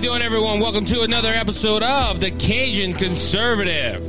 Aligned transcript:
You 0.00 0.06
doing, 0.06 0.22
everyone? 0.22 0.60
Welcome 0.60 0.86
to 0.86 1.02
another 1.02 1.28
episode 1.28 1.82
of 1.82 2.20
the 2.20 2.30
Cajun 2.30 2.94
Conservative, 2.94 4.02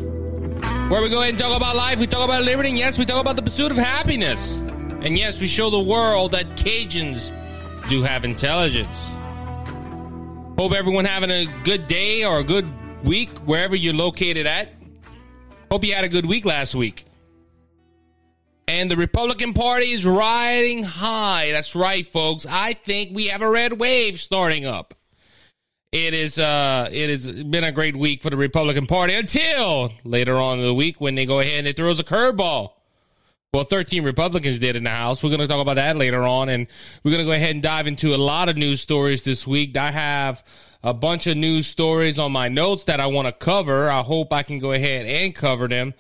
where 0.90 1.02
we 1.02 1.10
go 1.10 1.20
ahead 1.20 1.32
and 1.32 1.38
talk 1.38 1.54
about 1.54 1.76
life, 1.76 2.00
we 2.00 2.08
talk 2.08 2.24
about 2.24 2.44
liberty, 2.44 2.70
and 2.70 2.78
yes, 2.78 2.98
we 2.98 3.04
talk 3.04 3.20
about 3.20 3.36
the 3.36 3.42
pursuit 3.42 3.74
of 3.74 3.78
happiness. 3.78 4.56
And 4.56 5.18
yes, 5.18 5.42
we 5.42 5.48
show 5.48 5.70
the 5.70 5.82
world 5.82 6.32
that 6.32 6.46
Cajuns 6.56 7.30
do 7.90 8.04
have 8.04 8.24
intelligence. 8.24 8.98
Hope 10.58 10.72
everyone 10.72 11.04
having 11.04 11.30
a 11.30 11.46
good 11.66 11.88
day 11.88 12.24
or 12.24 12.40
a 12.40 12.44
good 12.46 12.70
week 13.04 13.38
wherever 13.40 13.76
you're 13.76 13.94
located 13.94 14.48
at. 14.48 14.70
Hope 15.70 15.84
you 15.84 15.94
had 15.94 16.06
a 16.06 16.10
good 16.10 16.26
week 16.26 16.46
last 16.46 16.74
week. 16.74 17.04
And 18.66 18.90
the 18.90 18.96
Republican 18.96 19.54
Party 19.54 19.92
is 19.92 20.06
riding 20.06 20.84
high. 20.84 21.52
That's 21.52 21.76
right, 21.76 22.08
folks. 22.08 22.46
I 22.50 22.76
think 22.76 23.14
we 23.14 23.28
have 23.28 23.42
a 23.42 23.50
red 23.50 23.74
wave 23.74 24.22
starting 24.22 24.66
up. 24.66 24.94
It 25.92 26.14
is 26.14 26.40
uh 26.40 26.88
it 26.90 27.10
has 27.10 27.44
been 27.44 27.66
a 27.66 27.72
great 27.74 27.98
week 27.98 28.22
for 28.22 28.30
the 28.30 28.38
Republican 28.38 28.88
Party 28.88 29.14
until 29.14 29.92
later 30.06 30.38
on 30.38 30.60
in 30.60 30.66
the 30.66 30.74
week 30.74 31.02
when 31.02 31.16
they 31.16 31.26
go 31.26 31.42
ahead 31.42 31.60
and 31.60 31.68
it 31.68 31.76
throws 31.76 32.00
a 32.00 32.04
curveball. 32.06 32.72
Well, 33.54 33.66
13 33.66 34.06
Republicans 34.06 34.60
did 34.60 34.78
in 34.78 34.86
the 34.86 34.90
House. 34.90 35.22
We're 35.22 35.32
going 35.32 35.42
to 35.42 35.48
talk 35.50 35.60
about 35.60 35.76
that 35.76 35.98
later 35.98 36.24
on. 36.24 36.48
And 36.48 36.68
we're 37.04 37.12
going 37.12 37.26
to 37.26 37.26
go 37.26 37.34
ahead 37.34 37.52
and 37.52 37.62
dive 37.62 37.88
into 37.88 38.16
a 38.16 38.18
lot 38.18 38.48
of 38.48 38.56
news 38.56 38.80
stories 38.80 39.26
this 39.26 39.46
week. 39.46 39.76
I 39.76 39.92
have 39.92 40.42
a 40.82 40.94
bunch 40.94 41.28
of 41.28 41.36
news 41.36 41.68
stories 41.68 42.18
on 42.18 42.32
my 42.32 42.48
notes 42.48 42.86
that 42.86 43.02
I 43.02 43.08
want 43.08 43.26
to 43.26 43.34
cover. 43.34 43.90
I 43.90 44.04
hope 44.04 44.32
I 44.32 44.44
can 44.44 44.60
go 44.60 44.72
ahead 44.72 45.06
and 45.06 45.36
cover 45.36 45.68
them 45.68 45.94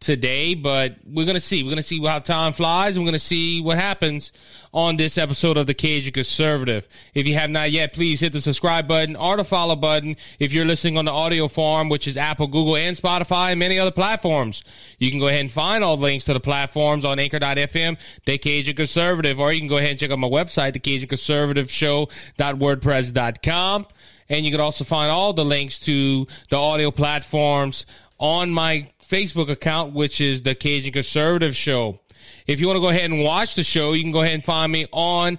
today, 0.00 0.54
but 0.54 0.96
we're 1.04 1.24
going 1.24 1.34
to 1.34 1.40
see. 1.40 1.62
We're 1.62 1.70
going 1.70 1.78
to 1.78 1.82
see 1.82 2.04
how 2.04 2.18
time 2.20 2.52
flies. 2.52 2.96
And 2.96 3.04
we're 3.04 3.10
going 3.10 3.18
to 3.18 3.24
see 3.24 3.60
what 3.60 3.78
happens 3.78 4.30
on 4.72 4.96
this 4.96 5.18
episode 5.18 5.56
of 5.56 5.66
the 5.66 5.74
Cajun 5.74 6.12
Conservative. 6.12 6.86
If 7.14 7.26
you 7.26 7.34
have 7.34 7.50
not 7.50 7.72
yet, 7.72 7.92
please 7.92 8.20
hit 8.20 8.32
the 8.32 8.40
subscribe 8.40 8.86
button 8.86 9.16
or 9.16 9.36
the 9.36 9.42
follow 9.44 9.74
button 9.76 10.16
if 10.38 10.52
you're 10.52 10.64
listening 10.64 10.96
on 10.98 11.06
the 11.06 11.10
audio 11.10 11.48
form, 11.48 11.88
which 11.88 12.06
is 12.06 12.16
Apple, 12.16 12.46
Google, 12.46 12.76
and 12.76 12.96
Spotify, 12.96 13.50
and 13.50 13.58
many 13.58 13.76
other 13.78 13.90
platforms. 13.90 14.62
You 14.98 15.10
can 15.10 15.20
go 15.20 15.28
ahead 15.28 15.40
and 15.40 15.50
find 15.50 15.82
all 15.82 15.96
the 15.96 16.02
links 16.02 16.26
to 16.26 16.34
the 16.34 16.40
platforms 16.40 17.02
on 17.04 17.18
anchor.fm, 17.18 17.96
The 18.24 18.38
Cajun 18.38 18.76
Conservative, 18.76 19.40
or 19.40 19.52
you 19.52 19.60
can 19.60 19.68
go 19.68 19.78
ahead 19.78 19.90
and 19.90 19.98
check 19.98 20.10
out 20.10 20.18
my 20.18 20.28
website, 20.28 20.74
The 20.74 20.80
Cajun 20.80 21.08
Conservative 21.08 21.70
Show.wordpress.com. 21.70 23.86
And 24.30 24.44
you 24.44 24.52
can 24.52 24.60
also 24.60 24.84
find 24.84 25.10
all 25.10 25.32
the 25.32 25.42
links 25.44 25.78
to 25.80 26.26
the 26.50 26.56
audio 26.56 26.90
platforms 26.90 27.86
on 28.18 28.50
my 28.50 28.90
Facebook 29.08 29.50
account, 29.50 29.94
which 29.94 30.20
is 30.20 30.42
the 30.42 30.54
Cajun 30.54 30.92
Conservative 30.92 31.56
Show. 31.56 32.00
If 32.46 32.60
you 32.60 32.66
want 32.66 32.76
to 32.76 32.80
go 32.80 32.88
ahead 32.88 33.10
and 33.10 33.22
watch 33.22 33.54
the 33.54 33.64
show, 33.64 33.92
you 33.92 34.02
can 34.02 34.12
go 34.12 34.22
ahead 34.22 34.34
and 34.34 34.44
find 34.44 34.72
me 34.72 34.86
on 34.92 35.38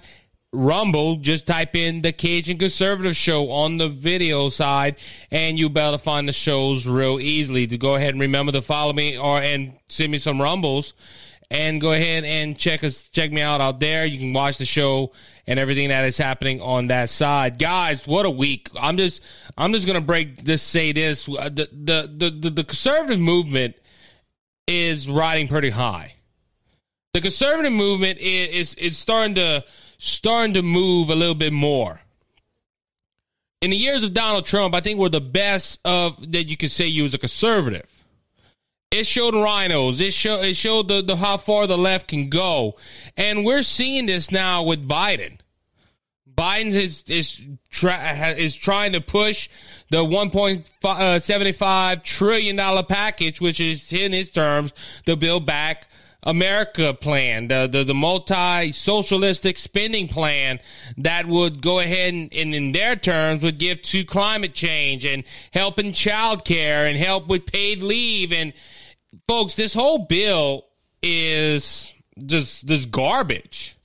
Rumble. 0.52 1.16
Just 1.16 1.46
type 1.46 1.76
in 1.76 2.02
the 2.02 2.12
Cajun 2.12 2.58
Conservative 2.58 3.16
Show 3.16 3.50
on 3.50 3.78
the 3.78 3.88
video 3.88 4.48
side, 4.48 4.96
and 5.30 5.58
you'll 5.58 5.70
be 5.70 5.80
able 5.80 5.92
to 5.92 5.98
find 5.98 6.28
the 6.28 6.32
shows 6.32 6.86
real 6.86 7.20
easily. 7.20 7.66
To 7.68 7.78
go 7.78 7.94
ahead 7.94 8.14
and 8.14 8.20
remember 8.20 8.50
to 8.52 8.62
follow 8.62 8.92
me 8.92 9.16
or 9.16 9.40
and 9.40 9.74
send 9.88 10.10
me 10.10 10.18
some 10.18 10.42
rumbles, 10.42 10.92
and 11.50 11.80
go 11.80 11.92
ahead 11.92 12.24
and 12.24 12.56
check 12.56 12.84
us 12.84 13.02
check 13.10 13.32
me 13.32 13.40
out 13.40 13.60
out 13.60 13.80
there. 13.80 14.06
You 14.06 14.18
can 14.18 14.32
watch 14.32 14.58
the 14.58 14.64
show 14.64 15.12
and 15.46 15.58
everything 15.58 15.88
that 15.88 16.04
is 16.04 16.16
happening 16.16 16.60
on 16.60 16.88
that 16.88 17.10
side. 17.10 17.58
Guys, 17.58 18.06
what 18.06 18.24
a 18.24 18.30
week. 18.30 18.70
I'm 18.80 18.96
just 18.96 19.20
I'm 19.58 19.72
just 19.72 19.86
gonna 19.86 20.00
break 20.00 20.44
this 20.44 20.62
say 20.62 20.92
this. 20.92 21.28
Uh, 21.28 21.48
the 21.48 21.68
the 21.72 22.10
the, 22.16 22.30
the, 22.30 22.50
the 22.50 22.64
conservative 22.64 23.20
movement 23.20 23.74
is 24.66 25.08
riding 25.08 25.48
pretty 25.48 25.70
high. 25.70 26.14
The 27.12 27.20
conservative 27.20 27.72
movement 27.72 28.20
is, 28.20 28.48
is 28.48 28.74
is 28.76 28.98
starting 28.98 29.34
to 29.34 29.64
starting 29.98 30.54
to 30.54 30.62
move 30.62 31.10
a 31.10 31.14
little 31.16 31.34
bit 31.34 31.52
more. 31.52 32.00
In 33.60 33.70
the 33.70 33.76
years 33.76 34.02
of 34.02 34.14
Donald 34.14 34.46
Trump, 34.46 34.74
I 34.74 34.80
think 34.80 34.98
we're 34.98 35.10
the 35.10 35.20
best 35.20 35.80
of 35.84 36.32
that 36.32 36.44
you 36.44 36.56
could 36.56 36.70
say 36.70 36.86
you 36.86 37.02
was 37.02 37.12
a 37.12 37.18
conservative. 37.18 37.99
It 38.90 39.06
showed 39.06 39.34
RINOs. 39.34 40.00
It 40.00 40.12
showed 40.12 40.44
it 40.44 40.56
showed 40.56 40.88
the, 40.88 41.00
the 41.00 41.14
how 41.14 41.36
far 41.36 41.68
the 41.68 41.78
left 41.78 42.08
can 42.08 42.28
go, 42.28 42.76
and 43.16 43.44
we're 43.44 43.62
seeing 43.62 44.06
this 44.06 44.32
now 44.32 44.64
with 44.64 44.88
Biden. 44.88 45.38
Biden 46.36 46.74
is 46.74 47.04
is 47.06 47.40
is 47.70 48.54
trying 48.56 48.92
to 48.92 49.00
push 49.00 49.48
the 49.90 50.04
one 50.04 50.30
point 50.30 50.68
uh, 50.82 51.20
seventy 51.20 51.52
five 51.52 52.02
trillion 52.02 52.56
dollar 52.56 52.82
package, 52.82 53.40
which 53.40 53.60
is 53.60 53.92
in 53.92 54.12
his 54.12 54.32
terms 54.32 54.72
the 55.06 55.16
Build 55.16 55.46
Back 55.46 55.86
America 56.22 56.92
plan, 56.92 57.46
the 57.46 57.68
the, 57.70 57.84
the 57.84 57.94
multi 57.94 58.72
socialistic 58.72 59.56
spending 59.56 60.08
plan 60.08 60.58
that 60.98 61.26
would 61.26 61.62
go 61.62 61.78
ahead 61.78 62.12
and, 62.12 62.32
and, 62.34 62.54
in 62.54 62.72
their 62.72 62.96
terms 62.96 63.42
would 63.42 63.58
give 63.58 63.82
to 63.82 64.04
climate 64.04 64.54
change 64.54 65.04
and 65.04 65.24
help 65.52 65.78
in 65.78 65.92
child 65.92 66.44
care 66.44 66.86
and 66.86 66.98
help 66.98 67.28
with 67.28 67.46
paid 67.46 67.82
leave 67.82 68.32
and 68.32 68.52
folks, 69.26 69.54
this 69.54 69.74
whole 69.74 70.06
bill 70.06 70.66
is 71.02 71.92
just 72.26 72.66
this 72.66 72.86
garbage. 72.86 73.76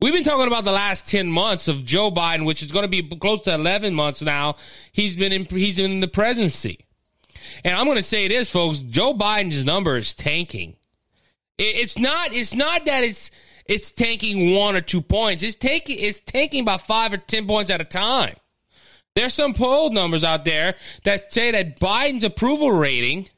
We've 0.00 0.12
been 0.12 0.24
talking 0.24 0.46
about 0.46 0.64
the 0.64 0.72
last 0.72 1.08
10 1.08 1.28
months 1.28 1.68
of 1.68 1.84
Joe 1.84 2.10
Biden, 2.10 2.44
which 2.44 2.62
is 2.62 2.70
going 2.70 2.82
to 2.82 2.88
be 2.88 3.16
close 3.16 3.42
to 3.42 3.54
11 3.54 3.94
months 3.94 4.20
now. 4.20 4.56
He's 4.92 5.16
been 5.16 5.32
in, 5.32 5.46
he's 5.46 5.78
in 5.78 6.00
the 6.00 6.08
presidency. 6.08 6.84
And 7.64 7.74
I'm 7.74 7.86
going 7.86 7.96
to 7.96 8.02
say 8.02 8.28
this, 8.28 8.50
folks. 8.50 8.78
Joe 8.78 9.14
Biden's 9.14 9.64
number 9.64 9.96
is 9.96 10.12
tanking. 10.12 10.76
It's 11.58 11.96
not, 11.96 12.34
it's 12.34 12.54
not 12.54 12.84
that 12.84 13.04
it's, 13.04 13.30
it's 13.64 13.90
tanking 13.90 14.54
one 14.54 14.76
or 14.76 14.82
two 14.82 15.00
points. 15.00 15.42
It's 15.42 15.56
taking, 15.56 15.98
it's 15.98 16.20
tanking 16.20 16.60
about 16.60 16.82
five 16.82 17.14
or 17.14 17.16
10 17.16 17.46
points 17.46 17.70
at 17.70 17.80
a 17.80 17.84
time. 17.84 18.36
There's 19.14 19.32
some 19.32 19.54
poll 19.54 19.90
numbers 19.90 20.22
out 20.22 20.44
there 20.44 20.74
that 21.04 21.32
say 21.32 21.50
that 21.50 21.80
Biden's 21.80 22.24
approval 22.24 22.70
rating 22.70 23.30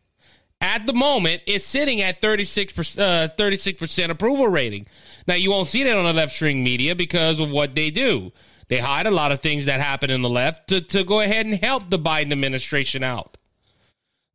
at 0.60 0.86
the 0.86 0.92
moment 0.92 1.42
is 1.46 1.64
sitting 1.64 2.00
at 2.00 2.20
36%, 2.20 2.98
uh, 2.98 3.28
36% 3.36 4.10
approval 4.10 4.48
rating. 4.48 4.86
Now, 5.26 5.34
you 5.34 5.50
won't 5.50 5.68
see 5.68 5.84
that 5.84 5.96
on 5.96 6.04
the 6.04 6.12
left 6.12 6.32
string 6.32 6.64
media 6.64 6.94
because 6.94 7.38
of 7.38 7.50
what 7.50 7.74
they 7.74 7.90
do. 7.90 8.32
They 8.68 8.78
hide 8.78 9.06
a 9.06 9.10
lot 9.10 9.32
of 9.32 9.40
things 9.40 9.64
that 9.66 9.80
happen 9.80 10.10
in 10.10 10.22
the 10.22 10.28
left 10.28 10.68
to, 10.68 10.80
to 10.80 11.04
go 11.04 11.20
ahead 11.20 11.46
and 11.46 11.54
help 11.56 11.88
the 11.88 11.98
Biden 11.98 12.32
administration 12.32 13.02
out. 13.02 13.36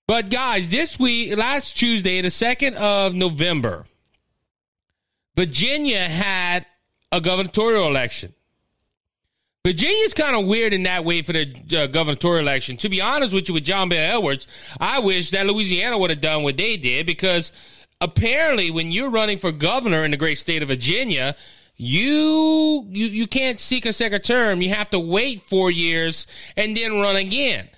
But, 0.08 0.30
guys, 0.30 0.70
this 0.70 1.00
week, 1.00 1.38
last 1.38 1.78
Tuesday, 1.78 2.22
the 2.22 2.30
2nd 2.30 2.74
of 2.76 3.14
November, 3.14 3.86
Virginia 5.36 6.08
had 6.10 6.66
a 7.12 7.22
gubernatorial 7.22 7.88
election. 7.88 8.34
Virginia's 9.66 10.14
kind 10.14 10.36
of 10.36 10.46
weird 10.46 10.74
in 10.74 10.84
that 10.84 11.06
way 11.06 11.22
for 11.22 11.32
the 11.32 11.56
uh, 11.72 11.88
gubernatorial 11.88 12.46
election. 12.46 12.76
To 12.76 12.90
be 12.90 13.00
honest 13.00 13.34
with 13.34 13.48
you, 13.48 13.54
with 13.54 13.64
John 13.64 13.88
Bel 13.88 14.18
Edwards, 14.18 14.46
I 14.78 15.00
wish 15.00 15.30
that 15.30 15.46
Louisiana 15.46 15.98
would 15.98 16.10
have 16.10 16.20
done 16.20 16.44
what 16.44 16.58
they 16.58 16.76
did 16.76 17.06
because 17.06 17.54
apparently, 18.02 18.72
when 18.72 18.92
you're 18.92 19.10
running 19.10 19.38
for 19.38 19.54
governor 19.54 20.04
in 20.04 20.12
the 20.12 20.18
great 20.18 20.38
state 20.38 20.62
of 20.64 20.68
Virginia, 20.68 21.38
you 21.78 22.86
you 22.90 23.08
you 23.08 23.26
can't 23.26 23.62
seek 23.62 23.86
a 23.86 23.94
second 23.94 24.26
term. 24.26 24.62
You 24.62 24.74
have 24.74 24.90
to 24.90 25.00
wait 25.00 25.48
four 25.48 25.72
years 25.72 26.28
and 26.58 26.76
then 26.76 27.00
run 27.00 27.16
again, 27.16 27.70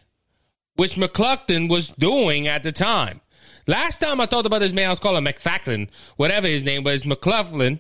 which 0.78 0.98
McClellan 0.98 1.68
was 1.68 1.90
doing 1.90 2.48
at 2.48 2.64
the 2.64 2.72
time. 2.72 3.22
Last 3.68 4.00
time 4.00 4.20
I 4.20 4.26
talked 4.26 4.48
about 4.48 4.62
this 4.62 4.74
man, 4.74 4.88
I 4.88 4.94
was 4.94 5.00
calling 5.00 5.24
McFacklin, 5.24 5.90
whatever 6.18 6.48
his 6.48 6.64
name 6.64 6.84
was, 6.84 7.06
McClellan. 7.06 7.80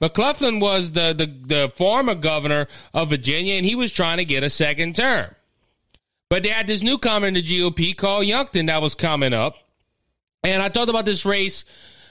McClellan 0.00 0.60
was 0.60 0.92
the, 0.92 1.12
the, 1.12 1.26
the 1.26 1.72
former 1.76 2.14
governor 2.14 2.68
of 2.94 3.10
Virginia, 3.10 3.54
and 3.54 3.66
he 3.66 3.74
was 3.74 3.92
trying 3.92 4.18
to 4.18 4.24
get 4.24 4.44
a 4.44 4.50
second 4.50 4.94
term. 4.96 5.34
But 6.28 6.42
they 6.42 6.50
had 6.50 6.66
this 6.66 6.82
newcomer 6.82 7.26
in 7.26 7.34
the 7.34 7.42
GOP 7.42 7.96
called 7.96 8.26
Youngkin 8.26 8.66
that 8.66 8.82
was 8.82 8.94
coming 8.94 9.32
up. 9.32 9.56
And 10.44 10.62
I 10.62 10.68
talked 10.68 10.90
about 10.90 11.04
this 11.04 11.24
race, 11.24 11.64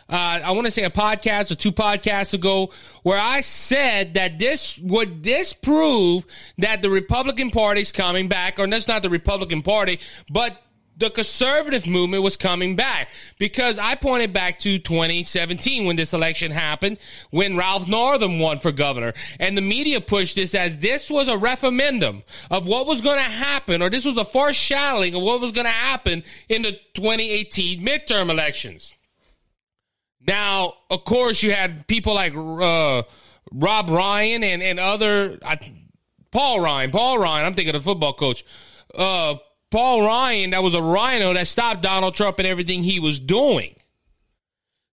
uh, 0.10 0.40
I 0.44 0.52
want 0.52 0.66
to 0.66 0.72
say 0.72 0.84
a 0.84 0.90
podcast 0.90 1.52
or 1.52 1.56
two 1.56 1.72
podcasts 1.72 2.34
ago, 2.34 2.72
where 3.04 3.20
I 3.20 3.42
said 3.42 4.16
that 4.16 4.40
this 4.40 4.78
would 4.80 5.22
disprove 5.22 6.26
that 6.58 6.82
the 6.82 6.90
Republican 6.90 7.52
Party's 7.52 7.92
coming 7.92 8.28
back, 8.28 8.60
or 8.60 8.68
that's 8.68 8.88
not 8.88 9.02
the 9.02 9.10
Republican 9.10 9.62
Party, 9.62 10.00
but 10.30 10.62
the 10.98 11.12
conservative 11.12 11.86
movement 11.86 12.24
was 12.24 12.36
coming 12.36 12.76
back 12.76 13.10
because 13.38 13.78
I 13.78 13.94
pointed 13.96 14.34
back 14.34 14.58
to 14.60 14.80
2017 14.80 15.86
when 15.86 15.96
this 15.96 16.12
election 16.12 16.52
happened, 16.52 16.98
when 17.30 17.56
Ralph 17.56 17.88
Northam 17.88 18.40
won 18.40 18.60
for 18.60 18.72
governor. 18.72 19.14
And 19.40 19.56
the 19.56 19.62
media 19.62 20.02
pushed 20.02 20.36
this 20.36 20.56
as 20.56 20.80
this 20.80 21.10
was 21.10 21.28
a 21.28 21.38
referendum 21.38 22.24
of 22.50 22.68
what 22.68 22.88
was 22.88 23.02
going 23.02 23.18
to 23.18 23.22
happen, 23.22 23.82
or 23.82 23.92
this 23.92 24.06
was 24.06 24.18
a 24.18 24.26
foreshadowing 24.26 25.14
of 25.14 25.22
what 25.22 25.40
was 25.40 25.52
going 25.52 25.66
to 25.66 25.72
happen 25.72 26.24
in 26.50 26.64
the 26.64 26.72
2018 26.96 27.86
midterm 27.86 28.32
elections. 28.32 28.94
Now, 30.26 30.74
of 30.90 31.06
course, 31.06 31.44
you 31.44 31.54
had 31.54 31.86
people 31.88 32.16
like 32.16 32.34
uh, 32.36 33.04
Rob 33.52 33.90
Ryan 33.90 34.44
and, 34.44 34.64
and 34.64 34.80
other, 34.80 35.38
uh, 35.44 35.58
Paul 36.32 36.60
Ryan, 36.60 36.92
Paul 36.92 37.20
Ryan, 37.20 37.46
I'm 37.46 37.54
thinking 37.54 37.76
of 37.76 37.84
the 37.84 37.90
football 37.90 38.14
coach. 38.14 38.44
Uh, 38.96 39.36
Paul 39.70 40.02
Ryan, 40.02 40.52
that 40.52 40.64
was 40.64 40.74
a 40.74 40.82
RINO 40.82 41.34
that 41.34 41.48
stopped 41.48 41.82
Donald 41.82 42.16
Trump 42.16 42.40
and 42.40 42.48
everything 42.48 42.84
he 42.84 43.00
was 43.00 43.20
doing. 43.20 43.76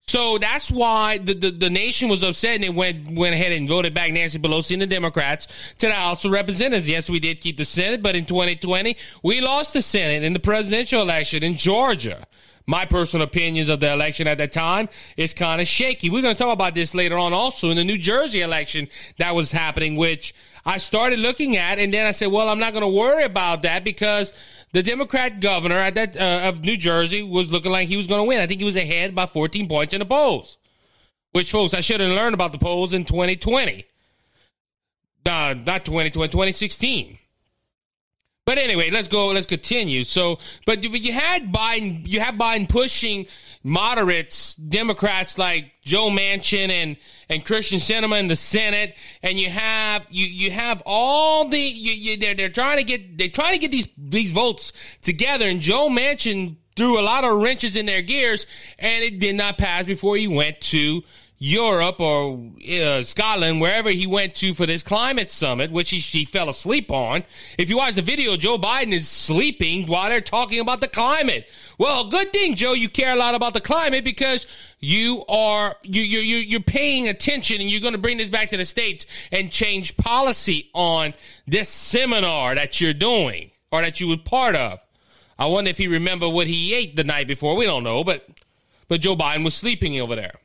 So 0.06 0.36
that's 0.38 0.70
why 0.70 1.18
the, 1.18 1.34
the, 1.34 1.50
the, 1.50 1.70
nation 1.70 2.08
was 2.08 2.22
upset 2.22 2.56
and 2.56 2.64
they 2.64 2.68
went 2.68 3.16
went 3.16 3.34
ahead 3.34 3.52
and 3.52 3.66
voted 3.66 3.94
back 3.94 4.12
Nancy 4.12 4.38
Pelosi 4.38 4.74
and 4.74 4.82
the 4.82 4.86
Democrats 4.86 5.48
to 5.78 5.86
the 5.86 5.92
House 5.92 6.24
of 6.24 6.30
Representatives. 6.30 6.88
Yes, 6.88 7.08
we 7.08 7.20
did 7.20 7.40
keep 7.40 7.56
the 7.56 7.64
Senate, 7.64 8.02
but 8.02 8.14
in 8.14 8.26
2020, 8.26 8.96
we 9.22 9.40
lost 9.40 9.72
the 9.72 9.80
Senate 9.80 10.22
in 10.22 10.34
the 10.34 10.40
presidential 10.40 11.00
election 11.00 11.42
in 11.42 11.56
Georgia. 11.56 12.26
My 12.66 12.86
personal 12.86 13.24
opinions 13.24 13.68
of 13.68 13.80
the 13.80 13.92
election 13.92 14.26
at 14.26 14.38
that 14.38 14.52
time 14.52 14.88
is 15.16 15.34
kind 15.34 15.60
of 15.60 15.68
shaky. 15.68 16.10
We're 16.10 16.22
going 16.22 16.36
to 16.36 16.42
talk 16.42 16.52
about 16.52 16.74
this 16.74 16.94
later 16.94 17.18
on 17.18 17.32
also 17.32 17.70
in 17.70 17.76
the 17.76 17.84
New 17.84 17.98
Jersey 17.98 18.40
election 18.40 18.88
that 19.18 19.34
was 19.34 19.52
happening, 19.52 19.96
which 19.96 20.34
I 20.64 20.78
started 20.78 21.18
looking 21.18 21.56
at 21.56 21.78
and 21.78 21.92
then 21.92 22.06
I 22.06 22.12
said, 22.12 22.30
well, 22.30 22.48
I'm 22.48 22.58
not 22.58 22.72
going 22.72 22.82
to 22.82 22.88
worry 22.88 23.24
about 23.24 23.62
that 23.62 23.84
because 23.84 24.32
the 24.74 24.82
Democrat 24.82 25.38
governor 25.38 25.76
at 25.76 25.94
that 25.94 26.16
uh, 26.16 26.48
of 26.48 26.64
New 26.64 26.76
Jersey 26.76 27.22
was 27.22 27.50
looking 27.50 27.70
like 27.70 27.86
he 27.86 27.96
was 27.96 28.08
going 28.08 28.18
to 28.18 28.28
win. 28.28 28.40
I 28.40 28.48
think 28.48 28.58
he 28.58 28.64
was 28.64 28.74
ahead 28.74 29.14
by 29.14 29.24
14 29.24 29.68
points 29.68 29.94
in 29.94 30.00
the 30.00 30.04
polls. 30.04 30.58
Which, 31.30 31.52
folks, 31.52 31.72
I 31.74 31.80
should 31.80 32.00
have 32.00 32.10
learned 32.10 32.34
about 32.34 32.50
the 32.50 32.58
polls 32.58 32.92
in 32.92 33.04
2020. 33.04 33.84
Uh, 35.24 35.54
not 35.64 35.84
2020, 35.84 36.10
2016. 36.10 37.18
But 38.46 38.58
anyway, 38.58 38.90
let's 38.90 39.08
go. 39.08 39.28
Let's 39.28 39.46
continue. 39.46 40.04
So, 40.04 40.38
but 40.66 40.84
you 40.84 41.12
had 41.12 41.50
Biden. 41.50 42.06
You 42.06 42.20
have 42.20 42.34
Biden 42.34 42.68
pushing 42.68 43.26
moderates, 43.62 44.54
Democrats 44.56 45.38
like 45.38 45.72
Joe 45.82 46.10
Manchin 46.10 46.68
and 46.68 46.98
and 47.30 47.42
Kyrsten 47.42 47.78
Sinema 47.78 48.20
in 48.20 48.28
the 48.28 48.36
Senate, 48.36 48.96
and 49.22 49.40
you 49.40 49.48
have 49.48 50.06
you 50.10 50.26
you 50.26 50.50
have 50.50 50.82
all 50.84 51.48
the 51.48 51.58
you, 51.58 51.92
you, 51.92 52.16
they're 52.18 52.34
they're 52.34 52.50
trying 52.50 52.76
to 52.76 52.84
get 52.84 53.16
they're 53.16 53.28
trying 53.28 53.54
to 53.54 53.58
get 53.58 53.70
these 53.70 53.88
these 53.96 54.32
votes 54.32 54.72
together, 55.00 55.48
and 55.48 55.62
Joe 55.62 55.88
Manchin 55.88 56.56
threw 56.76 57.00
a 57.00 57.02
lot 57.02 57.24
of 57.24 57.40
wrenches 57.40 57.76
in 57.76 57.86
their 57.86 58.02
gears, 58.02 58.46
and 58.78 59.02
it 59.02 59.20
did 59.20 59.36
not 59.36 59.56
pass 59.56 59.86
before 59.86 60.16
he 60.16 60.28
went 60.28 60.60
to 60.60 61.02
Europe 61.44 62.00
or 62.00 62.40
uh, 62.72 63.02
Scotland, 63.02 63.60
wherever 63.60 63.90
he 63.90 64.06
went 64.06 64.34
to 64.36 64.54
for 64.54 64.64
this 64.64 64.82
climate 64.82 65.30
summit, 65.30 65.70
which 65.70 65.90
he, 65.90 65.98
he 65.98 66.24
fell 66.24 66.48
asleep 66.48 66.90
on. 66.90 67.22
If 67.58 67.68
you 67.68 67.76
watch 67.76 67.96
the 67.96 68.02
video, 68.02 68.38
Joe 68.38 68.56
Biden 68.56 68.92
is 68.94 69.06
sleeping 69.06 69.86
while 69.86 70.08
they're 70.08 70.22
talking 70.22 70.58
about 70.58 70.80
the 70.80 70.88
climate. 70.88 71.46
Well, 71.76 72.08
good 72.08 72.32
thing, 72.32 72.54
Joe, 72.54 72.72
you 72.72 72.88
care 72.88 73.12
a 73.12 73.16
lot 73.16 73.34
about 73.34 73.52
the 73.52 73.60
climate 73.60 74.04
because 74.04 74.46
you 74.80 75.22
are 75.28 75.76
you 75.82 76.00
you 76.00 76.20
you 76.20 76.36
you're 76.38 76.60
paying 76.60 77.08
attention 77.08 77.60
and 77.60 77.70
you're 77.70 77.82
going 77.82 77.92
to 77.92 77.98
bring 77.98 78.16
this 78.16 78.30
back 78.30 78.48
to 78.48 78.56
the 78.56 78.64
states 78.64 79.04
and 79.30 79.50
change 79.50 79.98
policy 79.98 80.70
on 80.72 81.12
this 81.46 81.68
seminar 81.68 82.54
that 82.54 82.80
you're 82.80 82.94
doing 82.94 83.50
or 83.70 83.82
that 83.82 84.00
you 84.00 84.08
were 84.08 84.16
part 84.16 84.56
of. 84.56 84.78
I 85.38 85.44
wonder 85.44 85.68
if 85.68 85.76
he 85.76 85.88
remember 85.88 86.26
what 86.26 86.46
he 86.46 86.72
ate 86.72 86.96
the 86.96 87.04
night 87.04 87.28
before. 87.28 87.54
We 87.54 87.66
don't 87.66 87.84
know, 87.84 88.02
but 88.02 88.26
but 88.88 89.02
Joe 89.02 89.14
Biden 89.14 89.44
was 89.44 89.54
sleeping 89.54 90.00
over 90.00 90.16
there. 90.16 90.40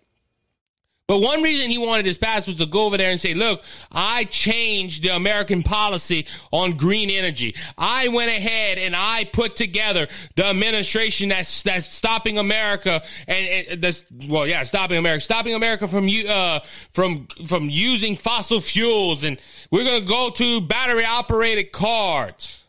But 1.09 1.21
one 1.21 1.41
reason 1.41 1.71
he 1.71 1.79
wanted 1.79 2.06
his 2.06 2.19
pass 2.19 2.45
was 2.45 2.57
to 2.57 2.67
go 2.67 2.85
over 2.85 2.95
there 2.95 3.09
and 3.09 3.19
say, 3.19 3.33
look, 3.33 3.63
I 3.91 4.25
changed 4.25 5.01
the 5.01 5.15
American 5.15 5.63
policy 5.63 6.27
on 6.51 6.77
green 6.77 7.09
energy. 7.09 7.56
I 7.79 8.09
went 8.09 8.29
ahead 8.29 8.77
and 8.77 8.95
I 8.95 9.23
put 9.23 9.56
together 9.56 10.07
the 10.35 10.45
administration 10.45 11.29
that's, 11.29 11.63
that's 11.63 11.91
stopping 11.91 12.38
America 12.38 13.01
and, 13.27 13.47
and 13.47 13.81
that's, 13.81 14.06
well, 14.27 14.45
yeah, 14.45 14.61
stopping 14.61 15.00
America, 15.00 15.21
stopping 15.21 15.56
America 15.56 15.88
from, 15.88 16.07
you 16.07 16.29
uh, 16.29 16.59
from, 16.91 17.25
from 17.47 17.71
using 17.71 18.15
fossil 18.15 18.61
fuels. 18.61 19.23
And 19.23 19.41
we're 19.71 19.85
going 19.85 20.01
to 20.01 20.07
go 20.07 20.29
to 20.29 20.61
battery 20.61 21.06
operated 21.06 21.71
cars. 21.71 22.61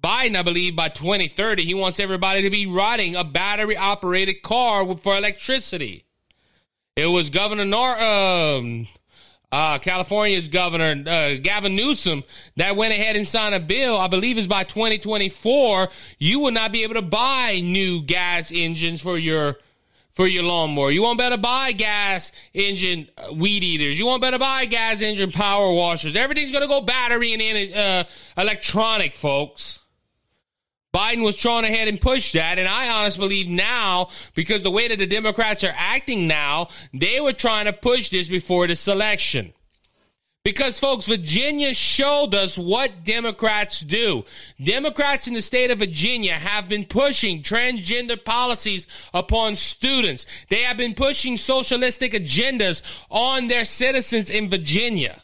Biden, 0.00 0.36
I 0.36 0.42
believe, 0.42 0.76
by 0.76 0.88
2030, 0.88 1.64
he 1.64 1.74
wants 1.74 1.98
everybody 1.98 2.42
to 2.42 2.50
be 2.50 2.66
riding 2.68 3.16
a 3.16 3.24
battery 3.24 3.76
operated 3.76 4.42
car 4.42 4.96
for 4.98 5.16
electricity. 5.16 6.04
It 6.96 7.06
was 7.06 7.28
Governor 7.28 7.64
Nor- 7.64 8.00
um, 8.00 8.86
uh, 9.50 9.78
California's 9.80 10.48
Governor 10.48 11.02
uh, 11.10 11.34
Gavin 11.42 11.74
Newsom 11.74 12.22
that 12.54 12.76
went 12.76 12.92
ahead 12.92 13.16
and 13.16 13.26
signed 13.26 13.52
a 13.52 13.58
bill. 13.58 13.98
I 13.98 14.06
believe 14.06 14.38
is 14.38 14.46
by 14.46 14.62
2024, 14.62 15.88
you 16.20 16.38
will 16.38 16.52
not 16.52 16.70
be 16.70 16.84
able 16.84 16.94
to 16.94 17.02
buy 17.02 17.60
new 17.64 18.00
gas 18.00 18.52
engines 18.54 19.00
for 19.00 19.18
your 19.18 19.56
for 20.12 20.28
your 20.28 20.44
lawnmower. 20.44 20.92
You 20.92 21.02
won't 21.02 21.18
better 21.18 21.36
buy 21.36 21.72
gas 21.72 22.30
engine 22.52 23.08
uh, 23.18 23.32
weed 23.32 23.64
eaters. 23.64 23.98
You 23.98 24.06
won't 24.06 24.22
better 24.22 24.38
buy 24.38 24.64
gas 24.66 25.02
engine 25.02 25.32
power 25.32 25.72
washers. 25.72 26.14
Everything's 26.14 26.52
gonna 26.52 26.68
go 26.68 26.80
battery 26.80 27.34
and 27.34 27.74
uh, 27.74 28.04
electronic, 28.40 29.16
folks. 29.16 29.80
Biden 30.94 31.24
was 31.24 31.36
trying 31.36 31.64
ahead 31.64 31.88
and 31.88 32.00
push 32.00 32.32
that. 32.32 32.58
And 32.58 32.68
I 32.68 32.88
honestly 32.88 33.20
believe 33.20 33.48
now, 33.48 34.10
because 34.34 34.62
the 34.62 34.70
way 34.70 34.86
that 34.88 34.98
the 34.98 35.06
Democrats 35.06 35.64
are 35.64 35.74
acting 35.76 36.28
now, 36.28 36.68
they 36.92 37.20
were 37.20 37.32
trying 37.32 37.64
to 37.64 37.72
push 37.72 38.10
this 38.10 38.28
before 38.28 38.66
the 38.68 38.84
election. 38.86 39.52
Because, 40.44 40.78
folks, 40.78 41.06
Virginia 41.06 41.72
showed 41.72 42.34
us 42.34 42.58
what 42.58 43.02
Democrats 43.02 43.80
do. 43.80 44.24
Democrats 44.62 45.26
in 45.26 45.32
the 45.32 45.40
state 45.40 45.70
of 45.70 45.78
Virginia 45.78 46.34
have 46.34 46.68
been 46.68 46.84
pushing 46.84 47.42
transgender 47.42 48.22
policies 48.22 48.86
upon 49.14 49.54
students. 49.56 50.26
They 50.50 50.60
have 50.60 50.76
been 50.76 50.94
pushing 50.94 51.38
socialistic 51.38 52.12
agendas 52.12 52.82
on 53.08 53.46
their 53.46 53.64
citizens 53.64 54.28
in 54.28 54.50
Virginia. 54.50 55.23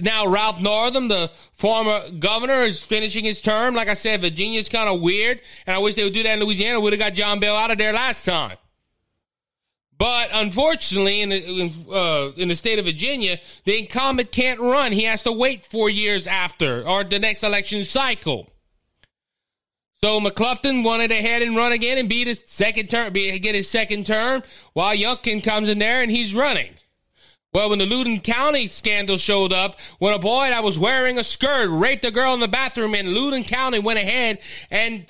Now, 0.00 0.26
Ralph 0.26 0.60
Northam, 0.60 1.08
the 1.08 1.30
former 1.54 2.10
governor, 2.18 2.62
is 2.64 2.84
finishing 2.84 3.24
his 3.24 3.40
term. 3.40 3.74
Like 3.74 3.88
I 3.88 3.94
said, 3.94 4.20
Virginia's 4.20 4.68
kind 4.68 4.90
of 4.90 5.00
weird, 5.00 5.40
and 5.66 5.74
I 5.74 5.78
wish 5.78 5.94
they 5.94 6.04
would 6.04 6.12
do 6.12 6.22
that 6.22 6.34
in 6.34 6.40
Louisiana. 6.40 6.80
Would 6.80 6.92
have 6.92 7.00
got 7.00 7.14
John 7.14 7.40
Bel 7.40 7.56
out 7.56 7.70
of 7.70 7.78
there 7.78 7.94
last 7.94 8.26
time. 8.26 8.58
But 9.98 10.28
unfortunately, 10.32 11.22
in 11.22 11.30
the, 11.30 11.90
uh, 11.90 12.32
in, 12.36 12.48
the 12.48 12.54
state 12.54 12.78
of 12.78 12.84
Virginia, 12.84 13.38
the 13.64 13.78
incumbent 13.78 14.30
can't 14.30 14.60
run. 14.60 14.92
He 14.92 15.04
has 15.04 15.22
to 15.22 15.32
wait 15.32 15.64
four 15.64 15.88
years 15.88 16.26
after 16.26 16.86
or 16.86 17.02
the 17.02 17.18
next 17.18 17.42
election 17.42 17.82
cycle. 17.84 18.50
So 20.02 20.20
McClellan 20.20 20.82
wanted 20.82 21.08
to 21.08 21.14
head 21.14 21.40
and 21.40 21.56
run 21.56 21.72
again 21.72 21.96
and 21.96 22.10
beat 22.10 22.26
his 22.26 22.44
second 22.46 22.90
term, 22.90 23.14
get 23.14 23.54
his 23.54 23.70
second 23.70 24.06
term, 24.06 24.42
while 24.74 24.94
Youngkin 24.94 25.42
comes 25.42 25.70
in 25.70 25.78
there 25.78 26.02
and 26.02 26.10
he's 26.10 26.34
running. 26.34 26.74
Well, 27.56 27.70
when 27.70 27.78
the 27.78 27.86
Loudoun 27.86 28.20
County 28.20 28.66
scandal 28.66 29.16
showed 29.16 29.50
up, 29.50 29.80
when 29.98 30.12
a 30.12 30.18
boy 30.18 30.48
that 30.50 30.62
was 30.62 30.78
wearing 30.78 31.18
a 31.18 31.24
skirt 31.24 31.70
raped 31.70 32.04
a 32.04 32.10
girl 32.10 32.34
in 32.34 32.40
the 32.40 32.48
bathroom, 32.48 32.94
and 32.94 33.14
Loudoun 33.14 33.44
County 33.44 33.78
went 33.78 33.98
ahead 33.98 34.40
and 34.70 35.06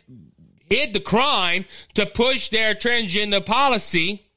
hid 0.70 0.92
the 0.92 1.00
crime 1.00 1.64
to 1.94 2.06
push 2.06 2.50
their 2.50 2.76
transgender 2.76 3.44
policy, 3.44 4.28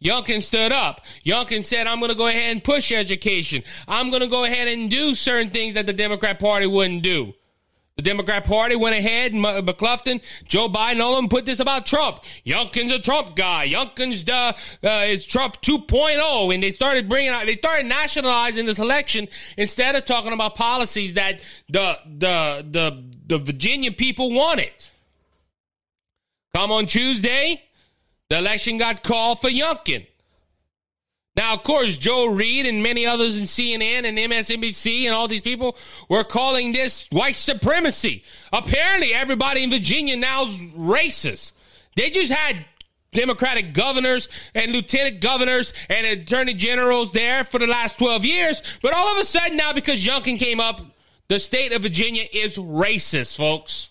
Youngkin 0.00 0.44
stood 0.44 0.70
up. 0.70 1.00
Youngkin 1.24 1.64
said, 1.64 1.88
I'm 1.88 1.98
going 1.98 2.12
to 2.12 2.16
go 2.16 2.28
ahead 2.28 2.52
and 2.52 2.62
push 2.62 2.92
education. 2.92 3.64
I'm 3.88 4.10
going 4.10 4.22
to 4.22 4.28
go 4.28 4.44
ahead 4.44 4.68
and 4.68 4.88
do 4.88 5.16
certain 5.16 5.50
things 5.50 5.74
that 5.74 5.86
the 5.86 5.92
Democrat 5.92 6.38
Party 6.38 6.68
wouldn't 6.68 7.02
do. 7.02 7.34
The 7.96 8.02
Democrat 8.02 8.44
Party 8.44 8.76
went 8.76 8.94
ahead 8.94 9.32
and 9.32 9.40
McClellan, 9.40 10.20
Joe 10.44 10.68
Biden, 10.68 11.00
all 11.00 11.14
of 11.14 11.16
them 11.16 11.30
put 11.30 11.46
this 11.46 11.60
about 11.60 11.86
Trump. 11.86 12.22
Youngkin's 12.44 12.92
a 12.92 12.98
Trump 12.98 13.34
guy. 13.34 13.66
Youngkin's 13.66 14.22
the, 14.22 14.54
uh, 14.84 15.04
is 15.06 15.24
Trump 15.24 15.62
2.0. 15.62 16.52
And 16.52 16.62
they 16.62 16.72
started 16.72 17.08
bringing 17.08 17.30
out, 17.30 17.46
they 17.46 17.56
started 17.56 17.86
nationalizing 17.86 18.66
this 18.66 18.78
election 18.78 19.28
instead 19.56 19.96
of 19.96 20.04
talking 20.04 20.34
about 20.34 20.56
policies 20.56 21.14
that 21.14 21.40
the, 21.70 21.98
the, 22.04 22.66
the, 22.70 23.02
the 23.28 23.38
Virginia 23.38 23.90
people 23.90 24.30
wanted. 24.30 24.72
Come 26.54 26.70
on 26.70 26.84
Tuesday, 26.84 27.62
the 28.28 28.36
election 28.36 28.76
got 28.76 29.04
called 29.04 29.40
for 29.40 29.48
Youngkin. 29.48 30.06
Now, 31.36 31.52
of 31.52 31.62
course, 31.62 31.96
Joy 31.96 32.28
Reid 32.28 32.64
and 32.64 32.82
many 32.82 33.06
others 33.06 33.38
in 33.38 33.44
CNN 33.44 34.04
and 34.04 34.16
MSNBC 34.16 35.04
and 35.04 35.14
all 35.14 35.28
these 35.28 35.42
people 35.42 35.76
were 36.08 36.24
calling 36.24 36.72
this 36.72 37.06
white 37.10 37.36
supremacy. 37.36 38.24
Apparently, 38.52 39.12
everybody 39.12 39.62
in 39.62 39.70
Virginia 39.70 40.16
now's 40.16 40.56
racist. 40.58 41.52
They 41.94 42.08
just 42.10 42.32
had 42.32 42.64
Democratic 43.12 43.74
governors 43.74 44.28
and 44.54 44.72
lieutenant 44.72 45.20
governors 45.20 45.74
and 45.88 46.06
attorney 46.06 46.54
generals 46.54 47.12
there 47.12 47.44
for 47.44 47.58
the 47.58 47.66
last 47.66 47.98
12 47.98 48.24
years. 48.24 48.62
But 48.82 48.94
all 48.94 49.12
of 49.12 49.18
a 49.18 49.24
sudden 49.24 49.56
now, 49.56 49.72
because 49.72 50.04
Youngkin 50.04 50.38
came 50.38 50.60
up, 50.60 50.80
the 51.28 51.38
state 51.38 51.72
of 51.72 51.82
Virginia 51.82 52.24
is 52.32 52.56
racist, 52.56 53.36
folks. 53.36 53.88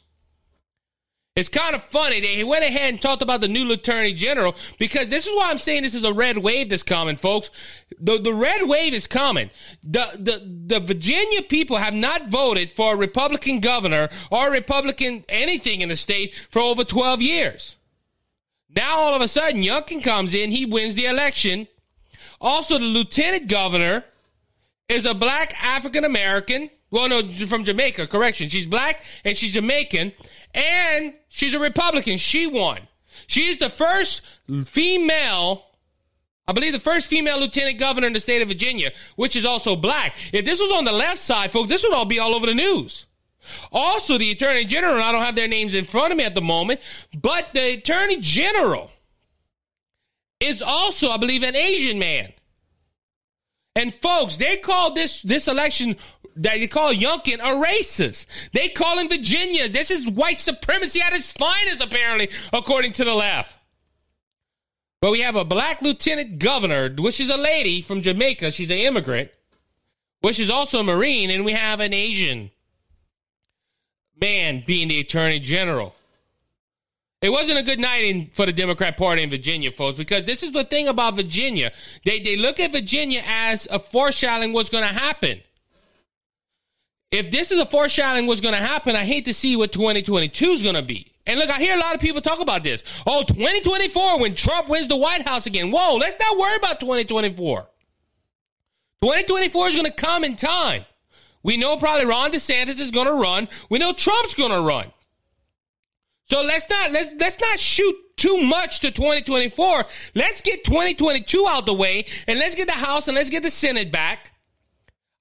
It's 1.35 1.49
kind 1.49 1.75
of 1.75 1.83
funny. 1.83 2.21
They 2.21 2.45
went 2.45 2.63
ahead 2.63 2.93
and 2.93 3.01
talked 3.01 3.21
about 3.21 3.41
the 3.41 3.49
new 3.49 3.69
attorney 3.69 4.13
general 4.13 4.55
because 4.79 5.09
this 5.09 5.25
is 5.25 5.33
why 5.35 5.49
I'm 5.49 5.57
saying 5.57 5.83
this 5.83 5.93
is 5.93 6.05
a 6.05 6.13
red 6.13 6.37
wave 6.37 6.69
that's 6.69 6.81
coming, 6.81 7.17
folks. 7.17 7.49
The, 7.99 8.17
the 8.17 8.33
red 8.33 8.69
wave 8.69 8.93
is 8.93 9.05
coming. 9.05 9.49
The, 9.83 10.11
the, 10.17 10.41
the 10.67 10.79
Virginia 10.79 11.41
people 11.41 11.75
have 11.75 11.93
not 11.93 12.29
voted 12.29 12.71
for 12.71 12.93
a 12.93 12.97
Republican 12.97 13.59
governor 13.59 14.07
or 14.31 14.49
Republican 14.49 15.25
anything 15.27 15.81
in 15.81 15.89
the 15.89 15.97
state 15.97 16.33
for 16.51 16.59
over 16.59 16.85
12 16.85 17.21
years. 17.21 17.75
Now 18.73 18.95
all 18.95 19.13
of 19.13 19.21
a 19.21 19.27
sudden, 19.27 19.61
Youngkin 19.61 20.01
comes 20.01 20.33
in, 20.33 20.51
he 20.51 20.65
wins 20.65 20.95
the 20.95 21.05
election. 21.05 21.67
Also, 22.39 22.77
the 22.77 22.85
lieutenant 22.85 23.49
governor 23.49 24.05
is 24.87 25.05
a 25.05 25.13
black 25.13 25.53
African 25.61 26.05
American 26.05 26.69
well, 26.91 27.09
no, 27.09 27.27
from 27.45 27.65
Jamaica. 27.65 28.07
Correction. 28.07 28.47
She's 28.47 28.67
black 28.67 29.03
and 29.25 29.37
she's 29.37 29.51
Jamaican 29.51 30.13
and 30.53 31.13
she's 31.35 31.53
a 31.53 31.59
Republican. 31.59 32.17
She 32.17 32.47
won. 32.47 32.79
She's 33.27 33.59
the 33.59 33.69
first 33.69 34.21
female, 34.65 35.65
I 36.47 36.53
believe 36.53 36.73
the 36.73 36.79
first 36.79 37.07
female 37.07 37.39
lieutenant 37.39 37.77
governor 37.77 38.07
in 38.07 38.13
the 38.13 38.19
state 38.19 38.41
of 38.41 38.47
Virginia, 38.47 38.91
which 39.15 39.35
is 39.35 39.45
also 39.45 39.75
black. 39.75 40.15
If 40.33 40.45
this 40.45 40.59
was 40.59 40.75
on 40.77 40.85
the 40.85 40.91
left 40.91 41.19
side, 41.19 41.51
folks, 41.51 41.69
this 41.69 41.83
would 41.83 41.93
all 41.93 42.05
be 42.05 42.19
all 42.19 42.33
over 42.33 42.45
the 42.45 42.53
news. 42.53 43.05
Also, 43.71 44.17
the 44.17 44.31
attorney 44.31 44.65
general, 44.65 45.01
I 45.01 45.11
don't 45.11 45.21
have 45.21 45.35
their 45.35 45.47
names 45.47 45.73
in 45.73 45.85
front 45.85 46.11
of 46.11 46.17
me 46.17 46.23
at 46.23 46.35
the 46.35 46.41
moment, 46.41 46.79
but 47.13 47.53
the 47.53 47.73
attorney 47.73 48.17
general 48.19 48.89
is 50.39 50.61
also, 50.61 51.09
I 51.09 51.17
believe, 51.17 51.43
an 51.43 51.55
Asian 51.55 51.99
man. 51.99 52.33
And 53.75 53.93
folks, 53.93 54.37
they 54.37 54.55
call 54.55 54.93
this 54.93 55.21
this 55.21 55.47
election 55.47 55.97
that 56.35 56.55
they 56.55 56.67
call 56.67 56.93
Youngkin 56.93 57.35
a 57.35 57.65
racist. 57.65 58.25
They 58.53 58.69
call 58.69 58.99
him 58.99 59.09
Virginia. 59.09 59.69
This 59.69 59.91
is 59.91 60.09
white 60.09 60.39
supremacy 60.39 61.01
at 61.01 61.13
its 61.13 61.31
finest, 61.31 61.81
apparently, 61.81 62.29
according 62.51 62.93
to 62.93 63.05
the 63.05 63.13
left. 63.13 63.55
But 65.01 65.11
we 65.11 65.21
have 65.21 65.35
a 65.35 65.45
black 65.45 65.81
lieutenant 65.81 66.39
governor, 66.39 66.89
which 66.89 67.19
is 67.19 67.29
a 67.29 67.37
lady 67.37 67.81
from 67.81 68.01
Jamaica. 68.01 68.51
She's 68.51 68.71
an 68.71 68.77
immigrant, 68.77 69.29
which 70.21 70.39
is 70.39 70.49
also 70.49 70.79
a 70.79 70.83
Marine, 70.83 71.29
and 71.29 71.45
we 71.45 71.51
have 71.51 71.79
an 71.79 71.93
Asian 71.93 72.51
man 74.19 74.63
being 74.65 74.87
the 74.87 74.99
attorney 74.99 75.39
general. 75.39 75.95
It 77.21 77.31
wasn't 77.31 77.59
a 77.59 77.63
good 77.63 77.79
night 77.79 78.03
in, 78.03 78.27
for 78.27 78.45
the 78.45 78.53
Democrat 78.53 78.97
Party 78.97 79.23
in 79.23 79.29
Virginia, 79.29 79.71
folks, 79.71 79.97
because 79.97 80.25
this 80.25 80.43
is 80.43 80.51
the 80.51 80.63
thing 80.63 80.87
about 80.87 81.15
Virginia. 81.15 81.71
They, 82.03 82.19
they 82.19 82.35
look 82.35 82.59
at 82.59 82.71
Virginia 82.71 83.23
as 83.25 83.67
a 83.71 83.79
foreshadowing 83.79 84.53
what's 84.53 84.69
going 84.69 84.83
to 84.83 84.93
happen. 84.93 85.41
If 87.11 87.31
this 87.31 87.51
is 87.51 87.59
a 87.59 87.65
foreshadowing 87.65 88.27
what's 88.27 88.41
going 88.41 88.55
to 88.55 88.61
happen, 88.61 88.95
I 88.95 89.05
hate 89.05 89.25
to 89.25 89.33
see 89.33 89.55
what 89.55 89.71
2022 89.71 90.45
is 90.45 90.61
going 90.61 90.75
to 90.75 90.81
be. 90.81 91.11
And 91.27 91.39
look, 91.39 91.49
I 91.49 91.59
hear 91.59 91.75
a 91.75 91.79
lot 91.79 91.95
of 91.95 92.01
people 92.01 92.21
talk 92.21 92.39
about 92.39 92.63
this. 92.63 92.83
Oh, 93.07 93.23
2024 93.23 94.19
when 94.19 94.35
Trump 94.35 94.69
wins 94.69 94.87
the 94.87 94.97
White 94.97 95.27
House 95.27 95.45
again. 95.45 95.71
Whoa, 95.71 95.95
let's 95.95 96.19
not 96.19 96.37
worry 96.37 96.55
about 96.57 96.79
2024. 96.79 97.67
2024 99.01 99.67
is 99.67 99.73
going 99.73 99.85
to 99.85 99.91
come 99.91 100.23
in 100.23 100.35
time. 100.35 100.85
We 101.43 101.57
know 101.57 101.77
probably 101.77 102.05
Ron 102.05 102.31
DeSantis 102.31 102.79
is 102.79 102.91
going 102.91 103.07
to 103.07 103.13
run. 103.13 103.47
We 103.69 103.79
know 103.79 103.93
Trump's 103.93 104.33
going 104.33 104.51
to 104.51 104.61
run. 104.61 104.91
So 106.27 106.41
let's 106.41 106.67
not 106.69 106.91
let's 106.91 107.13
let's 107.19 107.39
not 107.39 107.59
shoot 107.59 107.95
too 108.17 108.41
much 108.41 108.79
to 108.79 108.89
2024. 108.89 109.85
Let's 110.15 110.41
get 110.41 110.63
2022 110.63 111.45
out 111.47 111.67
the 111.67 111.73
way 111.73 112.05
and 112.27 112.39
let's 112.39 112.55
get 112.55 112.67
the 112.67 112.73
House 112.73 113.07
and 113.07 113.15
let's 113.15 113.29
get 113.29 113.43
the 113.43 113.51
Senate 113.51 113.91
back. 113.91 114.31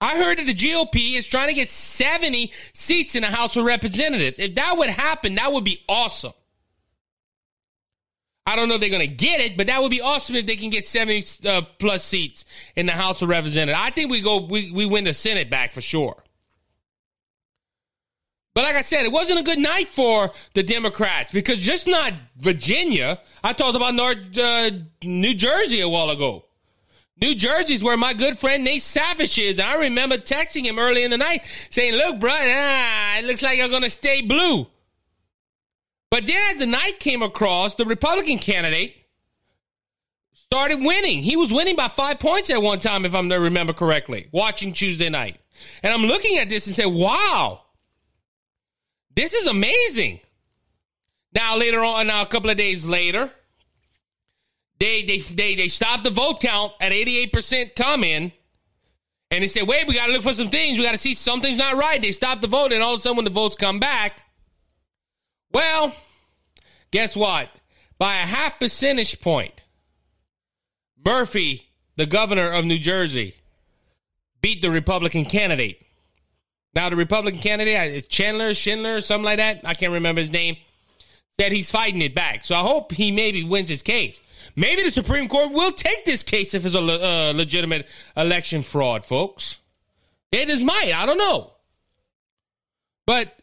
I 0.01 0.19
heard 0.19 0.39
that 0.39 0.47
the 0.47 0.55
GOP 0.55 1.15
is 1.17 1.27
trying 1.27 1.49
to 1.49 1.55
get 1.55 1.69
70 1.69 2.53
seats 2.73 3.15
in 3.15 3.23
the 3.23 3.29
House 3.29 3.57
of 3.57 3.65
Representatives. 3.65 4.39
If 4.39 4.55
that 4.57 4.77
would 4.77 4.91
happen, 4.91 5.37
that 5.37 5.53
would 5.53 5.65
be 5.65 5.83
awesome. 5.89 6.33
I 8.47 8.57
don't 8.57 8.69
know 8.69 8.75
if 8.75 8.81
they're 8.81 8.91
going 8.91 9.01
to 9.01 9.07
get 9.07 9.41
it, 9.41 9.57
but 9.57 9.69
that 9.69 9.81
would 9.81 9.91
be 9.91 10.03
awesome 10.03 10.37
if 10.37 10.45
they 10.45 10.57
can 10.57 10.69
get 10.69 10.87
70 10.87 11.49
uh, 11.49 11.63
plus 11.79 12.05
seats 12.05 12.45
in 12.77 12.85
the 12.87 12.93
House 12.93 13.23
of 13.23 13.31
Representatives. 13.31 13.81
I 13.83 13.91
think 13.91 14.11
we 14.11 14.21
go 14.21 14.45
we, 14.45 14.71
we 14.71 14.85
win 14.85 15.05
the 15.05 15.15
Senate 15.15 15.49
back 15.49 15.73
for 15.73 15.81
sure. 15.81 16.23
But 18.55 18.65
like 18.65 18.77
I 18.77 18.83
said, 18.83 19.05
it 19.05 19.13
wasn't 19.13 19.41
a 19.41 19.43
good 19.43 19.59
night 19.59 19.89
for 19.89 20.31
the 20.53 20.63
Democrats 20.63 21.33
because 21.33 21.59
just 21.59 21.89
not 21.89 22.13
Virginia. 22.37 23.21
I 23.43 23.53
talked 23.53 23.77
about 23.77 23.95
North 23.95 24.39
uh, 24.39 24.71
New 25.03 25.35
Jersey 25.35 25.81
a 25.81 25.89
while 25.89 26.11
ago. 26.11 26.44
New 27.21 27.35
Jersey's 27.35 27.83
where 27.83 27.97
my 27.97 28.13
good 28.13 28.39
friend 28.39 28.65
Nate 28.65 28.83
Savage 28.83 29.39
is. 29.39 29.61
I 29.61 29.77
remember 29.77 30.19
texting 30.19 30.65
him 30.65 30.79
early 30.79 31.05
in 31.05 31.11
the 31.11 31.19
night 31.19 31.43
saying, 31.71 31.95
"Look, 31.95 32.19
bro, 32.19 32.33
ah, 32.33 33.19
it 33.19 33.25
looks 33.25 33.43
like 33.43 33.59
you're 33.59 33.69
gonna 33.69 33.91
stay 33.91 34.21
blue." 34.21 34.67
But 36.11 36.27
then 36.27 36.41
as 36.53 36.59
the 36.59 36.67
night 36.67 37.01
came 37.01 37.23
across, 37.23 37.75
the 37.75 37.85
Republican 37.85 38.39
candidate 38.39 38.95
started 40.33 40.81
winning. 40.81 41.23
He 41.23 41.37
was 41.37 41.51
winning 41.51 41.75
by 41.75 41.89
five 41.89 42.21
points 42.21 42.51
at 42.51 42.63
one 42.63 42.79
time, 42.79 43.05
if 43.05 43.15
I'm 43.15 43.29
to 43.31 43.41
remember 43.41 43.73
correctly, 43.73 44.29
watching 44.31 44.73
Tuesday 44.73 45.09
night. 45.09 45.41
And 45.83 45.93
I'm 45.93 46.05
looking 46.05 46.39
at 46.39 46.49
this 46.49 46.67
and 46.67 46.77
say, 46.77 46.87
wow, 46.87 47.63
this 49.17 49.33
is 49.33 49.47
amazing. 49.47 50.21
Now 51.33 51.57
later 51.57 51.83
on, 51.83 52.07
now 52.07 52.23
a 52.23 52.27
couple 52.27 52.51
of 52.51 52.57
days 52.57 52.87
later, 52.87 53.33
they 54.85 55.03
they 55.03 55.19
they 55.19 55.55
they 55.55 55.69
stopped 55.69 56.05
the 56.05 56.11
vote 56.11 56.41
count 56.41 56.73
at 56.81 56.93
88% 56.93 57.75
come 57.75 58.05
in. 58.05 58.33
And 59.31 59.43
they 59.43 59.49
said, 59.49 59.67
wait, 59.67 59.89
we 59.89 59.95
gotta 59.95 60.13
look 60.13 60.23
for 60.23 60.35
some 60.35 60.51
things. 60.51 60.79
We 60.79 60.85
gotta 60.85 60.99
see 60.99 61.15
something's 61.15 61.59
not 61.59 61.77
right. 61.77 62.01
They 62.01 62.13
stopped 62.13 62.43
the 62.43 62.49
vote, 62.49 62.73
and 62.73 62.83
all 62.83 62.95
of 62.95 63.01
a 63.01 63.03
sudden 63.03 63.17
when 63.17 63.25
the 63.25 63.31
votes 63.31 63.57
come 63.57 63.81
back, 63.81 64.23
well, 65.53 65.95
guess 66.91 67.17
what? 67.17 67.49
By 67.99 68.17
a 68.17 68.27
half 68.27 68.61
percentage 68.61 69.21
point, 69.21 69.63
Murphy, 71.05 71.69
the 71.97 72.07
governor 72.07 72.51
of 72.51 72.65
New 72.65 72.79
Jersey, 72.79 73.35
beat 74.43 74.61
the 74.61 74.71
Republican 74.71 75.25
candidate. 75.25 75.81
Now, 76.75 76.91
the 76.91 76.97
Republican 76.97 77.41
candidate, 77.41 78.05
uh, 78.05 78.07
Chandler, 78.09 78.53
Schindler, 78.53 79.01
something 79.01 79.25
like 79.25 79.39
that, 79.39 79.61
I 79.65 79.75
can't 79.75 79.93
remember 79.93 80.21
his 80.21 80.31
name, 80.31 80.57
said 81.41 81.53
he's 81.53 81.71
fighting 81.71 82.03
it 82.03 82.15
back. 82.15 82.45
So 82.45 82.55
I 82.55 82.61
hope 82.61 82.93
he 82.93 83.11
maybe 83.11 83.45
wins 83.45 83.69
his 83.69 83.83
case. 83.83 84.21
Maybe 84.57 84.83
the 84.83 84.91
Supreme 84.91 85.29
Court 85.29 85.53
will 85.53 85.73
take 85.73 86.05
this 86.05 86.23
case 86.23 86.55
if 86.55 86.65
it's 86.65 86.75
a 86.75 86.79
uh, 86.79 87.33
legitimate 87.35 87.87
election 88.17 88.63
fraud, 88.63 89.05
folks. 89.05 89.57
It 90.33 90.49
is 90.51 90.63
might. 90.63 90.93
I 90.95 91.07
don't 91.07 91.19
know. 91.19 91.53
But 93.07 93.37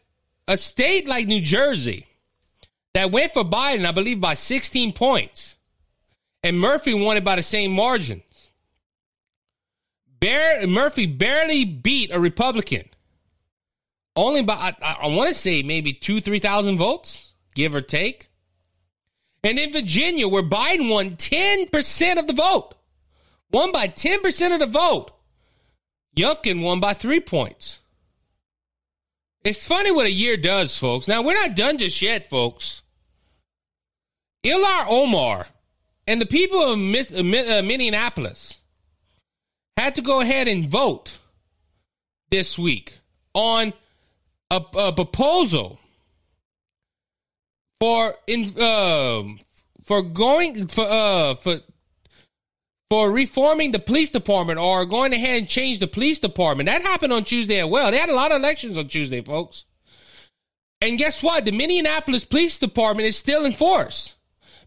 a 0.48 0.56
state 0.56 1.08
like 1.08 1.26
New 1.26 1.40
Jersey 1.40 2.06
that 2.94 3.10
went 3.10 3.32
for 3.32 3.44
Biden, 3.44 3.86
I 3.86 3.92
believe, 3.92 4.20
by 4.20 4.34
16 4.34 4.92
points, 4.92 5.56
and 6.42 6.60
Murphy 6.60 6.94
won 6.94 7.16
it 7.16 7.24
by 7.24 7.36
the 7.36 7.42
same 7.42 7.72
margin. 7.72 8.22
Bare, 10.20 10.66
Murphy 10.66 11.06
barely 11.06 11.64
beat 11.64 12.10
a 12.12 12.20
Republican 12.20 12.88
only 14.16 14.42
by 14.42 14.74
I, 14.80 14.96
I 15.02 15.06
want 15.08 15.28
to 15.28 15.34
say 15.34 15.62
maybe 15.62 15.92
two, 15.92 16.20
three 16.20 16.38
thousand 16.38 16.78
votes, 16.78 17.26
give 17.54 17.74
or 17.74 17.80
take. 17.80 18.28
And 19.44 19.58
in 19.58 19.72
Virginia, 19.72 20.28
where 20.28 20.42
Biden 20.42 20.88
won 20.88 21.16
10% 21.16 22.18
of 22.18 22.26
the 22.26 22.32
vote, 22.32 22.74
won 23.50 23.72
by 23.72 23.88
10% 23.88 24.52
of 24.54 24.60
the 24.60 24.66
vote, 24.66 25.10
Youngkin 26.16 26.62
won 26.62 26.78
by 26.78 26.94
three 26.94 27.20
points. 27.20 27.78
It's 29.44 29.66
funny 29.66 29.90
what 29.90 30.06
a 30.06 30.10
year 30.10 30.36
does, 30.36 30.78
folks. 30.78 31.08
Now, 31.08 31.22
we're 31.22 31.34
not 31.34 31.56
done 31.56 31.78
just 31.78 32.00
yet, 32.00 32.30
folks. 32.30 32.82
Ilhan 34.44 34.86
Omar 34.88 35.46
and 36.06 36.20
the 36.20 36.26
people 36.26 36.60
of 36.60 36.78
uh, 36.78 37.18
uh, 37.18 37.62
Minneapolis 37.62 38.54
had 39.76 39.94
to 39.94 40.02
go 40.02 40.20
ahead 40.20 40.48
and 40.48 40.68
vote 40.68 41.18
this 42.30 42.58
week 42.58 42.98
on 43.34 43.72
a, 44.50 44.62
a 44.74 44.92
proposal 44.92 45.78
for 47.82 48.14
in 48.28 48.54
uh, 48.60 49.24
for 49.82 50.02
going 50.02 50.68
for 50.68 50.86
uh 50.88 51.34
for 51.34 51.58
for 52.88 53.10
reforming 53.10 53.72
the 53.72 53.80
police 53.80 54.10
department 54.10 54.60
or 54.60 54.86
going 54.86 55.12
ahead 55.12 55.38
and 55.38 55.48
change 55.48 55.80
the 55.80 55.88
police 55.88 56.20
department. 56.20 56.68
That 56.68 56.82
happened 56.82 57.12
on 57.12 57.24
Tuesday 57.24 57.58
as 57.58 57.66
well. 57.66 57.90
They 57.90 57.98
had 57.98 58.08
a 58.08 58.14
lot 58.14 58.30
of 58.30 58.36
elections 58.36 58.78
on 58.78 58.86
Tuesday, 58.86 59.20
folks. 59.20 59.64
And 60.80 60.96
guess 60.96 61.24
what? 61.24 61.44
The 61.44 61.50
Minneapolis 61.50 62.24
Police 62.24 62.60
Department 62.60 63.08
is 63.08 63.16
still 63.16 63.44
in 63.44 63.52
force. 63.52 64.14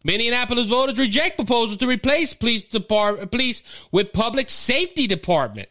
Minneapolis 0.03 0.67
voters 0.67 0.99
reject 0.99 1.37
proposals 1.37 1.77
to 1.77 1.87
replace 1.87 2.33
police 2.33 2.65
department 2.65 3.31
police 3.31 3.63
with 3.93 4.11
public 4.11 4.49
safety 4.49 5.07
department. 5.07 5.69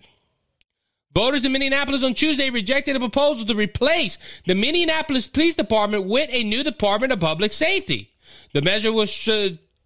Voters 1.14 1.44
in 1.44 1.52
Minneapolis 1.52 2.02
on 2.02 2.14
Tuesday 2.14 2.50
rejected 2.50 2.96
a 2.96 3.00
proposal 3.00 3.46
to 3.46 3.54
replace 3.54 4.18
the 4.46 4.54
Minneapolis 4.54 5.28
Police 5.28 5.54
Department 5.54 6.04
with 6.04 6.28
a 6.32 6.42
new 6.42 6.64
Department 6.64 7.12
of 7.12 7.20
Public 7.20 7.52
Safety. 7.52 8.10
The 8.52 8.62
measure 8.62 8.92
was 8.92 9.12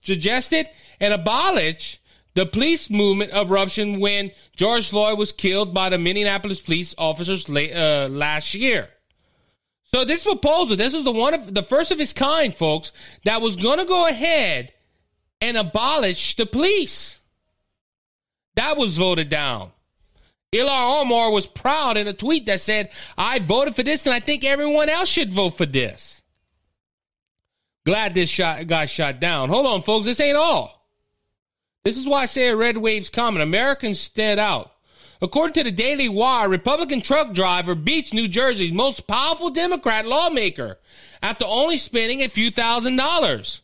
suggested 0.03 0.71
and 1.01 1.13
abolish 1.13 2.01
the 2.35 2.47
police 2.47 2.89
movement 2.89 3.33
eruption 3.35 4.01
when 4.01 4.31
George 4.57 4.89
Floyd 4.89 5.19
was 5.19 5.33
killed 5.33 5.75
by 5.75 5.91
the 5.91 5.99
Minneapolis 5.99 6.61
police 6.61 6.95
officers 6.97 7.49
late, 7.49 7.75
uh, 7.75 8.09
last 8.11 8.55
year. 8.55 8.89
So 9.93 10.05
this 10.05 10.25
proposal, 10.25 10.77
this 10.77 10.95
is 10.95 11.05
the 11.05 11.13
one 11.13 11.35
of 11.35 11.55
the 11.55 11.63
first 11.63 11.91
of 11.91 12.01
its 12.01 12.13
kind, 12.13 12.55
folks, 12.55 12.93
that 13.25 13.43
was 13.43 13.57
going 13.57 13.79
to 13.79 13.85
go 13.85 14.07
ahead 14.07 14.73
and 15.41 15.57
abolish 15.57 16.37
the 16.37 16.47
police. 16.47 17.19
That 18.55 18.77
was 18.77 18.97
voted 18.97 19.29
down. 19.29 19.73
Ilhan 20.53 21.03
Omar 21.03 21.31
was 21.31 21.47
proud 21.47 21.97
in 21.97 22.09
a 22.09 22.13
tweet 22.13 22.47
that 22.47 22.61
said, 22.61 22.91
I 23.17 23.39
voted 23.39 23.77
for 23.77 23.83
this 23.83 24.07
and 24.07 24.15
I 24.15 24.21
think 24.21 24.45
everyone 24.45 24.89
else 24.89 25.09
should 25.09 25.33
vote 25.33 25.51
for 25.51 25.67
this. 25.67 26.23
Glad 27.85 28.15
this 28.15 28.31
shot 28.31 28.67
got 28.67 28.89
shot 28.89 29.21
down. 29.21 29.51
Hold 29.51 29.67
on, 29.67 29.83
folks. 29.83 30.07
This 30.07 30.21
ain't 30.21 30.37
all. 30.37 30.87
This 31.85 31.97
is 31.97 32.07
why 32.07 32.23
I 32.23 32.27
say 32.27 32.55
red 32.55 32.77
wave's 32.77 33.11
coming. 33.11 33.43
Americans 33.43 34.01
stand 34.01 34.41
out. 34.41 34.73
According 35.21 35.55
to 35.55 35.65
the 35.65 35.73
Daily 35.73 36.09
Wire, 36.09 36.49
Republican 36.49 37.01
truck 37.01 37.33
driver 37.33 37.75
beats 37.75 38.13
New 38.13 38.29
Jersey's 38.29 38.73
most 38.73 39.07
powerful 39.07 39.51
Democrat 39.51 40.07
lawmaker 40.07 40.79
after 41.23 41.45
only 41.47 41.77
spending 41.77 42.23
a 42.23 42.29
few 42.29 42.51
thousand 42.51 42.97
dollars. 42.97 43.63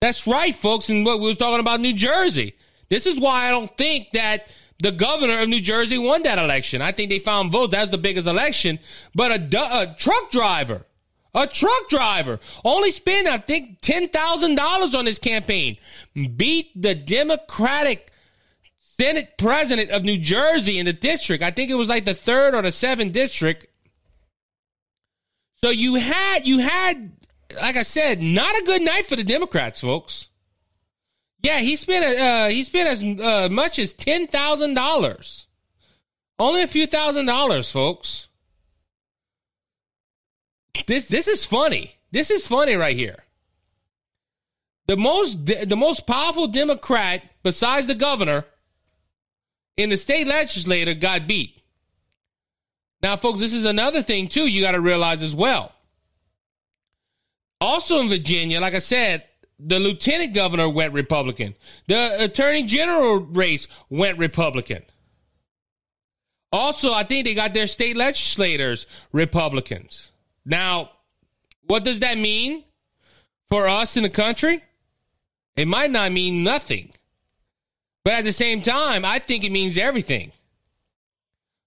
That's 0.00 0.26
right, 0.26 0.54
folks. 0.54 0.88
And 0.88 1.04
what 1.04 1.20
we 1.20 1.26
was 1.26 1.36
talking 1.36 1.60
about 1.60 1.80
New 1.80 1.92
Jersey. 1.92 2.54
This 2.88 3.06
is 3.06 3.20
why 3.20 3.46
I 3.46 3.50
don't 3.50 3.76
think 3.76 4.12
that 4.12 4.54
the 4.82 4.90
governor 4.90 5.38
of 5.38 5.48
New 5.48 5.60
Jersey 5.60 5.96
won 5.96 6.24
that 6.24 6.40
election. 6.40 6.82
I 6.82 6.90
think 6.90 7.08
they 7.08 7.20
found 7.20 7.52
votes. 7.52 7.70
That's 7.70 7.90
the 7.90 7.98
biggest 7.98 8.26
election. 8.26 8.80
But 9.14 9.30
a, 9.30 9.80
a 9.80 9.96
truck 9.96 10.32
driver, 10.32 10.86
a 11.32 11.46
truck 11.46 11.88
driver, 11.88 12.40
only 12.64 12.90
spent, 12.90 13.28
I 13.28 13.38
think, 13.38 13.80
$10,000 13.80 14.94
on 14.98 15.06
his 15.06 15.20
campaign, 15.20 15.76
beat 16.36 16.70
the 16.74 16.96
Democratic 16.96 18.10
Senate 18.80 19.38
president 19.38 19.90
of 19.90 20.02
New 20.02 20.18
Jersey 20.18 20.80
in 20.80 20.86
the 20.86 20.92
district. 20.92 21.44
I 21.44 21.52
think 21.52 21.70
it 21.70 21.76
was 21.76 21.88
like 21.88 22.04
the 22.04 22.14
third 22.14 22.52
or 22.56 22.62
the 22.62 22.72
seventh 22.72 23.12
district. 23.12 23.66
So 25.62 25.70
you 25.70 25.94
had, 25.94 26.44
you 26.44 26.58
had, 26.58 27.12
like 27.54 27.76
I 27.76 27.82
said, 27.82 28.20
not 28.20 28.60
a 28.60 28.64
good 28.64 28.82
night 28.82 29.06
for 29.06 29.14
the 29.14 29.22
Democrats, 29.22 29.80
folks. 29.80 30.26
Yeah, 31.42 31.58
he 31.58 31.76
spent 31.76 32.18
uh, 32.18 32.48
he 32.48 32.62
spent 32.64 32.88
as 32.88 33.20
uh, 33.20 33.48
much 33.50 33.78
as 33.78 33.92
ten 33.92 34.26
thousand 34.26 34.74
dollars. 34.74 35.46
Only 36.38 36.62
a 36.62 36.68
few 36.68 36.86
thousand 36.86 37.26
dollars, 37.26 37.70
folks. 37.70 38.28
This 40.86 41.06
this 41.06 41.28
is 41.28 41.44
funny. 41.44 41.96
This 42.12 42.30
is 42.30 42.46
funny 42.46 42.74
right 42.74 42.96
here. 42.96 43.24
The 44.86 44.96
most 44.96 45.46
the 45.46 45.76
most 45.76 46.06
powerful 46.06 46.46
Democrat 46.46 47.22
besides 47.42 47.86
the 47.86 47.94
governor 47.94 48.44
in 49.76 49.90
the 49.90 49.96
state 49.96 50.26
legislature 50.26 50.94
got 50.94 51.26
beat. 51.26 51.62
Now, 53.02 53.16
folks, 53.16 53.40
this 53.40 53.52
is 53.52 53.64
another 53.64 54.02
thing 54.02 54.28
too. 54.28 54.48
You 54.48 54.62
got 54.62 54.72
to 54.72 54.80
realize 54.80 55.22
as 55.22 55.34
well. 55.34 55.72
Also 57.60 58.00
in 58.00 58.08
Virginia, 58.08 58.60
like 58.60 58.74
I 58.74 58.78
said, 58.78 59.24
the 59.64 59.78
lieutenant 59.78 60.34
governor 60.34 60.68
went 60.68 60.92
Republican. 60.92 61.54
The 61.86 62.24
attorney 62.24 62.64
general 62.64 63.20
race 63.20 63.68
went 63.88 64.18
Republican. 64.18 64.82
Also, 66.50 66.92
I 66.92 67.04
think 67.04 67.24
they 67.24 67.34
got 67.34 67.54
their 67.54 67.66
state 67.66 67.96
legislators 67.96 68.86
Republicans. 69.12 70.10
Now, 70.44 70.90
what 71.66 71.84
does 71.84 72.00
that 72.00 72.18
mean 72.18 72.64
for 73.50 73.68
us 73.68 73.96
in 73.96 74.02
the 74.02 74.10
country? 74.10 74.62
It 75.56 75.68
might 75.68 75.90
not 75.90 76.12
mean 76.12 76.42
nothing. 76.42 76.90
But 78.04 78.14
at 78.14 78.24
the 78.24 78.32
same 78.32 78.62
time, 78.62 79.04
I 79.04 79.18
think 79.18 79.44
it 79.44 79.52
means 79.52 79.78
everything. 79.78 80.32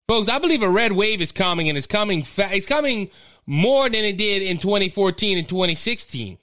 Folks, 0.07 0.27
I 0.27 0.37
believe 0.37 0.61
a 0.61 0.69
red 0.69 0.91
wave 0.91 1.21
is 1.21 1.31
coming 1.31 1.69
and 1.69 1.77
it's 1.77 1.87
coming 1.87 2.23
fa- 2.23 2.49
it's 2.51 2.67
coming 2.67 3.09
more 3.47 3.89
than 3.89 4.03
it 4.03 4.17
did 4.17 4.43
in 4.43 4.57
2014 4.57 5.37
and 5.37 5.49
2016 5.49 6.37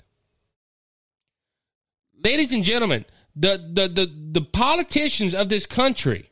ladies 2.25 2.53
and 2.53 2.65
gentlemen, 2.65 3.05
the, 3.35 3.59
the, 3.73 3.89
the, 3.89 4.13
the 4.33 4.43
politicians 4.43 5.35
of 5.35 5.49
this 5.49 5.67
country 5.67 6.31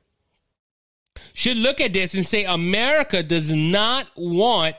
should 1.32 1.56
look 1.56 1.80
at 1.80 1.92
this 1.92 2.14
and 2.14 2.26
say 2.26 2.44
America 2.44 3.22
does 3.22 3.50
not 3.50 4.06
want 4.16 4.76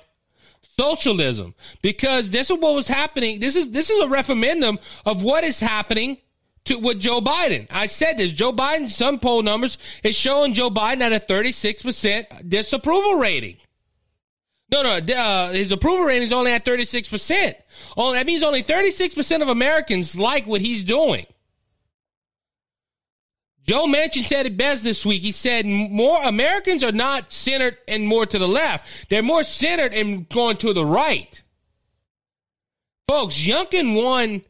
socialism 0.77 1.53
because 1.81 2.29
this 2.29 2.49
is 2.49 2.57
what 2.57 2.75
was 2.75 2.87
happening. 2.87 3.39
This 3.39 3.55
is 3.55 3.71
this 3.71 3.89
is 3.89 4.03
a 4.03 4.07
referendum 4.07 4.79
of 5.05 5.23
what 5.23 5.43
is 5.43 5.59
happening 5.59 6.17
to 6.65 6.77
with 6.77 6.99
Joe 6.99 7.21
Biden. 7.21 7.67
I 7.69 7.85
said 7.85 8.17
this. 8.17 8.31
Joe 8.31 8.51
Biden, 8.51 8.89
some 8.89 9.19
poll 9.19 9.43
numbers 9.43 9.77
is 10.03 10.15
showing 10.15 10.53
Joe 10.53 10.69
Biden 10.69 11.01
at 11.01 11.13
a 11.13 11.19
36% 11.19 12.49
disapproval 12.49 13.15
rating. 13.15 13.57
No, 14.71 14.83
no, 14.83 15.13
uh, 15.15 15.51
his 15.51 15.71
approval 15.71 16.05
rating 16.05 16.23
is 16.23 16.33
only 16.33 16.51
at 16.51 16.63
36%. 16.63 17.55
Oh, 17.97 18.13
that 18.13 18.25
means 18.25 18.41
only 18.41 18.63
36% 18.63 19.41
of 19.41 19.49
Americans 19.49 20.15
like 20.15 20.47
what 20.47 20.61
he's 20.61 20.83
doing. 20.83 21.25
Joe 23.67 23.85
Manchin 23.85 24.23
said 24.23 24.45
it 24.45 24.57
best 24.57 24.83
this 24.83 25.05
week. 25.05 25.21
He 25.21 25.31
said 25.31 25.65
more 25.65 26.21
Americans 26.23 26.83
are 26.83 26.91
not 26.91 27.31
centered 27.31 27.77
and 27.87 28.07
more 28.07 28.25
to 28.25 28.39
the 28.39 28.47
left. 28.47 29.09
They're 29.09 29.21
more 29.21 29.43
centered 29.43 29.93
and 29.93 30.27
going 30.29 30.57
to 30.57 30.73
the 30.73 30.85
right. 30.85 31.41
Folks, 33.07 33.35
Youngkin 33.35 34.01
won 34.01 34.41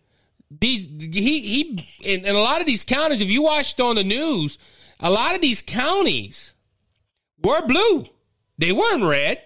these 0.50 0.88
he 1.14 1.42
he 1.42 1.88
in, 2.02 2.26
in 2.26 2.36
a 2.36 2.40
lot 2.40 2.62
of 2.62 2.68
these 2.68 2.84
counties, 2.84 3.22
if 3.22 3.30
you 3.30 3.44
watched 3.44 3.80
on 3.80 3.96
the 3.96 4.04
news, 4.04 4.58
a 5.00 5.10
lot 5.10 5.36
of 5.36 5.42
these 5.42 5.62
counties 5.62 6.54
were 7.44 7.66
blue. 7.66 8.06
They 8.58 8.72
weren't 8.72 9.04
red. 9.04 9.42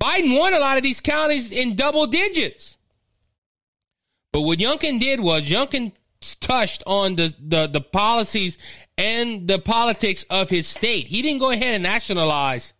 Biden 0.00 0.38
won 0.38 0.54
a 0.54 0.58
lot 0.58 0.76
of 0.76 0.82
these 0.82 1.00
counties 1.00 1.50
in 1.50 1.76
double 1.76 2.06
digits. 2.06 2.76
But 4.32 4.42
what 4.42 4.58
Youngkin 4.58 5.00
did 5.00 5.20
was 5.20 5.44
Youngkin 5.44 5.92
touched 6.40 6.82
on 6.86 7.16
the, 7.16 7.34
the, 7.38 7.66
the 7.66 7.80
policies 7.80 8.58
and 8.96 9.46
the 9.46 9.58
politics 9.58 10.24
of 10.30 10.50
his 10.50 10.66
state. 10.66 11.06
He 11.06 11.22
didn't 11.22 11.40
go 11.40 11.50
ahead 11.50 11.74
and 11.74 11.82
nationalize 11.82 12.72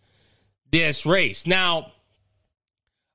this 0.70 1.06
race. 1.06 1.46
Now, 1.46 1.92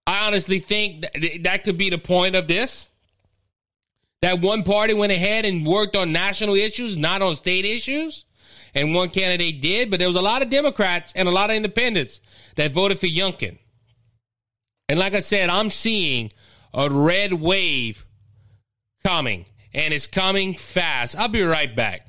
I 0.07 0.27
honestly 0.27 0.59
think 0.59 1.01
that, 1.01 1.43
that 1.43 1.63
could 1.63 1.77
be 1.77 1.89
the 1.89 1.97
point 1.97 2.35
of 2.35 2.47
this. 2.47 2.87
That 4.21 4.41
one 4.41 4.63
party 4.63 4.93
went 4.93 5.11
ahead 5.11 5.45
and 5.45 5.65
worked 5.65 5.95
on 5.95 6.11
national 6.11 6.55
issues, 6.55 6.97
not 6.97 7.21
on 7.21 7.35
state 7.35 7.65
issues. 7.65 8.25
And 8.73 8.93
one 8.93 9.09
candidate 9.09 9.61
did, 9.61 9.89
but 9.89 9.99
there 9.99 10.07
was 10.07 10.17
a 10.17 10.21
lot 10.21 10.41
of 10.41 10.49
Democrats 10.49 11.13
and 11.15 11.27
a 11.27 11.31
lot 11.31 11.49
of 11.49 11.55
independents 11.55 12.19
that 12.55 12.71
voted 12.71 12.99
for 12.99 13.07
Youngkin. 13.07 13.57
And 14.89 14.97
like 14.97 15.13
I 15.13 15.19
said, 15.19 15.49
I'm 15.49 15.69
seeing 15.69 16.31
a 16.73 16.89
red 16.89 17.33
wave 17.33 18.05
coming, 19.05 19.45
and 19.71 19.93
it's 19.93 20.07
coming 20.07 20.55
fast. 20.55 21.15
I'll 21.15 21.27
be 21.27 21.43
right 21.43 21.73
back. 21.73 22.08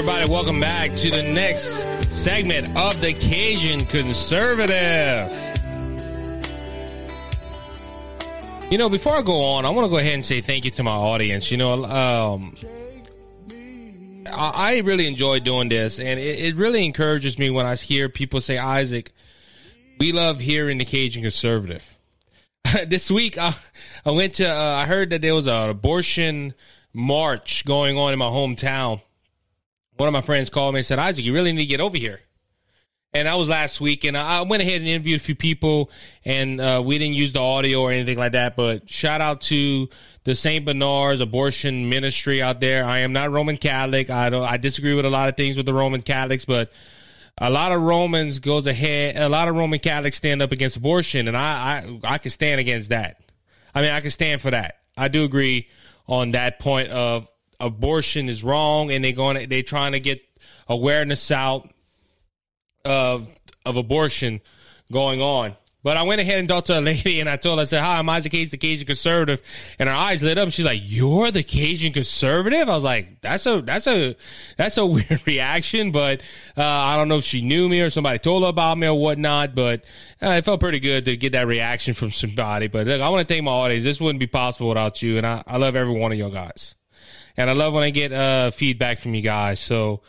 Everybody. 0.00 0.30
Welcome 0.30 0.60
back 0.60 0.96
to 0.96 1.10
the 1.10 1.22
next 1.22 1.84
segment 2.10 2.74
of 2.74 2.98
the 3.02 3.12
Cajun 3.12 3.80
Conservative. 3.80 5.30
You 8.70 8.78
know, 8.78 8.88
before 8.88 9.12
I 9.12 9.20
go 9.20 9.44
on, 9.44 9.66
I 9.66 9.68
want 9.68 9.84
to 9.84 9.90
go 9.90 9.98
ahead 9.98 10.14
and 10.14 10.24
say 10.24 10.40
thank 10.40 10.64
you 10.64 10.70
to 10.70 10.82
my 10.82 10.92
audience. 10.92 11.50
You 11.50 11.58
know, 11.58 11.84
um, 11.84 12.54
I, 14.26 14.72
I, 14.72 14.78
really 14.78 15.06
enjoy 15.06 15.40
doing 15.40 15.68
this, 15.68 15.98
and 15.98 16.18
it, 16.18 16.38
it, 16.46 16.56
really 16.56 16.86
encourages 16.86 17.38
me 17.38 17.50
when 17.50 17.66
I 17.66 17.74
hear 17.74 18.08
people 18.08 18.40
say, 18.40 18.56
Isaac, 18.56 19.12
we 19.98 20.12
love 20.12 20.40
hearing 20.40 20.78
the 20.78 20.86
Cajun 20.86 21.20
Conservative. 21.20 21.94
this 22.86 23.10
week, 23.10 23.36
I, 23.36 23.54
I 24.06 24.12
went 24.12 24.32
to, 24.36 24.48
uh, 24.48 24.76
I 24.76 24.86
heard 24.86 25.10
that 25.10 25.20
there 25.20 25.34
was 25.34 25.46
an 25.46 25.68
abortion 25.68 26.54
march 26.94 27.66
going 27.66 27.98
on 27.98 28.14
in 28.14 28.18
my 28.18 28.30
hometown 28.30 29.02
one 30.00 30.08
of 30.08 30.12
my 30.12 30.22
friends 30.22 30.48
called 30.48 30.72
me 30.74 30.80
and 30.80 30.86
said, 30.86 30.98
Isaac, 30.98 31.24
you 31.24 31.34
really 31.34 31.52
need 31.52 31.58
to 31.62 31.66
get 31.66 31.80
over 31.80 31.96
here. 31.96 32.20
And 33.12 33.28
that 33.28 33.34
was 33.34 33.48
last 33.48 33.80
week, 33.80 34.04
and 34.04 34.16
I 34.16 34.42
went 34.42 34.62
ahead 34.62 34.80
and 34.80 34.86
interviewed 34.88 35.20
a 35.20 35.22
few 35.22 35.34
people, 35.34 35.90
and 36.24 36.60
uh, 36.60 36.80
we 36.84 36.96
didn't 36.96 37.14
use 37.14 37.32
the 37.32 37.40
audio 37.40 37.82
or 37.82 37.90
anything 37.90 38.16
like 38.16 38.32
that. 38.32 38.54
But 38.56 38.88
shout 38.88 39.20
out 39.20 39.40
to 39.42 39.88
the 40.24 40.36
Saint 40.36 40.64
Bernard's 40.64 41.20
abortion 41.20 41.88
ministry 41.88 42.40
out 42.40 42.60
there. 42.60 42.86
I 42.86 43.00
am 43.00 43.12
not 43.12 43.32
Roman 43.32 43.56
Catholic. 43.56 44.10
I 44.10 44.30
don't. 44.30 44.44
I 44.44 44.58
disagree 44.58 44.94
with 44.94 45.04
a 45.04 45.10
lot 45.10 45.28
of 45.28 45.36
things 45.36 45.56
with 45.56 45.66
the 45.66 45.74
Roman 45.74 46.02
Catholics, 46.02 46.44
but 46.44 46.70
a 47.36 47.50
lot 47.50 47.72
of 47.72 47.82
Romans 47.82 48.38
goes 48.38 48.66
ahead. 48.66 49.16
A 49.16 49.28
lot 49.28 49.48
of 49.48 49.56
Roman 49.56 49.80
Catholics 49.80 50.16
stand 50.16 50.40
up 50.40 50.52
against 50.52 50.76
abortion, 50.76 51.26
and 51.26 51.36
I 51.36 52.00
I 52.04 52.14
I 52.14 52.18
can 52.18 52.30
stand 52.30 52.60
against 52.60 52.90
that. 52.90 53.20
I 53.74 53.82
mean, 53.82 53.90
I 53.90 54.00
can 54.00 54.10
stand 54.10 54.40
for 54.40 54.52
that. 54.52 54.76
I 54.96 55.08
do 55.08 55.24
agree 55.24 55.68
on 56.06 56.30
that 56.30 56.58
point 56.58 56.90
of 56.90 57.29
abortion 57.60 58.28
is 58.28 58.42
wrong 58.42 58.90
and 58.90 59.04
they're 59.04 59.12
going 59.12 59.48
they 59.48 59.62
trying 59.62 59.92
to 59.92 60.00
get 60.00 60.22
awareness 60.68 61.30
out 61.30 61.70
of 62.84 63.28
of 63.64 63.76
abortion 63.76 64.40
going 64.90 65.20
on. 65.20 65.56
But 65.82 65.96
I 65.96 66.02
went 66.02 66.20
ahead 66.20 66.38
and 66.38 66.48
talked 66.48 66.66
to 66.66 66.78
a 66.78 66.80
lady 66.80 67.20
and 67.20 67.28
I 67.28 67.36
told 67.36 67.58
her, 67.58 67.62
I 67.62 67.64
said, 67.64 67.82
Hi, 67.82 67.98
I'm 67.98 68.08
Isaac 68.08 68.32
Hayes, 68.32 68.50
the 68.50 68.58
Cajun 68.58 68.86
conservative. 68.86 69.40
And 69.78 69.88
her 69.88 69.94
eyes 69.94 70.22
lit 70.22 70.36
up. 70.36 70.50
She's 70.50 70.64
like, 70.64 70.80
You're 70.84 71.30
the 71.30 71.42
Cajun 71.42 71.92
conservative? 71.92 72.68
I 72.68 72.74
was 72.74 72.84
like, 72.84 73.20
That's 73.22 73.46
a, 73.46 73.62
that's 73.62 73.86
a, 73.86 74.16
that's 74.58 74.76
a 74.76 74.84
weird 74.86 75.22
reaction. 75.26 75.90
But, 75.90 76.20
uh, 76.56 76.64
I 76.64 76.96
don't 76.96 77.08
know 77.08 77.18
if 77.18 77.24
she 77.24 77.40
knew 77.40 77.68
me 77.68 77.80
or 77.80 77.90
somebody 77.90 78.18
told 78.18 78.42
her 78.42 78.50
about 78.50 78.76
me 78.78 78.86
or 78.86 78.98
whatnot. 78.98 79.54
But 79.54 79.84
uh, 80.22 80.32
it 80.32 80.44
felt 80.44 80.60
pretty 80.60 80.80
good 80.80 81.06
to 81.06 81.16
get 81.16 81.32
that 81.32 81.46
reaction 81.46 81.94
from 81.94 82.10
somebody. 82.10 82.68
But 82.68 82.86
look, 82.86 83.00
I 83.00 83.08
want 83.08 83.26
to 83.26 83.32
thank 83.32 83.44
my 83.44 83.52
audience. 83.52 83.84
This 83.84 84.00
wouldn't 84.00 84.20
be 84.20 84.26
possible 84.26 84.68
without 84.68 85.00
you. 85.00 85.16
And 85.16 85.26
I, 85.26 85.42
I 85.46 85.56
love 85.56 85.76
every 85.76 85.98
one 85.98 86.12
of 86.12 86.18
you 86.18 86.28
guys. 86.28 86.74
And 87.42 87.50
I 87.50 87.54
love 87.54 87.72
when 87.74 87.82
I 87.82 87.90
get, 87.90 88.12
uh, 88.12 88.50
feedback 88.50 88.98
from 88.98 89.14
you 89.14 89.22
guys. 89.22 89.60
So, 89.60 90.00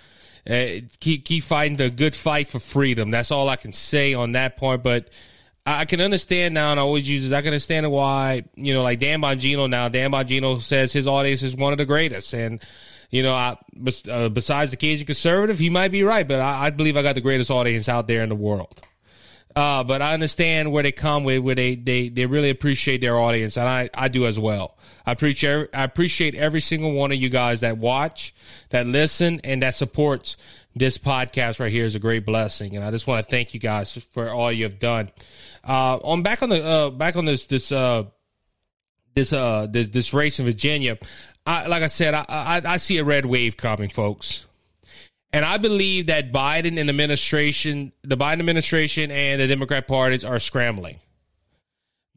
uh, 0.50 0.66
keep 1.00 1.26
keep 1.26 1.44
fighting 1.44 1.78
the 1.78 1.90
good 1.90 2.16
fight 2.16 2.48
for 2.48 2.60
freedom. 2.60 3.12
That's 3.12 3.32
all 3.32 3.48
I 3.48 3.58
can 3.58 3.74
say 3.74 4.14
on 4.14 4.32
that 4.32 4.58
point. 4.58 4.82
But 4.82 5.10
I 5.66 5.86
can 5.86 6.02
understand 6.02 6.56
now, 6.56 6.72
and 6.72 6.80
I 6.80 6.84
always 6.84 7.08
use 7.08 7.24
this. 7.24 7.34
I 7.34 7.42
can 7.42 7.50
understand 7.50 7.90
why 7.92 8.44
you 8.56 8.74
know, 8.74 8.82
like 8.82 9.00
Dan 9.00 9.22
Bongino 9.22 9.70
now. 9.70 9.88
Dan 9.90 10.12
Bongino 10.12 10.60
says 10.60 10.92
his 10.92 11.06
audience 11.06 11.44
is 11.44 11.56
one 11.56 11.74
of 11.74 11.78
the 11.78 11.86
greatest, 11.86 12.34
and 12.34 12.60
you 13.12 13.22
know, 13.22 13.34
I, 13.34 13.58
uh, 14.10 14.30
besides 14.30 14.72
the 14.72 14.78
Cajun 14.78 15.06
conservative, 15.06 15.60
he 15.60 15.70
might 15.70 15.90
be 15.90 16.04
right, 16.04 16.28
but 16.28 16.40
I, 16.40 16.68
I, 16.68 16.70
believe 16.70 16.96
I 16.96 17.02
got 17.02 17.14
the 17.14 17.22
greatest 17.22 17.52
audience 17.52 17.90
out 17.90 18.08
there 18.08 18.24
in 18.24 18.30
the 18.30 18.36
world. 18.36 18.82
Uh, 19.56 19.84
but 19.84 20.02
I 20.02 20.14
understand 20.14 20.72
where 20.72 20.84
they 20.84 20.92
come 20.92 21.24
with, 21.24 21.40
where 21.40 21.56
they, 21.56 21.76
they, 21.76 22.10
they 22.10 22.26
really 22.26 22.50
appreciate 22.50 23.02
their 23.02 23.20
audience, 23.20 23.58
and 23.58 23.68
I, 23.68 23.90
I 23.94 24.08
do 24.08 24.26
as 24.26 24.40
well. 24.40 24.78
I 25.06 25.12
appreciate 25.14 25.70
I 25.74 25.84
appreciate 25.84 26.36
every 26.36 26.62
single 26.62 26.94
one 26.94 27.12
of 27.12 27.18
you 27.18 27.30
guys 27.30 27.62
that 27.62 27.78
watch, 27.78 28.34
that 28.70 28.86
listen, 28.86 29.42
and 29.44 29.62
that 29.64 29.76
supports 29.76 30.38
this 30.76 30.98
podcast 30.98 31.60
right 31.60 31.72
here 31.72 31.86
is 31.86 31.96
a 31.96 32.00
great 32.00 32.26
blessing, 32.26 32.76
and 32.76 32.86
I 32.86 32.92
just 32.92 33.08
want 33.08 33.26
to 33.26 33.30
thank 33.30 33.54
you 33.54 33.60
guys 33.60 33.98
for 34.12 34.30
all 34.30 34.52
you 34.52 34.64
have 34.64 34.80
done. 34.80 35.12
Uh, 35.68 35.98
on 35.98 36.24
back 36.24 36.42
on 36.42 36.50
the 36.50 36.64
uh, 36.64 36.90
back 36.92 37.16
on 37.16 37.26
this 37.26 37.48
this 37.48 37.72
uh, 37.72 38.04
this 39.16 39.34
uh 39.34 39.68
this 39.70 39.88
this 39.90 40.14
race 40.14 40.40
in 40.40 40.46
Virginia, 40.46 40.98
I, 41.46 41.68
like 41.68 41.84
I 41.84 41.88
said, 41.88 42.14
I, 42.14 42.26
I 42.30 42.62
I 42.66 42.78
see 42.78 42.98
a 42.98 43.04
red 43.04 43.26
wave 43.26 43.58
coming, 43.58 43.90
folks. 43.90 44.46
And 45.34 45.46
I 45.46 45.58
believe 45.58 46.08
that 46.08 46.32
Biden 46.32 46.80
and 46.80 46.90
administration, 46.90 47.94
the 48.04 48.18
Biden 48.18 48.40
administration 48.40 49.12
and 49.12 49.40
the 49.40 49.48
Democrat 49.48 49.88
parties 49.88 50.26
are 50.26 50.40
scrambling 50.40 51.00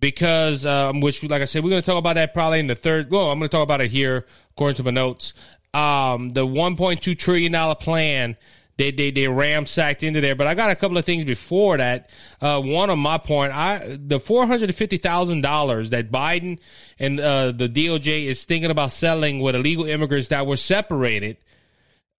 because, 0.00 0.66
um, 0.66 1.00
which, 1.00 1.22
like 1.22 1.40
I 1.40 1.44
said, 1.44 1.62
we're 1.62 1.70
going 1.70 1.82
to 1.82 1.86
talk 1.86 1.98
about 1.98 2.14
that 2.14 2.34
probably 2.34 2.58
in 2.58 2.66
the 2.66 2.74
third. 2.74 3.10
Well, 3.10 3.30
I'm 3.30 3.38
going 3.38 3.48
to 3.48 3.56
talk 3.56 3.62
about 3.62 3.80
it 3.80 3.90
here 3.90 4.26
according 4.50 4.76
to 4.76 4.82
my 4.82 4.90
notes. 4.90 5.32
Um, 5.72 6.30
the 6.30 6.46
1.2 6.46 7.18
trillion 7.18 7.52
dollar 7.52 7.74
plan 7.74 8.36
they 8.76 8.90
they 8.90 9.10
they 9.10 9.24
ramsacked 9.24 10.02
into 10.02 10.20
there. 10.20 10.34
But 10.34 10.46
I 10.46 10.54
got 10.54 10.70
a 10.70 10.76
couple 10.76 10.98
of 10.98 11.04
things 11.04 11.24
before 11.24 11.76
that. 11.76 12.10
Uh, 12.40 12.60
one 12.60 12.90
on 12.90 12.98
my 12.98 13.18
point, 13.18 13.52
I 13.52 13.96
the 13.98 14.18
four 14.18 14.46
hundred 14.46 14.70
and 14.70 14.74
fifty 14.74 14.98
thousand 14.98 15.42
dollars 15.42 15.90
that 15.90 16.10
Biden 16.10 16.58
and 16.98 17.20
uh, 17.20 17.52
the 17.52 17.68
DOJ 17.68 18.24
is 18.24 18.44
thinking 18.44 18.70
about 18.70 18.92
selling 18.92 19.40
with 19.40 19.54
illegal 19.54 19.84
immigrants 19.84 20.28
that 20.28 20.46
were 20.46 20.56
separated 20.56 21.36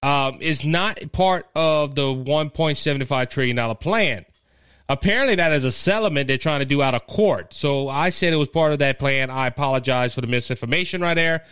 um, 0.05 0.37
is 0.39 0.63
not 0.63 0.99
part 1.13 1.47
of 1.55 1.95
the 1.95 2.03
1.75 2.03 3.29
trillion 3.31 3.55
dollar 3.55 3.73
plan. 3.73 4.23
Apparently, 4.87 5.33
that 5.33 5.51
is 5.51 5.63
a 5.63 5.71
settlement 5.71 6.27
they're 6.27 6.37
trying 6.37 6.59
to 6.59 6.65
do 6.65 6.83
out 6.83 6.93
of 6.93 7.07
court. 7.07 7.55
So 7.55 7.89
I 7.89 8.11
said 8.11 8.31
it 8.31 8.35
was 8.35 8.47
part 8.47 8.71
of 8.71 8.77
that 8.79 8.99
plan. 8.99 9.31
I 9.31 9.47
apologize 9.47 10.13
for 10.13 10.21
the 10.21 10.27
misinformation 10.27 11.01
right 11.01 11.15
there. 11.15 11.43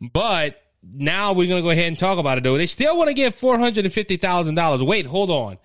But 0.00 0.62
now 0.84 1.32
we're 1.32 1.48
going 1.48 1.60
to 1.60 1.66
go 1.66 1.70
ahead 1.70 1.88
and 1.88 1.98
talk 1.98 2.18
about 2.18 2.38
it, 2.38 2.44
though. 2.44 2.56
They 2.56 2.66
still 2.66 2.96
want 2.96 3.08
to 3.08 3.14
thousand 4.18 4.54
dollars. 4.54 4.84
Wait, 4.84 5.06
hold 5.06 5.32
on. 5.32 5.58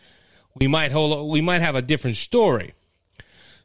We 0.56 0.66
might 0.68 0.92
hold. 0.92 1.30
We 1.30 1.42
might 1.42 1.62
have 1.62 1.76
a 1.76 1.82
different 1.84 2.18
story. 2.18 2.74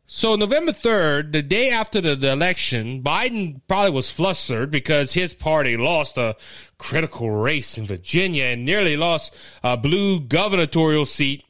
So 0.09 0.37
November 0.37 0.71
3rd, 0.71 1.33
the 1.33 1.43
day 1.43 1.71
after 1.71 2.01
the, 2.01 2.15
the, 2.15 2.31
election, 2.31 3.03
Biden 3.03 3.61
probably 3.67 3.91
was 3.91 4.09
flustered 4.09 4.71
because 4.71 5.15
his 5.15 5.35
party 5.35 5.77
lost 5.77 6.17
a 6.17 6.37
critical 6.79 7.31
race 7.31 7.77
in 7.77 7.87
Virginia 7.87 8.45
and 8.45 8.65
nearly 8.65 8.97
lost 8.97 9.35
a 9.65 9.77
blue 9.77 10.21
gubernatorial 10.21 11.07
seat 11.07 11.45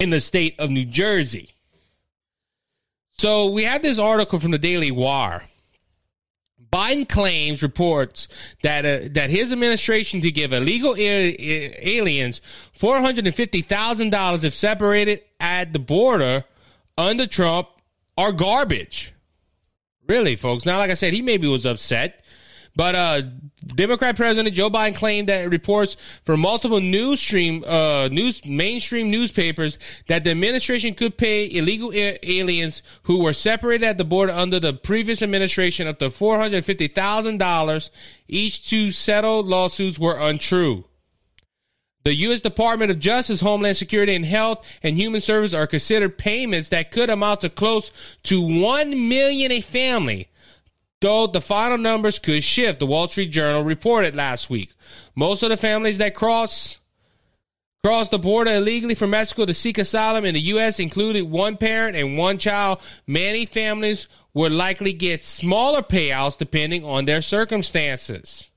in 0.00 0.10
the 0.10 0.20
state 0.20 0.58
of 0.58 0.70
New 0.70 0.84
Jersey. 0.84 1.50
So 3.16 3.48
we 3.48 3.62
had 3.62 3.82
this 3.82 3.98
article 3.98 4.40
from 4.40 4.50
the 4.50 4.58
Daily 4.58 4.90
Wire. 4.90 5.44
Biden 6.72 7.08
claims 7.08 7.62
reports 7.62 8.28
that 8.62 8.84
uh, 8.84 9.08
that 9.12 9.30
his 9.30 9.52
administration 9.52 10.20
to 10.20 10.30
give 10.30 10.52
illegal 10.52 10.94
aliens 10.98 12.42
four 12.74 13.00
hundred 13.00 13.26
and 13.26 13.34
fifty 13.34 13.62
thousand 13.62 14.10
dollars 14.10 14.44
if 14.44 14.52
separated 14.52 15.22
at 15.40 15.72
the 15.72 15.78
border 15.78 16.44
under 16.98 17.26
Trump 17.26 17.68
are 18.18 18.32
garbage. 18.32 19.14
Really, 20.06 20.36
folks. 20.36 20.66
Now, 20.66 20.78
like 20.78 20.90
I 20.90 20.94
said, 20.94 21.14
he 21.14 21.22
maybe 21.22 21.46
was 21.46 21.64
upset. 21.64 22.22
But 22.76 22.94
uh, 22.94 23.22
Democrat 23.66 24.14
President 24.14 24.54
Joe 24.54 24.70
Biden 24.70 24.94
claimed 24.94 25.28
that 25.28 25.50
reports 25.50 25.96
from 26.24 26.40
multiple 26.40 26.80
news 26.80 27.18
stream, 27.18 27.64
uh, 27.64 28.06
news 28.08 28.44
mainstream 28.44 29.10
newspapers 29.10 29.80
that 30.06 30.22
the 30.22 30.30
administration 30.30 30.94
could 30.94 31.18
pay 31.18 31.50
illegal 31.50 31.92
a- 31.92 32.18
aliens 32.22 32.82
who 33.02 33.20
were 33.20 33.32
separated 33.32 33.84
at 33.84 33.98
the 33.98 34.04
border 34.04 34.32
under 34.32 34.60
the 34.60 34.72
previous 34.72 35.22
administration 35.22 35.88
up 35.88 35.98
to 35.98 36.08
four 36.08 36.38
hundred 36.38 36.64
fifty 36.64 36.86
thousand 36.86 37.38
dollars 37.38 37.90
each 38.28 38.68
to 38.70 38.92
settle 38.92 39.42
lawsuits 39.42 39.98
were 39.98 40.16
untrue. 40.16 40.84
The 42.08 42.14
U.S. 42.14 42.40
Department 42.40 42.90
of 42.90 43.00
Justice, 43.00 43.42
Homeland 43.42 43.76
Security, 43.76 44.14
and 44.14 44.24
Health 44.24 44.66
and 44.82 44.96
Human 44.96 45.20
Services 45.20 45.52
are 45.52 45.66
considered 45.66 46.16
payments 46.16 46.70
that 46.70 46.90
could 46.90 47.10
amount 47.10 47.42
to 47.42 47.50
close 47.50 47.92
to 48.22 48.40
one 48.40 49.10
million 49.10 49.52
a 49.52 49.60
family. 49.60 50.30
Though 51.02 51.26
the 51.26 51.42
final 51.42 51.76
numbers 51.76 52.18
could 52.18 52.42
shift, 52.42 52.78
the 52.80 52.86
Wall 52.86 53.08
Street 53.08 53.28
Journal 53.28 53.62
reported 53.62 54.16
last 54.16 54.48
week. 54.48 54.72
Most 55.14 55.42
of 55.42 55.50
the 55.50 55.58
families 55.58 55.98
that 55.98 56.14
cross 56.14 56.78
cross 57.84 58.08
the 58.08 58.18
border 58.18 58.54
illegally 58.54 58.94
from 58.94 59.10
Mexico 59.10 59.44
to 59.44 59.52
seek 59.52 59.76
asylum 59.76 60.24
in 60.24 60.32
the 60.32 60.40
U.S. 60.40 60.80
included 60.80 61.30
one 61.30 61.58
parent 61.58 61.94
and 61.94 62.16
one 62.16 62.38
child. 62.38 62.80
Many 63.06 63.44
families 63.44 64.08
would 64.32 64.52
likely 64.52 64.94
get 64.94 65.20
smaller 65.20 65.82
payouts 65.82 66.38
depending 66.38 66.86
on 66.86 67.04
their 67.04 67.20
circumstances. 67.20 68.48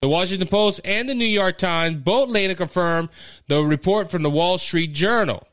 The 0.00 0.08
Washington 0.08 0.46
Post 0.46 0.80
and 0.84 1.08
the 1.08 1.14
New 1.14 1.24
York 1.24 1.58
Times 1.58 1.96
both 1.96 2.28
later 2.28 2.54
confirmed 2.54 3.08
the 3.48 3.64
report 3.64 4.10
from 4.10 4.22
the 4.22 4.30
Wall 4.30 4.56
Street 4.56 4.92
Journal. 4.92 5.48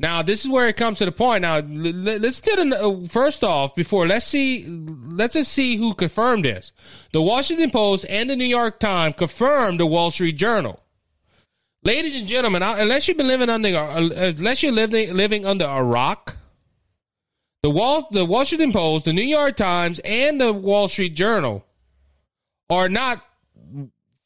Now, 0.00 0.22
this 0.22 0.44
is 0.44 0.50
where 0.50 0.66
it 0.66 0.78
comes 0.78 0.96
to 0.98 1.04
the 1.04 1.12
point. 1.12 1.42
Now, 1.42 1.58
let's 1.58 2.40
get 2.40 2.58
an, 2.58 2.72
uh, 2.72 3.06
first 3.08 3.44
off 3.44 3.74
before 3.74 4.06
let's 4.06 4.26
see 4.26 4.66
let's 4.66 5.34
just 5.34 5.52
see 5.52 5.76
who 5.76 5.92
confirmed 5.92 6.46
this. 6.46 6.72
The 7.12 7.20
Washington 7.20 7.70
Post 7.70 8.06
and 8.08 8.30
the 8.30 8.34
New 8.34 8.46
York 8.46 8.80
Times 8.80 9.14
confirmed 9.16 9.78
the 9.78 9.86
Wall 9.86 10.10
Street 10.10 10.32
Journal. 10.32 10.80
Ladies 11.84 12.14
and 12.14 12.26
gentlemen, 12.26 12.62
unless 12.62 13.06
you've 13.06 13.18
been 13.18 13.28
living 13.28 13.50
under 13.50 13.76
uh, 13.76 14.08
unless 14.08 14.62
you're 14.62 14.72
living 14.72 15.14
living 15.14 15.44
under 15.44 15.66
a 15.66 15.82
rock, 15.82 16.38
the 17.62 17.70
Wall 17.70 18.08
the 18.10 18.24
Washington 18.24 18.72
Post, 18.72 19.04
the 19.04 19.12
New 19.12 19.20
York 19.20 19.58
Times, 19.58 19.98
and 20.00 20.40
the 20.40 20.52
Wall 20.52 20.88
Street 20.88 21.14
Journal 21.14 21.66
are 22.70 22.88
not 22.88 23.22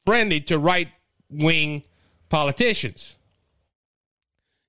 friendly 0.04 0.40
to 0.42 0.58
right 0.58 0.88
wing 1.30 1.82
politicians. 2.28 3.16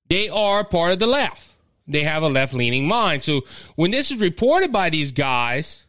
They 0.10 0.30
are 0.30 0.64
part 0.64 0.94
of 0.94 1.00
the 1.00 1.08
left. 1.08 1.52
They 1.88 2.04
have 2.04 2.24
a 2.24 2.28
left 2.28 2.54
leaning 2.54 2.88
mind. 2.88 3.24
So 3.24 3.42
when 3.76 3.92
this 3.92 4.12
is 4.12 4.20
reported 4.20 4.72
by 4.72 4.90
these 4.90 5.12
guys 5.12 5.86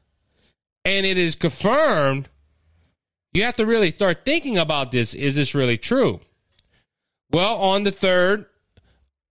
and 0.84 1.04
it 1.04 1.18
is 1.18 1.34
confirmed, 1.34 2.28
you 3.32 3.42
have 3.44 3.56
to 3.56 3.66
really 3.66 3.90
start 3.92 4.24
thinking 4.24 4.58
about 4.58 4.92
this. 4.92 5.14
Is 5.14 5.34
this 5.34 5.54
really 5.54 5.78
true? 5.78 6.20
Well, 7.30 7.56
on 7.56 7.84
the 7.84 7.92
3rd, 7.92 8.46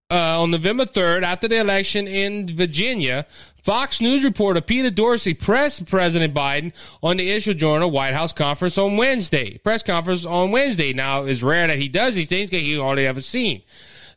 uh, 0.09 0.41
on 0.41 0.51
November 0.51 0.85
3rd, 0.85 1.23
after 1.23 1.47
the 1.47 1.59
election 1.59 2.07
in 2.07 2.55
Virginia, 2.55 3.25
Fox 3.61 3.99
News 3.99 4.23
reporter 4.23 4.61
Peter 4.61 4.89
Dorsey 4.89 5.33
pressed 5.33 5.85
President 5.85 6.33
Biden 6.33 6.71
on 7.03 7.17
the 7.17 7.29
issue 7.29 7.53
during 7.53 7.81
a 7.81 7.87
White 7.87 8.13
House 8.13 8.31
conference 8.31 8.77
on 8.77 8.95
Wednesday. 8.95 9.57
Press 9.57 9.83
conference 9.83 10.25
on 10.25 10.51
Wednesday. 10.51 10.93
Now, 10.93 11.23
it's 11.23 11.43
rare 11.43 11.67
that 11.67 11.77
he 11.77 11.89
does 11.89 12.15
these 12.15 12.29
things 12.29 12.49
because 12.49 12.65
he 12.65 12.77
already 12.77 13.05
ever 13.05 13.21
seen. 13.21 13.63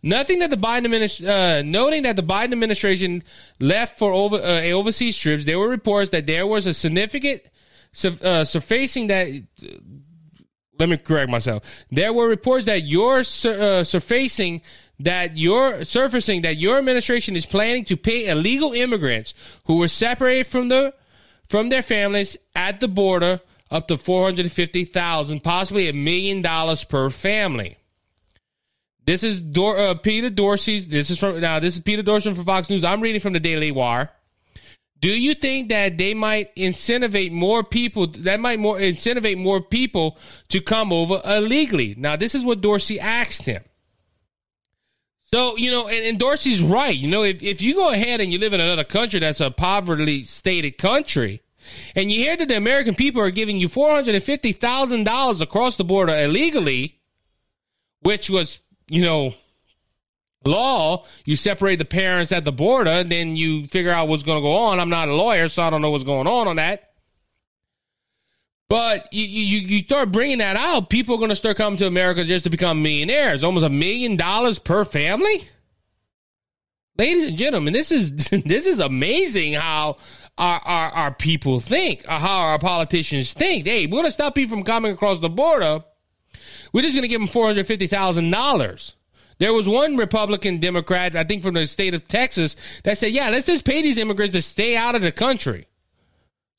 Nothing 0.03 0.38
that 0.38 0.50
the 0.50 0.57
Biden 0.57 0.85
administration, 0.85 1.29
uh, 1.29 1.62
noting 1.62 2.05
that 2.05 2.16
the 2.16 2.22
Biden 2.22 2.53
administration 2.53 3.22
left 3.59 3.98
for 3.98 4.12
over 4.12 4.37
uh, 4.37 4.62
overseas 4.70 5.16
trips, 5.16 5.44
there 5.44 5.59
were 5.59 5.68
reports 5.68 6.11
that 6.11 6.26
there 6.26 6.46
was 6.46 6.66
a 6.66 6.72
significant 6.72 7.42
uh, 8.22 8.44
surfacing 8.44 9.09
that 9.09 9.29
let 10.79 10.88
me 10.88 10.96
correct 10.96 11.31
myself. 11.31 11.62
There 11.90 12.12
were 12.12 12.26
reports 12.29 12.64
that 12.64 12.85
you're 12.85 13.18
uh, 13.18 13.85
surfacing 13.85 14.62
that 15.00 15.36
you're 15.36 15.84
surfacing 15.84 16.42
that 16.42 16.56
your 16.56 16.78
administration 16.78 17.34
is 17.34 17.46
planning 17.46 17.84
to 17.86 17.96
pay 17.96 18.26
illegal 18.26 18.72
immigrants 18.72 19.34
who 19.64 19.78
were 19.78 19.88
separated 19.88 20.46
from 20.46 20.68
the 20.68 20.94
from 21.48 21.68
their 21.68 21.82
families 21.82 22.36
at 22.54 22.80
the 22.80 22.88
border 22.88 23.40
up 23.70 23.88
to 23.88 23.98
450,000 23.98 25.42
possibly 25.42 25.88
a 25.88 25.92
million 25.92 26.42
dollars 26.42 26.84
per 26.84 27.10
family. 27.10 27.76
This 29.06 29.24
is 29.24 29.40
Dor- 29.40 29.78
uh, 29.78 29.94
Peter 29.94 30.30
Dorsey's. 30.30 30.86
This 30.86 31.10
is 31.10 31.18
from 31.18 31.40
now. 31.40 31.58
This 31.58 31.74
is 31.74 31.80
Peter 31.80 32.02
Dorsey 32.02 32.32
from 32.34 32.44
Fox 32.44 32.68
News. 32.68 32.84
I'm 32.84 33.00
reading 33.00 33.20
from 33.20 33.32
the 33.32 33.40
Daily 33.40 33.72
Wire. 33.72 34.10
Do 35.00 35.08
you 35.08 35.34
think 35.34 35.70
that 35.70 35.96
they 35.96 36.12
might 36.12 36.54
incentivate 36.56 37.32
more 37.32 37.64
people? 37.64 38.06
That 38.06 38.38
might 38.38 38.60
more 38.60 38.78
incentivate 38.78 39.38
more 39.38 39.62
people 39.62 40.18
to 40.50 40.60
come 40.60 40.92
over 40.92 41.22
illegally. 41.24 41.94
Now, 41.96 42.16
this 42.16 42.34
is 42.34 42.44
what 42.44 42.60
Dorsey 42.60 43.00
asked 43.00 43.46
him. 43.46 43.64
So, 45.32 45.56
you 45.56 45.70
know, 45.70 45.86
and, 45.86 46.04
and 46.04 46.18
Dorsey's 46.18 46.62
right. 46.62 46.96
You 46.96 47.08
know, 47.08 47.22
if, 47.22 47.42
if 47.42 47.62
you 47.62 47.74
go 47.74 47.90
ahead 47.90 48.20
and 48.20 48.32
you 48.32 48.38
live 48.38 48.52
in 48.52 48.60
another 48.60 48.84
country 48.84 49.20
that's 49.20 49.40
a 49.40 49.50
poverty 49.50 50.24
stated 50.24 50.76
country, 50.76 51.42
and 51.94 52.10
you 52.10 52.18
hear 52.18 52.36
that 52.36 52.48
the 52.48 52.56
American 52.56 52.94
people 52.94 53.22
are 53.22 53.30
giving 53.30 53.56
you 53.56 53.68
$450,000 53.68 55.40
across 55.40 55.76
the 55.76 55.84
border 55.84 56.14
illegally, 56.14 57.00
which 58.00 58.28
was, 58.28 58.60
you 58.88 59.02
know, 59.02 59.34
law, 60.44 61.04
you 61.24 61.36
separate 61.36 61.76
the 61.76 61.84
parents 61.84 62.32
at 62.32 62.44
the 62.44 62.52
border, 62.52 63.04
then 63.04 63.36
you 63.36 63.66
figure 63.66 63.92
out 63.92 64.08
what's 64.08 64.22
going 64.22 64.38
to 64.38 64.42
go 64.42 64.56
on. 64.56 64.80
I'm 64.80 64.88
not 64.88 65.08
a 65.08 65.14
lawyer, 65.14 65.48
so 65.48 65.62
I 65.62 65.70
don't 65.70 65.82
know 65.82 65.90
what's 65.90 66.04
going 66.04 66.26
on 66.26 66.48
on 66.48 66.56
that. 66.56 66.89
But 68.70 69.12
you, 69.12 69.24
you, 69.24 69.59
you 69.66 69.83
start 69.83 70.12
bringing 70.12 70.38
that 70.38 70.54
out, 70.54 70.90
people 70.90 71.16
are 71.16 71.18
going 71.18 71.30
to 71.30 71.37
start 71.37 71.56
coming 71.56 71.76
to 71.78 71.88
America 71.88 72.22
just 72.22 72.44
to 72.44 72.50
become 72.50 72.85
millionaires. 72.85 73.42
Almost 73.42 73.66
a 73.66 73.68
million 73.68 74.14
dollars 74.14 74.61
per 74.61 74.85
family. 74.85 75.48
Ladies 76.96 77.24
and 77.24 77.37
gentlemen, 77.37 77.72
this 77.72 77.90
is 77.90 78.28
this 78.30 78.66
is 78.66 78.78
amazing 78.78 79.54
how 79.54 79.96
our, 80.38 80.61
our, 80.61 80.90
our 80.90 81.12
people 81.12 81.59
think, 81.59 82.04
uh, 82.06 82.20
how 82.20 82.42
our 82.42 82.61
politicians 82.61 83.33
think. 83.33 83.66
Hey, 83.66 83.87
we're 83.87 84.02
going 84.02 84.04
to 84.04 84.12
stop 84.12 84.37
people 84.37 84.56
from 84.56 84.64
coming 84.64 84.92
across 84.92 85.18
the 85.18 85.28
border. 85.28 85.83
We're 86.72 86.83
just 86.83 86.94
going 86.94 87.02
to 87.02 87.09
give 87.09 87.20
them 87.20 87.26
four 87.26 87.46
hundred 87.46 87.66
fifty 87.66 87.88
thousand 87.88 88.30
dollars. 88.30 88.94
There 89.38 89.52
was 89.52 89.68
one 89.68 89.96
Republican 89.96 90.61
Democrat, 90.61 91.16
I 91.16 91.24
think 91.24 91.42
from 91.42 91.54
the 91.54 91.66
state 91.66 91.94
of 91.94 92.06
Texas, 92.06 92.54
that 92.85 92.98
said, 92.98 93.11
"Yeah, 93.11 93.30
let's 93.30 93.46
just 93.48 93.64
pay 93.64 93.83
these 93.83 93.98
immigrants 93.98 94.37
to 94.37 94.42
stay 94.42 94.76
out 94.76 94.94
of 94.94 95.02
the 95.02 95.11
country." 95.11 95.66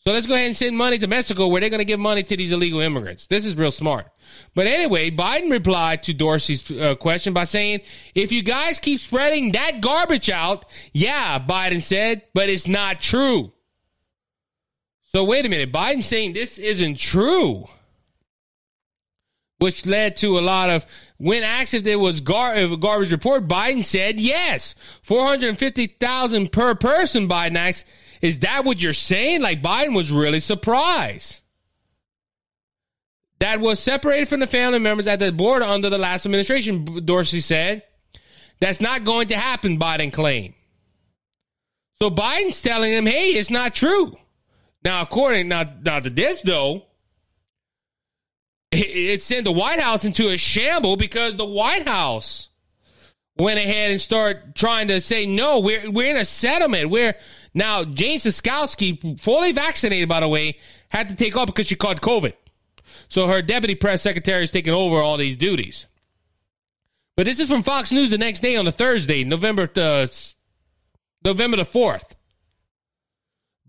So 0.03 0.11
let's 0.11 0.25
go 0.25 0.33
ahead 0.33 0.47
and 0.47 0.57
send 0.57 0.75
money 0.75 0.97
to 0.97 1.05
Mexico 1.05 1.47
where 1.47 1.61
they're 1.61 1.69
going 1.69 1.77
to 1.77 1.85
give 1.85 1.99
money 1.99 2.23
to 2.23 2.35
these 2.35 2.51
illegal 2.51 2.79
immigrants. 2.79 3.27
This 3.27 3.45
is 3.45 3.55
real 3.55 3.69
smart. 3.69 4.07
But 4.55 4.65
anyway, 4.65 5.11
Biden 5.11 5.51
replied 5.51 6.01
to 6.03 6.13
Dorsey's 6.13 6.71
uh, 6.71 6.95
question 6.95 7.33
by 7.33 7.43
saying, 7.43 7.81
if 8.15 8.31
you 8.31 8.41
guys 8.41 8.79
keep 8.79 8.99
spreading 8.99 9.51
that 9.51 9.79
garbage 9.79 10.29
out, 10.29 10.65
yeah, 10.91 11.37
Biden 11.37 11.83
said, 11.83 12.23
but 12.33 12.49
it's 12.49 12.67
not 12.67 12.99
true. 12.99 13.53
So 15.11 15.23
wait 15.23 15.45
a 15.45 15.49
minute. 15.49 15.71
Biden 15.71 16.01
saying 16.01 16.33
this 16.33 16.57
isn't 16.57 16.97
true, 16.97 17.67
which 19.59 19.85
led 19.85 20.17
to 20.17 20.39
a 20.39 20.41
lot 20.41 20.71
of 20.71 20.85
when 21.17 21.43
asked 21.43 21.75
if 21.75 21.83
there 21.83 21.99
was 21.99 22.21
gar- 22.21 22.55
a 22.55 22.75
garbage 22.75 23.11
report, 23.11 23.47
Biden 23.47 23.83
said 23.83 24.19
yes, 24.19 24.73
450,000 25.03 26.51
per 26.51 26.73
person. 26.73 27.29
Biden 27.29 27.55
asked, 27.55 27.85
is 28.21 28.39
that 28.39 28.65
what 28.65 28.81
you're 28.81 28.93
saying? 28.93 29.41
Like 29.41 29.61
Biden 29.61 29.95
was 29.95 30.11
really 30.11 30.39
surprised. 30.39 31.41
That 33.39 33.59
was 33.59 33.79
separated 33.79 34.29
from 34.29 34.39
the 34.39 34.47
family 34.47 34.77
members 34.77 35.07
at 35.07 35.19
the 35.19 35.31
border 35.31 35.65
under 35.65 35.89
the 35.89 35.97
last 35.97 36.25
administration, 36.25 37.05
Dorsey 37.05 37.39
said. 37.39 37.83
That's 38.59 38.79
not 38.79 39.03
going 39.03 39.29
to 39.29 39.35
happen, 39.35 39.79
Biden 39.79 40.13
claimed. 40.13 40.53
So 41.97 42.11
Biden's 42.11 42.61
telling 42.61 42.91
him, 42.91 43.07
hey, 43.07 43.31
it's 43.31 43.49
not 43.49 43.73
true. 43.73 44.15
Now, 44.83 45.01
according 45.01 45.47
now, 45.47 45.63
now 45.83 45.99
to 45.99 46.09
this 46.09 46.41
though, 46.43 46.83
it, 48.71 48.77
it 48.77 49.21
sent 49.21 49.45
the 49.45 49.51
White 49.51 49.79
House 49.79 50.05
into 50.05 50.29
a 50.29 50.37
shamble 50.37 50.95
because 50.95 51.37
the 51.37 51.45
White 51.45 51.87
House 51.87 52.49
went 53.37 53.59
ahead 53.59 53.91
and 53.91 53.99
started 53.99 54.55
trying 54.55 54.87
to 54.89 55.01
say, 55.01 55.25
no, 55.25 55.59
we're 55.59 55.89
we're 55.89 56.09
in 56.09 56.17
a 56.17 56.25
settlement. 56.25 56.89
We're 56.89 57.15
now, 57.53 57.83
Jane 57.83 58.19
Siskowski, 58.19 59.21
fully 59.21 59.51
vaccinated, 59.51 60.07
by 60.07 60.21
the 60.21 60.27
way, 60.27 60.57
had 60.89 61.09
to 61.09 61.15
take 61.15 61.35
off 61.35 61.47
because 61.47 61.67
she 61.67 61.75
caught 61.75 62.01
COVID. 62.01 62.33
So 63.09 63.27
her 63.27 63.41
deputy 63.41 63.75
press 63.75 64.01
secretary 64.01 64.43
is 64.43 64.51
taking 64.51 64.73
over 64.73 64.97
all 64.97 65.17
these 65.17 65.35
duties. 65.35 65.85
But 67.17 67.25
this 67.25 67.39
is 67.39 67.49
from 67.49 67.63
Fox 67.63 67.91
News 67.91 68.09
the 68.09 68.17
next 68.17 68.39
day 68.39 68.55
on 68.55 68.65
the 68.65 68.71
Thursday, 68.71 69.23
November 69.23 69.69
uh, 69.75 70.07
November 71.23 71.57
the 71.57 71.65
fourth. 71.65 72.15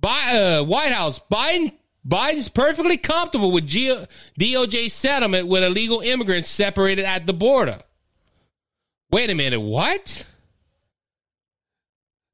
By 0.00 0.36
uh, 0.36 0.64
White 0.64 0.92
House, 0.92 1.20
Biden 1.30 1.72
Biden's 2.06 2.48
perfectly 2.48 2.96
comfortable 2.96 3.50
with 3.50 3.66
G- 3.66 4.06
DOJ 4.38 4.90
settlement 4.90 5.48
with 5.48 5.62
illegal 5.62 6.00
immigrants 6.00 6.48
separated 6.48 7.04
at 7.04 7.26
the 7.26 7.32
border. 7.32 7.80
Wait 9.10 9.30
a 9.30 9.34
minute, 9.34 9.60
what? 9.60 10.24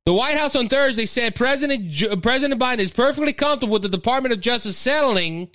The 0.08 0.14
White 0.14 0.38
House 0.38 0.56
on 0.56 0.70
Thursday 0.70 1.04
said 1.04 1.34
President 1.34 2.02
uh, 2.02 2.16
President 2.16 2.58
Biden 2.58 2.78
is 2.78 2.90
perfectly 2.90 3.34
comfortable 3.34 3.74
with 3.74 3.82
the 3.82 3.90
Department 3.90 4.32
of 4.32 4.40
Justice 4.40 4.78
settling 4.78 5.50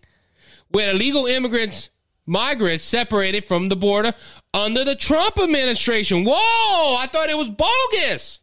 with 0.72 0.94
illegal 0.94 1.26
immigrants, 1.26 1.90
migrants 2.28 2.84
separated 2.84 3.48
from 3.48 3.70
the 3.70 3.76
border 3.76 4.14
under 4.54 4.84
the 4.84 4.96
Trump 4.96 5.40
administration. 5.40 6.24
Whoa! 6.24 6.98
I 6.98 7.08
thought 7.12 7.32
it 7.32 7.36
was 7.36 7.50
bogus. 7.50 8.42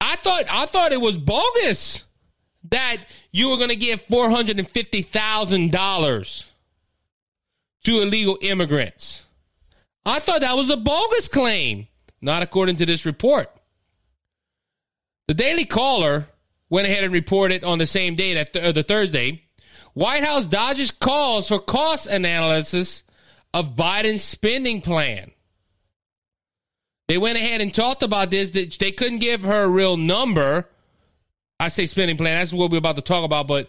I 0.00 0.14
thought 0.14 0.44
I 0.48 0.66
thought 0.66 0.92
it 0.92 1.00
was 1.00 1.18
bogus 1.18 2.04
that 2.70 2.98
you 3.32 3.48
were 3.48 3.56
going 3.56 3.70
to 3.70 3.74
give 3.74 4.02
four 4.02 4.30
hundred 4.30 4.60
and 4.60 4.70
fifty 4.70 5.02
thousand 5.02 5.72
dollars 5.72 6.44
to 7.82 8.02
illegal 8.02 8.38
immigrants. 8.40 9.24
I 10.06 10.20
thought 10.20 10.42
that 10.42 10.54
was 10.54 10.70
a 10.70 10.76
bogus 10.76 11.26
claim. 11.26 11.88
Not 12.22 12.42
according 12.42 12.76
to 12.76 12.86
this 12.86 13.04
report. 13.04 13.50
The 15.28 15.34
Daily 15.34 15.64
Caller 15.64 16.26
went 16.68 16.86
ahead 16.86 17.04
and 17.04 17.12
reported 17.12 17.64
on 17.64 17.78
the 17.78 17.86
same 17.86 18.14
day, 18.14 18.34
that 18.34 18.52
th- 18.52 18.64
uh, 18.64 18.72
the 18.72 18.82
Thursday, 18.82 19.42
White 19.94 20.24
House 20.24 20.44
dodges 20.44 20.90
calls 20.90 21.48
for 21.48 21.58
cost 21.58 22.06
analysis 22.06 23.02
of 23.52 23.74
Biden's 23.74 24.22
spending 24.22 24.80
plan. 24.80 25.32
They 27.08 27.18
went 27.18 27.38
ahead 27.38 27.60
and 27.60 27.74
talked 27.74 28.04
about 28.04 28.30
this. 28.30 28.50
That 28.50 28.78
they 28.78 28.92
couldn't 28.92 29.18
give 29.18 29.42
her 29.42 29.64
a 29.64 29.68
real 29.68 29.96
number. 29.96 30.68
I 31.58 31.68
say 31.68 31.86
spending 31.86 32.16
plan. 32.16 32.40
That's 32.40 32.52
what 32.52 32.70
we're 32.70 32.78
about 32.78 32.96
to 32.96 33.02
talk 33.02 33.24
about. 33.24 33.48
But, 33.48 33.68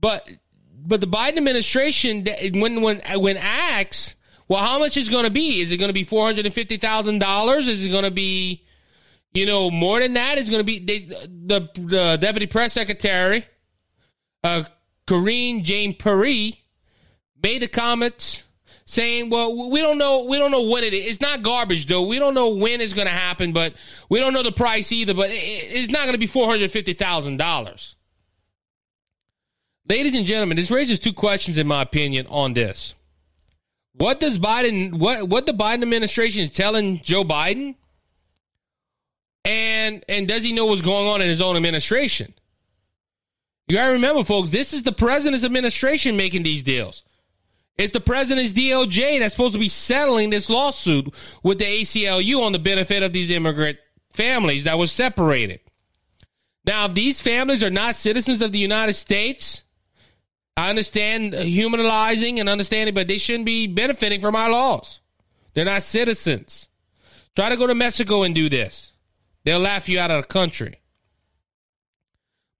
but, 0.00 0.26
but 0.74 1.00
the 1.02 1.06
Biden 1.06 1.36
administration, 1.36 2.26
when 2.54 2.80
when 2.80 3.02
when 3.16 3.36
asked 3.36 4.14
well, 4.48 4.60
how 4.60 4.78
much 4.78 4.96
is 4.96 5.08
it 5.08 5.10
going 5.10 5.24
to 5.24 5.30
be? 5.30 5.60
Is 5.60 5.70
it 5.70 5.78
going 5.78 5.88
to 5.88 5.94
be 5.94 6.04
four 6.04 6.24
hundred 6.26 6.46
and 6.46 6.54
fifty 6.54 6.76
thousand 6.76 7.18
dollars? 7.18 7.66
Is 7.68 7.84
it 7.84 7.88
going 7.88 8.04
to 8.04 8.10
be, 8.10 8.62
you 9.32 9.46
know, 9.46 9.70
more 9.70 10.00
than 10.00 10.14
that? 10.14 10.38
Is 10.38 10.50
going 10.50 10.60
to 10.60 10.64
be 10.64 10.78
they, 10.78 10.98
the 11.00 11.68
the 11.74 12.18
deputy 12.20 12.46
press 12.46 12.72
secretary, 12.74 13.46
uh, 14.42 14.64
Karine 15.06 15.62
Jean-Pierre, 15.62 16.52
made 17.42 17.62
a 17.62 17.68
comment 17.68 18.44
saying, 18.84 19.30
"Well, 19.30 19.70
we 19.70 19.80
don't 19.80 19.96
know. 19.98 20.24
We 20.24 20.38
don't 20.38 20.50
know 20.50 20.62
what 20.62 20.84
it 20.84 20.92
is. 20.92 21.06
It's 21.06 21.20
not 21.20 21.42
garbage, 21.42 21.86
though. 21.86 22.02
We 22.02 22.18
don't 22.18 22.34
know 22.34 22.50
when 22.50 22.80
it's 22.80 22.92
going 22.92 23.08
to 23.08 23.12
happen, 23.12 23.52
but 23.52 23.74
we 24.10 24.20
don't 24.20 24.34
know 24.34 24.42
the 24.42 24.52
price 24.52 24.92
either. 24.92 25.14
But 25.14 25.30
it's 25.32 25.88
not 25.88 26.00
going 26.00 26.12
to 26.12 26.18
be 26.18 26.26
four 26.26 26.48
hundred 26.48 26.70
fifty 26.70 26.92
thousand 26.92 27.38
dollars." 27.38 27.94
Ladies 29.88 30.14
and 30.14 30.26
gentlemen, 30.26 30.56
this 30.56 30.70
raises 30.70 30.98
two 30.98 31.12
questions, 31.12 31.58
in 31.58 31.66
my 31.66 31.82
opinion, 31.82 32.26
on 32.30 32.54
this. 32.54 32.94
What 33.96 34.20
does 34.20 34.38
Biden 34.38 34.98
what 34.98 35.28
what 35.28 35.46
the 35.46 35.52
Biden 35.52 35.82
administration 35.82 36.42
is 36.42 36.52
telling 36.52 37.00
Joe 37.02 37.24
Biden? 37.24 37.76
And 39.44 40.04
and 40.08 40.26
does 40.26 40.42
he 40.42 40.52
know 40.52 40.66
what's 40.66 40.82
going 40.82 41.06
on 41.06 41.20
in 41.20 41.28
his 41.28 41.40
own 41.40 41.56
administration? 41.56 42.34
You 43.68 43.76
gotta 43.76 43.92
remember, 43.92 44.24
folks, 44.24 44.50
this 44.50 44.72
is 44.72 44.82
the 44.82 44.92
president's 44.92 45.44
administration 45.44 46.16
making 46.16 46.42
these 46.42 46.62
deals. 46.62 47.02
It's 47.76 47.92
the 47.92 48.00
president's 48.00 48.52
DOJ 48.52 49.18
that's 49.18 49.34
supposed 49.34 49.54
to 49.54 49.60
be 49.60 49.68
settling 49.68 50.30
this 50.30 50.48
lawsuit 50.48 51.12
with 51.42 51.58
the 51.58 51.64
ACLU 51.64 52.40
on 52.40 52.52
the 52.52 52.58
benefit 52.58 53.02
of 53.02 53.12
these 53.12 53.30
immigrant 53.30 53.78
families 54.12 54.64
that 54.64 54.78
were 54.78 54.86
separated. 54.86 55.60
Now, 56.64 56.86
if 56.86 56.94
these 56.94 57.20
families 57.20 57.62
are 57.62 57.70
not 57.70 57.96
citizens 57.96 58.40
of 58.40 58.52
the 58.52 58.58
United 58.58 58.94
States, 58.94 59.63
I 60.56 60.70
understand 60.70 61.34
humanizing 61.34 62.38
and 62.38 62.48
understanding, 62.48 62.94
but 62.94 63.08
they 63.08 63.18
shouldn't 63.18 63.46
be 63.46 63.66
benefiting 63.66 64.20
from 64.20 64.36
our 64.36 64.50
laws. 64.50 65.00
They're 65.54 65.64
not 65.64 65.82
citizens. 65.82 66.68
Try 67.34 67.48
to 67.48 67.56
go 67.56 67.66
to 67.66 67.74
Mexico 67.74 68.22
and 68.22 68.34
do 68.34 68.48
this. 68.48 68.92
They'll 69.44 69.60
laugh 69.60 69.88
you 69.88 69.98
out 69.98 70.10
of 70.10 70.22
the 70.22 70.28
country. 70.28 70.80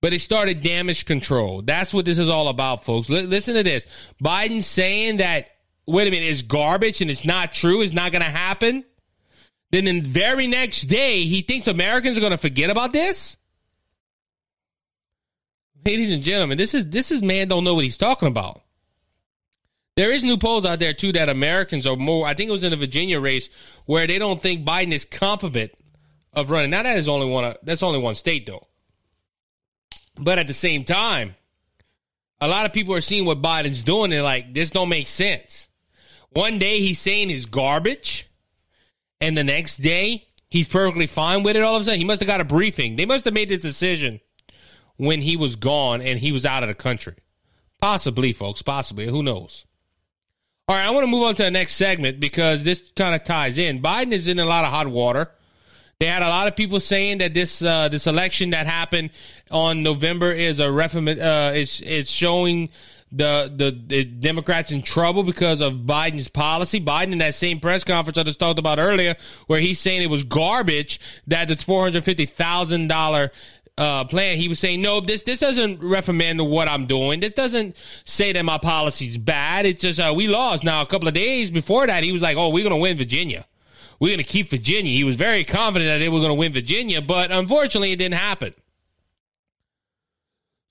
But 0.00 0.12
it 0.12 0.20
started 0.20 0.62
damage 0.62 1.06
control. 1.06 1.62
That's 1.62 1.94
what 1.94 2.04
this 2.04 2.18
is 2.18 2.28
all 2.28 2.48
about, 2.48 2.84
folks. 2.84 3.08
L- 3.08 3.22
listen 3.22 3.54
to 3.54 3.62
this. 3.62 3.86
Biden 4.22 4.62
saying 4.62 5.18
that, 5.18 5.46
wait 5.86 6.08
a 6.08 6.10
minute, 6.10 6.26
it's 6.26 6.42
garbage 6.42 7.00
and 7.00 7.10
it's 7.10 7.24
not 7.24 7.54
true, 7.54 7.80
it's 7.80 7.92
not 7.92 8.12
going 8.12 8.22
to 8.22 8.28
happen. 8.28 8.84
Then 9.70 9.86
the 9.86 10.00
very 10.00 10.46
next 10.46 10.82
day, 10.82 11.24
he 11.24 11.42
thinks 11.42 11.66
Americans 11.66 12.18
are 12.18 12.20
going 12.20 12.32
to 12.32 12.38
forget 12.38 12.70
about 12.70 12.92
this? 12.92 13.36
Ladies 15.84 16.10
and 16.10 16.22
gentlemen, 16.22 16.58
this 16.58 16.74
is 16.74 16.88
this 16.90 17.10
is 17.10 17.22
man 17.22 17.48
don't 17.48 17.64
know 17.64 17.74
what 17.74 17.84
he's 17.84 17.96
talking 17.96 18.28
about. 18.28 18.62
There 19.96 20.10
is 20.10 20.24
new 20.24 20.36
polls 20.36 20.66
out 20.66 20.80
there 20.80 20.92
too 20.92 21.12
that 21.12 21.28
Americans 21.28 21.86
are 21.86 21.96
more. 21.96 22.26
I 22.26 22.34
think 22.34 22.48
it 22.48 22.52
was 22.52 22.64
in 22.64 22.70
the 22.70 22.76
Virginia 22.76 23.20
race 23.20 23.48
where 23.86 24.06
they 24.06 24.18
don't 24.18 24.42
think 24.42 24.66
Biden 24.66 24.92
is 24.92 25.04
competent 25.04 25.72
of 26.32 26.50
running. 26.50 26.70
Now 26.70 26.82
that 26.82 26.96
is 26.96 27.08
only 27.08 27.28
one. 27.28 27.54
That's 27.62 27.82
only 27.82 28.00
one 28.00 28.14
state 28.14 28.46
though. 28.46 28.66
But 30.16 30.38
at 30.38 30.46
the 30.46 30.54
same 30.54 30.84
time, 30.84 31.36
a 32.40 32.48
lot 32.48 32.66
of 32.66 32.72
people 32.72 32.94
are 32.94 33.00
seeing 33.00 33.24
what 33.24 33.42
Biden's 33.42 33.82
doing 33.82 34.12
and 34.12 34.24
like 34.24 34.54
this 34.54 34.70
don't 34.70 34.88
make 34.88 35.06
sense. 35.06 35.68
One 36.30 36.58
day 36.58 36.80
he's 36.80 36.98
saying 36.98 37.28
he's 37.28 37.46
garbage, 37.46 38.28
and 39.20 39.38
the 39.38 39.44
next 39.44 39.76
day 39.76 40.26
he's 40.50 40.66
perfectly 40.66 41.06
fine 41.06 41.44
with 41.44 41.56
it. 41.56 41.62
All 41.62 41.76
of 41.76 41.82
a 41.82 41.84
sudden, 41.84 42.00
he 42.00 42.04
must 42.04 42.20
have 42.20 42.26
got 42.26 42.40
a 42.40 42.44
briefing. 42.44 42.96
They 42.96 43.06
must 43.06 43.24
have 43.24 43.34
made 43.34 43.48
this 43.48 43.62
decision 43.62 44.20
when 44.96 45.22
he 45.22 45.36
was 45.36 45.56
gone 45.56 46.00
and 46.00 46.18
he 46.18 46.32
was 46.32 46.44
out 46.46 46.62
of 46.62 46.68
the 46.68 46.74
country. 46.74 47.14
Possibly, 47.80 48.32
folks. 48.32 48.62
Possibly. 48.62 49.06
Who 49.06 49.22
knows? 49.22 49.64
All 50.66 50.76
right, 50.76 50.86
I 50.86 50.90
want 50.90 51.04
to 51.04 51.10
move 51.10 51.24
on 51.24 51.34
to 51.34 51.42
the 51.42 51.50
next 51.50 51.76
segment 51.76 52.20
because 52.20 52.64
this 52.64 52.82
kind 52.96 53.14
of 53.14 53.22
ties 53.24 53.58
in. 53.58 53.82
Biden 53.82 54.12
is 54.12 54.26
in 54.28 54.38
a 54.38 54.46
lot 54.46 54.64
of 54.64 54.70
hot 54.70 54.88
water. 54.88 55.30
They 56.00 56.06
had 56.06 56.22
a 56.22 56.28
lot 56.28 56.48
of 56.48 56.56
people 56.56 56.80
saying 56.80 57.18
that 57.18 57.34
this 57.34 57.60
uh, 57.60 57.88
this 57.88 58.06
election 58.06 58.50
that 58.50 58.66
happened 58.66 59.10
on 59.50 59.82
November 59.82 60.32
is 60.32 60.58
a 60.58 60.72
reform. 60.72 61.08
Uh, 61.08 61.52
it's 61.54 61.80
it's 61.80 62.10
showing 62.10 62.70
the, 63.12 63.52
the 63.54 63.78
the 63.86 64.04
Democrats 64.04 64.72
in 64.72 64.82
trouble 64.82 65.22
because 65.22 65.60
of 65.60 65.72
Biden's 65.74 66.28
policy. 66.28 66.80
Biden 66.80 67.12
in 67.12 67.18
that 67.18 67.34
same 67.34 67.60
press 67.60 67.84
conference 67.84 68.18
I 68.18 68.22
just 68.22 68.40
talked 68.40 68.58
about 68.58 68.78
earlier, 68.78 69.16
where 69.46 69.60
he's 69.60 69.78
saying 69.78 70.02
it 70.02 70.10
was 70.10 70.24
garbage 70.24 70.98
that 71.26 71.48
the 71.48 71.56
four 71.56 71.82
hundred 71.82 72.04
fifty 72.04 72.26
thousand 72.26 72.88
dollar 72.88 73.30
uh, 73.76 74.04
plan, 74.04 74.36
he 74.36 74.48
was 74.48 74.58
saying, 74.58 74.80
no, 74.82 75.00
this 75.00 75.22
this 75.22 75.40
doesn't 75.40 75.82
recommend 75.82 76.40
what 76.48 76.68
I'm 76.68 76.86
doing. 76.86 77.20
This 77.20 77.32
doesn't 77.32 77.76
say 78.04 78.32
that 78.32 78.44
my 78.44 78.58
policy's 78.58 79.18
bad. 79.18 79.66
It's 79.66 79.82
just 79.82 79.98
uh, 79.98 80.12
we 80.14 80.28
lost. 80.28 80.62
Now, 80.62 80.82
a 80.82 80.86
couple 80.86 81.08
of 81.08 81.14
days 81.14 81.50
before 81.50 81.86
that, 81.86 82.04
he 82.04 82.12
was 82.12 82.22
like, 82.22 82.36
oh, 82.36 82.50
we're 82.50 82.68
to 82.68 82.76
win 82.76 82.96
Virginia. 82.96 83.46
We're 83.98 84.16
to 84.16 84.24
keep 84.24 84.50
Virginia. 84.50 84.92
He 84.92 85.04
was 85.04 85.16
very 85.16 85.44
confident 85.44 85.88
that 85.88 85.98
they 85.98 86.08
were 86.08 86.20
to 86.26 86.34
win 86.34 86.52
Virginia, 86.52 87.00
but 87.00 87.30
unfortunately, 87.32 87.92
it 87.92 87.96
didn't 87.96 88.18
happen. 88.18 88.54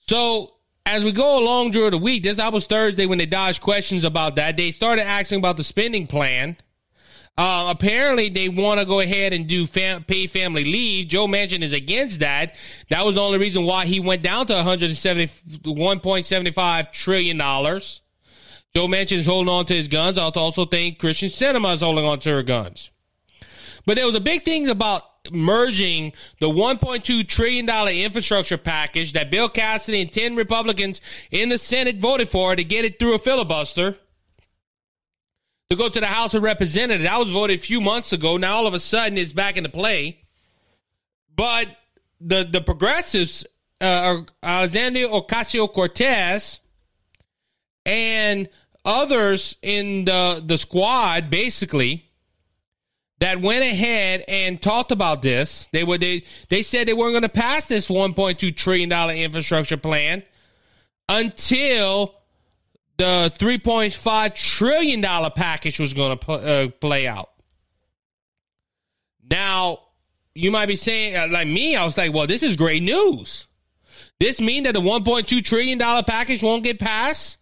So 0.07 0.53
as 0.85 1.03
we 1.03 1.11
go 1.11 1.39
along 1.39 1.71
during 1.71 1.91
the 1.91 1.97
week, 1.97 2.23
this 2.23 2.37
that 2.37 2.53
was 2.53 2.67
Thursday 2.67 3.05
when 3.05 3.17
they 3.17 3.25
dodged 3.25 3.61
questions 3.61 4.03
about 4.03 4.35
that. 4.35 4.57
They 4.57 4.71
started 4.71 5.05
asking 5.05 5.39
about 5.39 5.57
the 5.57 5.63
spending 5.63 6.07
plan. 6.07 6.57
Uh, 7.35 7.65
apparently, 7.69 8.29
they 8.29 8.47
want 8.47 8.79
to 8.79 8.85
go 8.85 8.99
ahead 8.99 9.33
and 9.33 9.47
do 9.47 9.65
fam- 9.65 10.03
pay 10.03 10.27
family 10.27 10.63
leave. 10.63 11.07
Joe 11.07 11.25
Manchin 11.25 11.63
is 11.63 11.73
against 11.73 12.19
that. 12.19 12.53
That 12.89 13.03
was 13.05 13.15
the 13.15 13.21
only 13.21 13.39
reason 13.39 13.63
why 13.63 13.87
he 13.87 13.99
went 13.99 14.21
down 14.21 14.45
to 14.47 14.53
171.75 14.53 16.91
trillion 16.91 17.37
dollars. 17.37 18.01
Joe 18.75 18.87
Manchin 18.87 19.17
is 19.17 19.25
holding 19.25 19.53
on 19.53 19.65
to 19.65 19.73
his 19.73 19.87
guns. 19.87 20.17
I 20.17 20.23
also 20.23 20.65
think 20.65 20.99
Kyrsten 20.99 21.29
Sinema 21.29 21.75
is 21.75 21.81
holding 21.81 22.05
on 22.05 22.19
to 22.19 22.29
her 22.29 22.43
guns. 22.43 22.89
But 23.85 23.95
there 23.95 24.05
was 24.05 24.15
a 24.15 24.19
big 24.19 24.43
thing 24.43 24.69
about 24.69 25.03
merging 25.31 26.13
the 26.39 26.49
$1.2 26.49 27.27
trillion 27.27 27.69
infrastructure 27.87 28.57
package 28.57 29.13
that 29.13 29.31
Bill 29.31 29.49
Cassidy 29.49 30.01
and 30.01 30.11
10 30.11 30.35
Republicans 30.35 31.01
in 31.31 31.49
the 31.49 31.57
Senate 31.57 31.97
voted 31.97 32.29
for 32.29 32.55
to 32.55 32.63
get 32.63 32.85
it 32.85 32.99
through 32.99 33.13
a 33.13 33.19
filibuster 33.19 33.97
to 35.73 35.83
go 35.83 35.89
to 35.89 35.99
the 35.99 36.05
House 36.05 36.33
of 36.33 36.43
Representatives. 36.43 37.03
That 37.03 37.19
was 37.19 37.31
voted 37.31 37.59
a 37.59 37.61
few 37.61 37.81
months 37.81 38.13
ago. 38.13 38.37
Now 38.37 38.55
all 38.55 38.67
of 38.67 38.73
a 38.73 38.79
sudden 38.79 39.17
it's 39.17 39.33
back 39.33 39.57
into 39.57 39.69
play. 39.69 40.19
But 41.35 41.67
the 42.21 42.47
the 42.49 42.61
progressives, 42.61 43.45
uh, 43.81 44.21
Alexandria 44.41 45.09
Ocasio 45.09 45.71
Cortez, 45.71 46.59
and 47.85 48.49
others 48.85 49.55
in 49.61 50.05
the 50.05 50.43
the 50.45 50.57
squad, 50.57 51.29
basically, 51.29 52.09
that 53.19 53.41
went 53.41 53.63
ahead 53.63 54.23
and 54.27 54.61
talked 54.61 54.91
about 54.91 55.23
this. 55.23 55.67
They 55.73 55.83
were 55.83 55.97
they 55.97 56.23
they 56.49 56.61
said 56.61 56.87
they 56.87 56.93
weren't 56.93 57.13
going 57.13 57.23
to 57.23 57.29
pass 57.29 57.67
this 57.67 57.87
1.2 57.87 58.55
trillion 58.55 58.89
dollar 58.89 59.13
infrastructure 59.13 59.77
plan 59.77 60.23
until 61.09 62.15
the 62.97 63.33
3.5 63.37 64.35
trillion 64.35 65.01
dollar 65.01 65.29
package 65.29 65.79
was 65.79 65.93
going 65.93 66.17
to 66.17 66.31
uh, 66.31 66.67
play 66.79 67.07
out. 67.07 67.29
Now, 69.29 69.79
you 70.35 70.51
might 70.51 70.67
be 70.67 70.75
saying 70.75 71.15
uh, 71.15 71.27
like 71.29 71.47
me, 71.47 71.75
I 71.75 71.85
was 71.85 71.97
like, 71.97 72.13
"Well, 72.13 72.27
this 72.27 72.43
is 72.43 72.55
great 72.55 72.83
news." 72.83 73.47
This 74.19 74.39
means 74.39 74.65
that 74.65 74.73
the 74.73 74.81
1.2 74.81 75.43
trillion 75.43 75.77
dollar 75.77 76.03
package 76.03 76.41
won't 76.41 76.63
get 76.63 76.79
passed? 76.79 77.37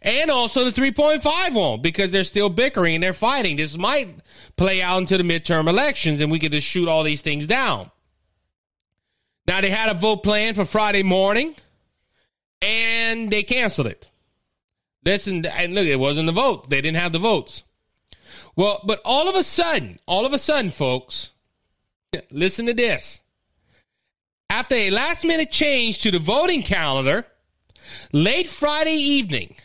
And 0.00 0.30
also 0.30 0.64
the 0.68 0.72
3.5 0.72 1.54
won't 1.54 1.82
because 1.82 2.10
they're 2.10 2.24
still 2.24 2.48
bickering 2.48 2.94
and 2.94 3.02
they're 3.02 3.12
fighting. 3.12 3.56
This 3.56 3.76
might 3.76 4.08
play 4.56 4.82
out 4.82 4.98
into 4.98 5.18
the 5.18 5.24
midterm 5.24 5.68
elections 5.68 6.20
and 6.20 6.30
we 6.30 6.38
could 6.38 6.52
just 6.52 6.66
shoot 6.66 6.88
all 6.88 7.02
these 7.02 7.22
things 7.22 7.46
down. 7.46 7.90
Now 9.46 9.60
they 9.60 9.70
had 9.70 9.90
a 9.90 9.98
vote 9.98 10.22
planned 10.22 10.56
for 10.56 10.64
Friday 10.64 11.02
morning 11.02 11.54
and 12.60 13.30
they 13.30 13.42
canceled 13.42 13.88
it. 13.88 14.08
Listen, 15.04 15.44
and 15.46 15.74
look, 15.74 15.86
it 15.86 15.98
wasn't 15.98 16.26
the 16.26 16.32
vote. 16.32 16.70
They 16.70 16.80
didn't 16.80 16.98
have 16.98 17.12
the 17.12 17.18
votes. 17.18 17.62
Well, 18.54 18.80
but 18.84 19.00
all 19.04 19.28
of 19.28 19.34
a 19.34 19.42
sudden, 19.42 19.98
all 20.06 20.26
of 20.26 20.32
a 20.32 20.38
sudden, 20.38 20.70
folks, 20.70 21.30
listen 22.30 22.66
to 22.66 22.74
this. 22.74 23.20
After 24.50 24.74
a 24.74 24.90
last 24.90 25.24
minute 25.24 25.50
change 25.50 26.00
to 26.02 26.10
the 26.10 26.18
voting 26.18 26.62
calendar, 26.62 27.26
late 28.12 28.48
Friday 28.48 28.96
evening, 28.96 29.56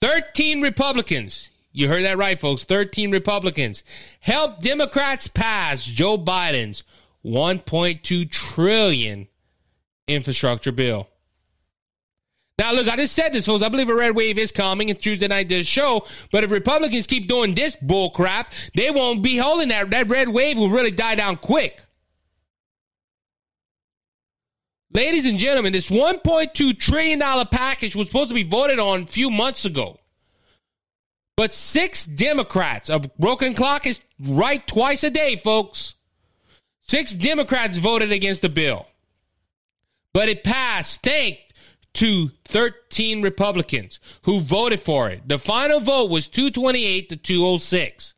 13 0.00 0.60
Republicans, 0.60 1.48
you 1.70 1.88
heard 1.88 2.04
that 2.04 2.18
right, 2.18 2.40
folks, 2.40 2.64
13 2.64 3.12
Republicans 3.12 3.84
helped 4.20 4.62
Democrats 4.62 5.28
pass 5.28 5.84
Joe 5.84 6.18
Biden's 6.18 6.82
1.2 7.24 8.30
trillion 8.30 9.28
infrastructure 10.08 10.72
bill. 10.72 11.08
Now, 12.58 12.72
look, 12.72 12.86
I 12.86 12.96
just 12.96 13.14
said 13.14 13.32
this, 13.32 13.46
folks. 13.46 13.62
I 13.62 13.68
believe 13.68 13.88
a 13.88 13.94
red 13.94 14.14
wave 14.14 14.38
is 14.38 14.52
coming 14.52 14.90
and 14.90 15.00
Tuesday 15.00 15.26
night 15.26 15.48
this 15.48 15.66
show. 15.66 16.06
But 16.30 16.44
if 16.44 16.50
Republicans 16.50 17.06
keep 17.06 17.26
doing 17.26 17.54
this 17.54 17.76
bull 17.76 18.10
crap, 18.10 18.52
they 18.74 18.90
won't 18.90 19.22
be 19.22 19.36
holding 19.36 19.68
that. 19.68 19.90
That 19.90 20.08
red 20.08 20.28
wave 20.28 20.58
will 20.58 20.70
really 20.70 20.90
die 20.90 21.14
down 21.14 21.36
quick. 21.36 21.80
Ladies 24.92 25.24
and 25.24 25.38
gentlemen, 25.38 25.72
this 25.72 25.88
$1.2 25.88 26.78
trillion 26.78 27.18
package 27.46 27.96
was 27.96 28.08
supposed 28.08 28.28
to 28.28 28.34
be 28.34 28.42
voted 28.42 28.78
on 28.78 29.02
a 29.02 29.06
few 29.06 29.30
months 29.30 29.64
ago. 29.64 29.98
But 31.34 31.54
six 31.54 32.04
Democrats, 32.04 32.90
a 32.90 32.98
broken 32.98 33.54
clock 33.54 33.86
is 33.86 33.98
right 34.20 34.64
twice 34.66 35.02
a 35.02 35.10
day, 35.10 35.36
folks. 35.36 35.94
Six 36.82 37.14
Democrats 37.14 37.78
voted 37.78 38.12
against 38.12 38.42
the 38.42 38.50
bill. 38.50 38.86
But 40.12 40.28
it 40.28 40.44
passed 40.44 41.02
thanks 41.02 41.40
to 41.94 42.30
13 42.46 43.22
Republicans 43.22 44.00
who 44.22 44.40
voted 44.40 44.80
for 44.80 45.10
it. 45.10 45.28
The 45.28 45.38
final 45.38 45.80
vote 45.80 46.10
was 46.10 46.28
228 46.28 47.08
to 47.10 47.16
206. 47.16 48.14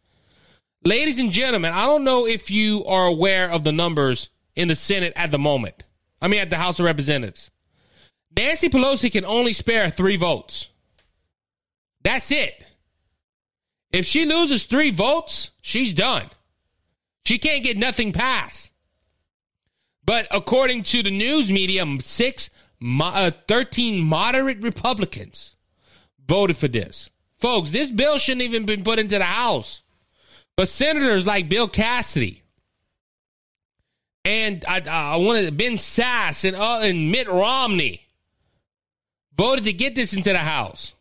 Ladies 0.84 1.18
and 1.18 1.32
gentlemen, 1.32 1.72
I 1.72 1.86
don't 1.86 2.04
know 2.04 2.26
if 2.26 2.50
you 2.50 2.84
are 2.84 3.06
aware 3.06 3.50
of 3.50 3.64
the 3.64 3.72
numbers 3.72 4.28
in 4.54 4.68
the 4.68 4.76
Senate 4.76 5.12
at 5.16 5.30
the 5.30 5.38
moment. 5.38 5.82
I 6.20 6.28
mean, 6.28 6.40
at 6.40 6.50
the 6.50 6.56
House 6.56 6.78
of 6.78 6.84
Representatives. 6.84 7.50
Nancy 8.36 8.68
Pelosi 8.68 9.10
can 9.10 9.24
only 9.24 9.52
spare 9.52 9.90
three 9.90 10.16
votes. 10.16 10.68
That's 12.02 12.30
it. 12.30 12.64
If 13.92 14.06
she 14.06 14.26
loses 14.26 14.66
three 14.66 14.90
votes, 14.90 15.50
she's 15.60 15.94
done. 15.94 16.30
She 17.24 17.38
can't 17.38 17.64
get 17.64 17.78
nothing 17.78 18.12
passed. 18.12 18.70
But 20.04 20.26
according 20.30 20.82
to 20.84 21.02
the 21.02 21.10
news 21.10 21.50
media, 21.50 21.86
six, 22.00 22.50
uh, 23.00 23.30
13 23.48 24.00
moderate 24.00 24.60
Republicans 24.60 25.54
voted 26.26 26.56
for 26.56 26.68
this. 26.68 27.10
Folks, 27.38 27.70
this 27.70 27.90
bill 27.90 28.18
shouldn't 28.18 28.42
even 28.42 28.66
been 28.66 28.84
put 28.84 28.98
into 28.98 29.18
the 29.18 29.24
House. 29.24 29.82
But 30.56 30.68
senators 30.68 31.26
like 31.26 31.48
Bill 31.48 31.68
Cassidy 31.68 32.44
and 34.24 34.64
I, 34.66 34.82
I 34.88 35.16
wanted 35.16 35.56
Ben 35.56 35.74
Sasse 35.74 36.46
and, 36.48 36.56
uh, 36.56 36.80
and 36.80 37.10
Mitt 37.10 37.28
Romney 37.28 38.00
voted 39.36 39.64
to 39.64 39.72
get 39.72 39.94
this 39.94 40.14
into 40.14 40.32
the 40.32 40.38
House. 40.38 40.92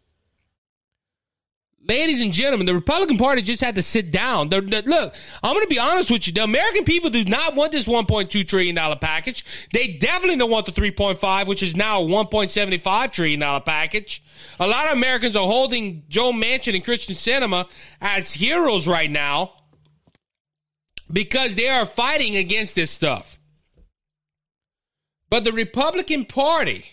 Ladies 1.85 2.21
and 2.21 2.31
gentlemen, 2.31 2.65
the 2.65 2.73
Republican 2.73 3.17
Party 3.17 3.41
just 3.41 3.61
had 3.61 3.75
to 3.75 3.81
sit 3.81 4.09
down. 4.09 4.47
They're, 4.47 4.61
they're, 4.61 4.83
look, 4.83 5.13
I'm 5.43 5.53
going 5.53 5.65
to 5.65 5.69
be 5.69 5.79
honest 5.79 6.09
with 6.09 6.27
you. 6.27 6.33
The 6.33 6.43
American 6.43 6.85
people 6.85 7.09
do 7.09 7.25
not 7.25 7.55
want 7.55 7.73
this 7.73 7.87
$1.2 7.87 8.47
trillion 8.47 8.75
package. 8.99 9.67
They 9.73 9.97
definitely 9.97 10.37
don't 10.37 10.49
want 10.49 10.65
the 10.65 10.71
3.5, 10.71 11.47
which 11.47 11.61
is 11.61 11.75
now 11.75 12.01
a 12.01 12.05
$1.75 12.05 13.11
trillion 13.11 13.61
package. 13.63 14.23
A 14.61 14.67
lot 14.67 14.87
of 14.87 14.93
Americans 14.93 15.35
are 15.35 15.45
holding 15.45 16.03
Joe 16.07 16.31
Manchin 16.31 16.73
and 16.73 16.85
Kyrsten 16.85 17.15
Sinema 17.15 17.67
as 17.99 18.31
heroes 18.31 18.87
right 18.87 19.11
now 19.11 19.51
because 21.11 21.55
they 21.55 21.67
are 21.67 21.85
fighting 21.85 22.37
against 22.37 22.75
this 22.75 22.91
stuff. 22.91 23.37
But 25.29 25.43
the 25.43 25.51
Republican 25.51 26.25
Party 26.25 26.85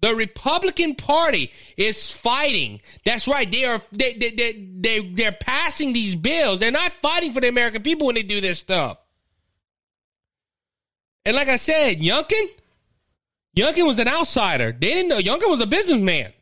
The 0.00 0.14
Republican 0.14 0.94
Party 0.94 1.52
is 1.76 2.10
fighting. 2.10 2.80
That's 3.04 3.28
right. 3.28 3.50
They 3.50 3.64
are 3.64 3.82
they 3.92 4.14
they 4.14 4.30
they, 4.30 4.52
they 4.52 5.00
they're 5.00 5.32
passing 5.32 5.92
these 5.92 6.14
bills. 6.14 6.60
They're 6.60 6.70
not 6.70 6.92
fighting 6.92 7.32
for 7.32 7.40
the 7.40 7.48
American 7.48 7.82
people 7.82 8.06
when 8.06 8.14
they 8.14 8.22
do 8.22 8.40
this 8.40 8.58
stuff. 8.58 8.98
And 11.26 11.36
like 11.36 11.48
I 11.48 11.56
said, 11.56 12.00
Youngkin, 12.00 12.48
Youngkin 13.56 13.86
was 13.86 13.98
an 13.98 14.08
outsider. 14.08 14.72
They 14.72 14.94
didn't 14.94 15.08
know 15.08 15.18
Youngkin 15.18 15.50
was 15.50 15.60
a 15.60 15.66
businessman. 15.66 16.32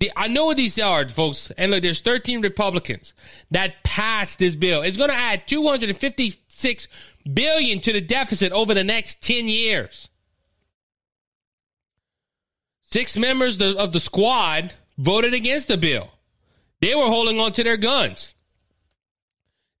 The, 0.00 0.10
I 0.16 0.28
know 0.28 0.46
what 0.46 0.56
these 0.56 0.78
are, 0.78 1.08
folks. 1.08 1.52
And 1.56 1.70
look, 1.70 1.82
there's 1.82 2.00
13 2.00 2.40
Republicans 2.40 3.12
that 3.50 3.84
passed 3.84 4.38
this 4.38 4.54
bill. 4.54 4.82
It's 4.82 4.96
going 4.96 5.10
to 5.10 5.16
add 5.16 5.46
256 5.46 6.88
billion 7.32 7.80
to 7.80 7.92
the 7.92 8.00
deficit 8.00 8.50
over 8.52 8.72
the 8.72 8.82
next 8.82 9.22
10 9.22 9.46
years. 9.46 10.08
Six 12.92 13.16
members 13.16 13.60
of 13.60 13.92
the 13.92 14.00
squad 14.00 14.74
voted 14.98 15.34
against 15.34 15.68
the 15.68 15.76
bill. 15.76 16.10
They 16.80 16.94
were 16.94 17.06
holding 17.06 17.38
on 17.38 17.52
to 17.52 17.64
their 17.64 17.76
guns. 17.76 18.34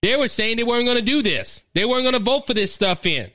They 0.02 0.16
were 0.16 0.28
saying 0.28 0.56
they 0.56 0.64
weren't 0.64 0.84
going 0.86 0.96
to 0.96 1.02
do 1.02 1.22
this. 1.22 1.62
They 1.74 1.84
weren't 1.84 2.04
going 2.04 2.14
to 2.14 2.20
vote 2.20 2.46
for 2.46 2.54
this 2.54 2.72
stuff 2.72 3.04
in 3.04 3.30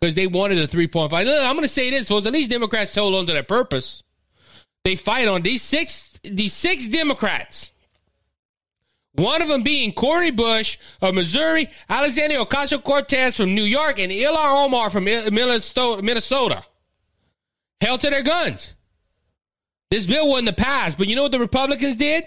because 0.00 0.14
they 0.14 0.26
wanted 0.26 0.58
a 0.58 0.68
3.5. 0.68 1.12
I'm 1.12 1.24
going 1.26 1.62
to 1.62 1.68
say 1.68 1.90
this, 1.90 2.08
folks. 2.08 2.26
At 2.26 2.32
least 2.32 2.50
Democrats 2.50 2.94
hold 2.94 3.14
on 3.14 3.26
to 3.26 3.32
their 3.32 3.42
purpose. 3.42 4.02
They 4.84 4.96
fight 4.96 5.28
on 5.28 5.42
these 5.42 5.62
six 5.62 6.08
these 6.22 6.54
six 6.54 6.88
Democrats. 6.88 7.70
One 9.14 9.42
of 9.42 9.48
them 9.48 9.62
being 9.62 9.92
Cori 9.92 10.30
Bush 10.30 10.78
of 11.02 11.14
Missouri, 11.14 11.68
Alexandria 11.88 12.44
Ocasio 12.44 12.82
Cortez 12.82 13.36
from 13.36 13.54
New 13.54 13.64
York, 13.64 13.98
and 13.98 14.12
Ilhan 14.12 14.64
Omar 14.64 14.88
from 14.88 15.04
Minnesota. 15.04 16.64
Held 17.80 18.00
to 18.02 18.10
their 18.10 18.22
guns. 18.22 18.74
This 19.90 20.06
bill 20.06 20.28
wasn't 20.28 20.56
passed, 20.56 20.98
but 20.98 21.08
you 21.08 21.16
know 21.16 21.22
what 21.22 21.32
the 21.32 21.40
Republicans 21.40 21.96
did? 21.96 22.24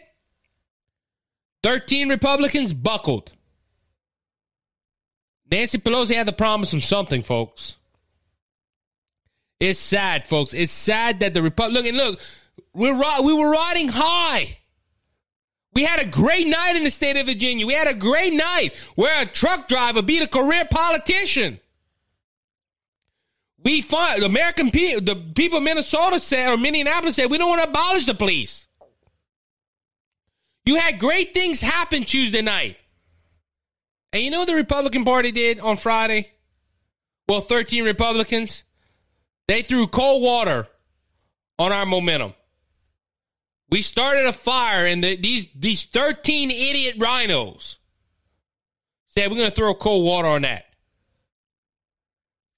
13 1.63 2.09
Republicans 2.09 2.73
buckled. 2.73 3.31
Nancy 5.49 5.77
Pelosi 5.77 6.15
had 6.15 6.27
to 6.27 6.33
promise 6.33 6.71
them 6.71 6.81
something, 6.81 7.23
folks. 7.23 7.75
It's 9.59 9.79
sad, 9.79 10.27
folks. 10.27 10.53
It's 10.53 10.71
sad 10.71 11.21
that 11.21 11.33
the 11.33 11.41
Republican 11.41 11.95
look, 11.95 12.19
we're 12.73 12.99
we 13.21 13.33
were 13.33 13.49
riding 13.49 13.87
high. 13.87 14.57
We 15.73 15.83
had 15.83 15.99
a 15.99 16.05
great 16.05 16.47
night 16.47 16.75
in 16.75 16.83
the 16.83 16.89
state 16.89 17.17
of 17.17 17.27
Virginia. 17.27 17.65
We 17.65 17.73
had 17.73 17.87
a 17.87 17.93
great 17.93 18.33
night 18.33 18.73
where 18.95 19.21
a 19.21 19.25
truck 19.25 19.67
driver 19.67 20.01
beat 20.01 20.21
a 20.21 20.27
career 20.27 20.65
politician. 20.69 21.59
We 23.63 23.81
find 23.81 24.23
American 24.23 24.71
people, 24.71 25.01
the 25.01 25.15
people 25.15 25.59
of 25.59 25.63
Minnesota 25.63 26.19
said, 26.19 26.51
or 26.51 26.57
Minneapolis 26.57 27.15
said, 27.15 27.31
we 27.31 27.37
don't 27.37 27.49
want 27.49 27.63
to 27.63 27.69
abolish 27.69 28.05
the 28.05 28.13
police. 28.13 28.65
You 30.65 30.75
had 30.75 30.99
great 30.99 31.33
things 31.33 31.61
happen 31.61 32.03
Tuesday 32.03 32.41
night. 32.41 32.77
And 34.11 34.21
you 34.21 34.31
know 34.31 34.39
what 34.39 34.47
the 34.47 34.55
Republican 34.55 35.05
Party 35.05 35.31
did 35.31 35.59
on 35.59 35.77
Friday? 35.77 36.31
Well, 37.27 37.41
13 37.41 37.85
Republicans, 37.85 38.63
they 39.47 39.61
threw 39.61 39.87
cold 39.87 40.21
water 40.21 40.67
on 41.57 41.71
our 41.71 41.85
momentum. 41.85 42.33
We 43.69 43.81
started 43.81 44.27
a 44.27 44.33
fire, 44.33 44.85
and 44.85 45.03
the, 45.03 45.15
these 45.15 45.47
these 45.55 45.85
13 45.85 46.51
idiot 46.51 46.99
RINOs 46.99 47.77
said 49.07 49.31
we're 49.31 49.37
going 49.37 49.49
to 49.49 49.55
throw 49.55 49.73
cold 49.73 50.05
water 50.05 50.27
on 50.27 50.43
that. 50.43 50.65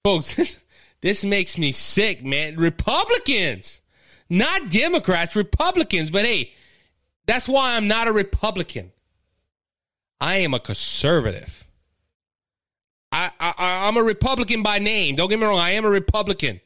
Folks, 0.04 0.58
this 1.02 1.24
makes 1.24 1.58
me 1.58 1.72
sick, 1.72 2.24
man. 2.24 2.58
Republicans, 2.58 3.82
not 4.30 4.70
Democrats, 4.70 5.36
Republicans. 5.36 6.10
But 6.10 6.26
hey, 6.26 6.54
that's 7.26 7.48
why 7.48 7.76
I'm 7.76 7.88
not 7.88 8.08
a 8.08 8.12
Republican. 8.12 8.92
I 10.20 10.38
am 10.38 10.54
a 10.54 10.60
conservative. 10.60 11.66
I, 13.12 13.32
I 13.40 13.54
I'm 13.88 13.98
a 13.98 14.04
Republican 14.04 14.64
by 14.64 14.80
name. 14.80 15.16
Don't 15.16 15.30
get 15.30 15.40
me 15.40 15.46
wrong. 15.46 15.60
I 15.60 15.72
am 15.72 15.86
a 15.86 15.90
Republican 15.90 16.62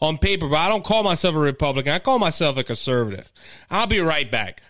on 0.00 0.18
paper, 0.18 0.48
but 0.48 0.56
I 0.56 0.68
don't 0.68 0.84
call 0.84 1.02
myself 1.02 1.34
a 1.34 1.38
Republican. 1.38 1.92
I 1.92 1.98
call 2.00 2.18
myself 2.18 2.56
a 2.56 2.64
conservative. 2.64 3.32
I'll 3.70 3.86
be 3.86 4.00
right 4.00 4.30
back. 4.30 4.62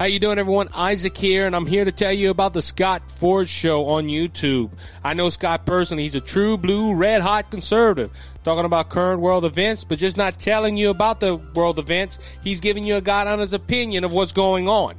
How 0.00 0.06
you 0.06 0.18
doing, 0.18 0.38
everyone? 0.38 0.70
Isaac 0.72 1.14
here, 1.14 1.46
and 1.46 1.54
I'm 1.54 1.66
here 1.66 1.84
to 1.84 1.92
tell 1.92 2.10
you 2.10 2.30
about 2.30 2.54
the 2.54 2.62
Scott 2.62 3.12
Ford 3.12 3.50
Show 3.50 3.84
on 3.84 4.06
YouTube. 4.06 4.70
I 5.04 5.12
know 5.12 5.28
Scott 5.28 5.66
personally; 5.66 6.04
he's 6.04 6.14
a 6.14 6.22
true 6.22 6.56
blue, 6.56 6.94
red 6.94 7.20
hot 7.20 7.50
conservative, 7.50 8.10
talking 8.42 8.64
about 8.64 8.88
current 8.88 9.20
world 9.20 9.44
events, 9.44 9.84
but 9.84 9.98
just 9.98 10.16
not 10.16 10.38
telling 10.38 10.78
you 10.78 10.88
about 10.88 11.20
the 11.20 11.36
world 11.36 11.78
events. 11.78 12.18
He's 12.42 12.60
giving 12.60 12.82
you 12.82 12.96
a 12.96 13.02
God 13.02 13.26
honest 13.26 13.52
opinion 13.52 14.04
of 14.04 14.14
what's 14.14 14.32
going 14.32 14.68
on. 14.68 14.96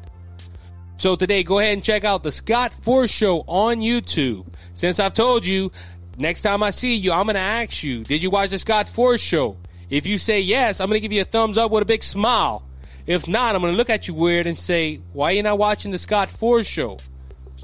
So 0.97 1.15
today, 1.15 1.41
go 1.41 1.57
ahead 1.57 1.73
and 1.73 1.83
check 1.83 2.03
out 2.03 2.21
the 2.21 2.31
Scott 2.31 2.71
Ford 2.83 3.09
Show 3.09 3.43
on 3.47 3.77
YouTube. 3.77 4.45
Since 4.75 4.99
I've 4.99 5.15
told 5.15 5.47
you, 5.47 5.71
next 6.19 6.43
time 6.43 6.61
I 6.61 6.69
see 6.69 6.93
you, 6.93 7.11
I'm 7.11 7.25
going 7.25 7.33
to 7.33 7.39
ask 7.39 7.81
you, 7.81 8.03
did 8.03 8.21
you 8.21 8.29
watch 8.29 8.51
the 8.51 8.59
Scott 8.59 8.87
Ford 8.87 9.19
Show? 9.19 9.57
If 9.89 10.05
you 10.05 10.19
say 10.19 10.41
yes, 10.41 10.79
I'm 10.79 10.89
going 10.89 11.01
to 11.01 11.03
give 11.03 11.11
you 11.11 11.23
a 11.23 11.25
thumbs 11.25 11.57
up 11.57 11.71
with 11.71 11.81
a 11.81 11.87
big 11.87 12.03
smile. 12.03 12.67
If 13.05 13.27
not, 13.27 13.55
I'm 13.55 13.61
going 13.61 13.73
to 13.73 13.77
look 13.77 13.89
at 13.89 14.07
you 14.07 14.13
weird 14.13 14.45
and 14.45 14.57
say, 14.57 15.01
why 15.13 15.31
are 15.31 15.35
you 15.35 15.43
not 15.43 15.57
watching 15.57 15.91
the 15.91 15.97
Scott 15.97 16.29
Ford 16.29 16.65
Show? 16.65 16.97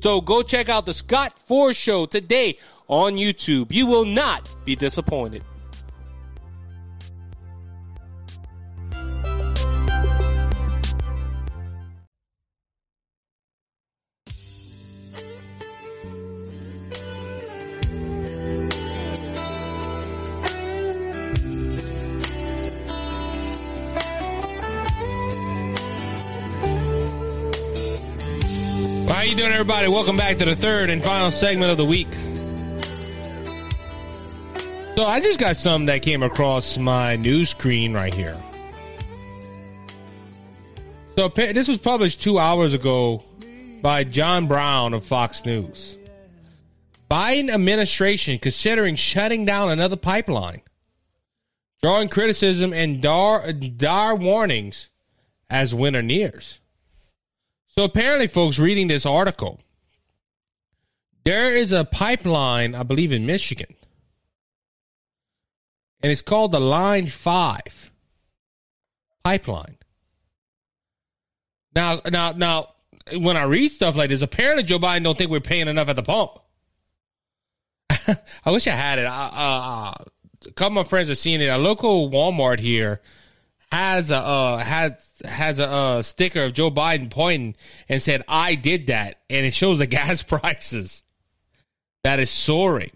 So 0.02 0.22
go 0.22 0.42
check 0.44 0.70
out 0.70 0.86
the 0.86 0.94
Scott 0.94 1.38
Ford 1.40 1.76
Show 1.76 2.06
today 2.06 2.60
on 2.88 3.18
YouTube. 3.18 3.72
You 3.72 3.88
will 3.88 4.06
not 4.06 4.54
be 4.66 4.76
disappointed. 4.76 5.44
Everybody? 29.70 29.90
Welcome 29.90 30.16
back 30.16 30.38
to 30.38 30.46
the 30.46 30.56
third 30.56 30.90
and 30.90 31.04
final 31.04 31.30
segment 31.30 31.70
of 31.70 31.76
the 31.76 31.84
week. 31.84 32.08
So 34.96 35.04
I 35.04 35.20
just 35.20 35.42
got 35.42 35.58
some 35.58 35.88
that 35.88 36.04
came 36.04 36.24
across 36.24 36.78
my 36.78 37.18
news 37.18 37.50
screen 37.50 37.94
right 37.94 38.14
here. 38.14 38.38
So 41.18 41.28
this 41.28 41.68
was 41.68 41.80
published 41.80 42.22
two 42.22 42.40
hours 42.40 42.74
ago 42.74 43.26
by 43.82 44.06
John 44.06 44.48
Brown 44.48 44.94
of 44.94 45.06
Fox 45.06 45.44
News. 45.44 45.98
Biden 47.12 47.50
administration 47.50 48.40
considering 48.40 48.96
shutting 48.96 49.44
down 49.44 49.70
another 49.70 49.98
pipeline, 49.98 50.62
drawing 51.82 52.08
criticism 52.08 52.72
and 52.72 53.02
dar, 53.02 53.52
dar 53.52 54.16
warnings 54.16 54.88
as 55.50 55.76
winter 55.76 56.02
nears. 56.02 56.60
So 57.78 57.84
apparently, 57.84 58.26
folks, 58.26 58.58
reading 58.58 58.88
this 58.88 59.06
article, 59.06 59.60
there 61.26 61.56
is 61.56 61.72
a 61.72 61.86
pipeline, 61.86 62.74
I 62.74 62.82
believe, 62.82 63.12
in 63.12 63.28
Michigan, 63.28 63.76
and 66.02 66.12
it's 66.12 66.24
called 66.24 66.54
the 66.54 66.60
Line 66.60 67.06
Five 67.06 67.92
pipeline. 69.24 69.78
Now, 71.76 72.02
now, 72.10 72.32
now, 72.32 72.70
when 73.14 73.38
I 73.38 73.44
read 73.44 73.72
stuff 73.72 73.96
like 73.96 74.10
this, 74.10 74.24
apparently 74.24 74.64
Joe 74.64 74.80
Biden 74.80 75.04
don't 75.04 75.16
think 75.16 75.30
we're 75.30 75.40
paying 75.40 75.68
enough 75.68 75.88
at 75.88 75.98
the 75.98 76.02
pump. 76.02 76.32
I 78.44 78.50
wish 78.50 78.66
I 78.66 78.72
had 78.72 78.98
it. 78.98 79.06
Uh, 79.06 79.12
uh, 79.12 79.94
a 80.48 80.52
couple 80.54 80.80
of 80.80 80.86
my 80.86 80.90
friends 80.90 81.10
have 81.10 81.20
seen 81.20 81.42
it. 81.42 81.48
A 81.48 81.60
local 81.60 82.10
Walmart 82.10 82.58
here 82.58 83.02
has 83.72 84.12
a 84.12 84.18
uh, 84.18 84.58
has 84.58 84.94
has 85.26 85.60
a 85.60 85.68
uh, 85.68 86.02
sticker 86.02 86.46
of 86.46 86.54
Joe 86.54 86.72
Biden 86.72 87.10
pointing 87.10 87.56
and 87.90 88.02
said, 88.02 88.24
"I 88.28 88.56
did 88.56 88.88
that," 88.88 89.20
and 89.30 89.46
it 89.46 89.54
shows 89.54 89.80
the 89.80 89.88
gas 89.88 90.22
prices 90.22 91.04
that 92.04 92.20
is 92.20 92.30
soaring. 92.30 92.92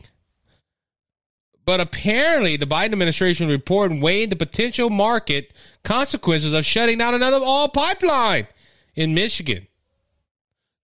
But 1.64 1.80
apparently, 1.80 2.58
the 2.58 2.66
Biden 2.66 2.94
administration 2.94 3.48
report 3.48 3.92
weighed 3.98 4.30
the 4.30 4.36
potential 4.36 4.90
market 4.90 5.54
consequences 5.84 6.54
of 6.54 6.66
shutting 6.66 6.98
down 6.98 7.14
another 7.14 7.38
oil 7.38 7.68
pipeline 7.68 8.48
in 8.96 9.14
Michigan, 9.14 9.68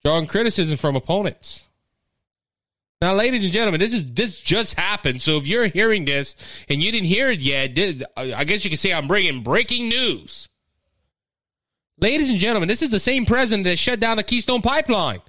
drawing 0.04 0.28
criticism 0.28 0.78
from 0.78 0.96
opponents. 0.96 1.64
Now, 3.00 3.14
ladies 3.14 3.44
and 3.44 3.54
gentlemen, 3.54 3.80
this 3.80 3.94
is 3.94 4.04
this 4.14 4.40
just 4.40 4.74
happened. 4.74 5.22
So 5.22 5.38
if 5.38 5.46
you're 5.46 5.68
hearing 5.68 6.06
this 6.06 6.36
and 6.68 6.82
you 6.82 6.92
didn't 6.92 7.08
hear 7.08 7.30
it 7.30 7.40
yet, 7.40 7.78
I 8.18 8.44
guess 8.44 8.64
you 8.64 8.72
can 8.72 8.78
say 8.78 8.92
I'm 8.92 9.08
bringing 9.08 9.44
breaking 9.44 9.90
news. 9.90 10.48
Ladies 12.00 12.30
and 12.30 12.40
gentlemen, 12.40 12.68
this 12.68 12.82
is 12.82 12.90
the 12.90 13.00
same 13.00 13.26
president 13.26 13.66
that 13.66 13.78
shut 13.78 14.00
down 14.00 14.18
the 14.18 14.24
Keystone 14.24 14.62
Pipeline. 14.62 15.22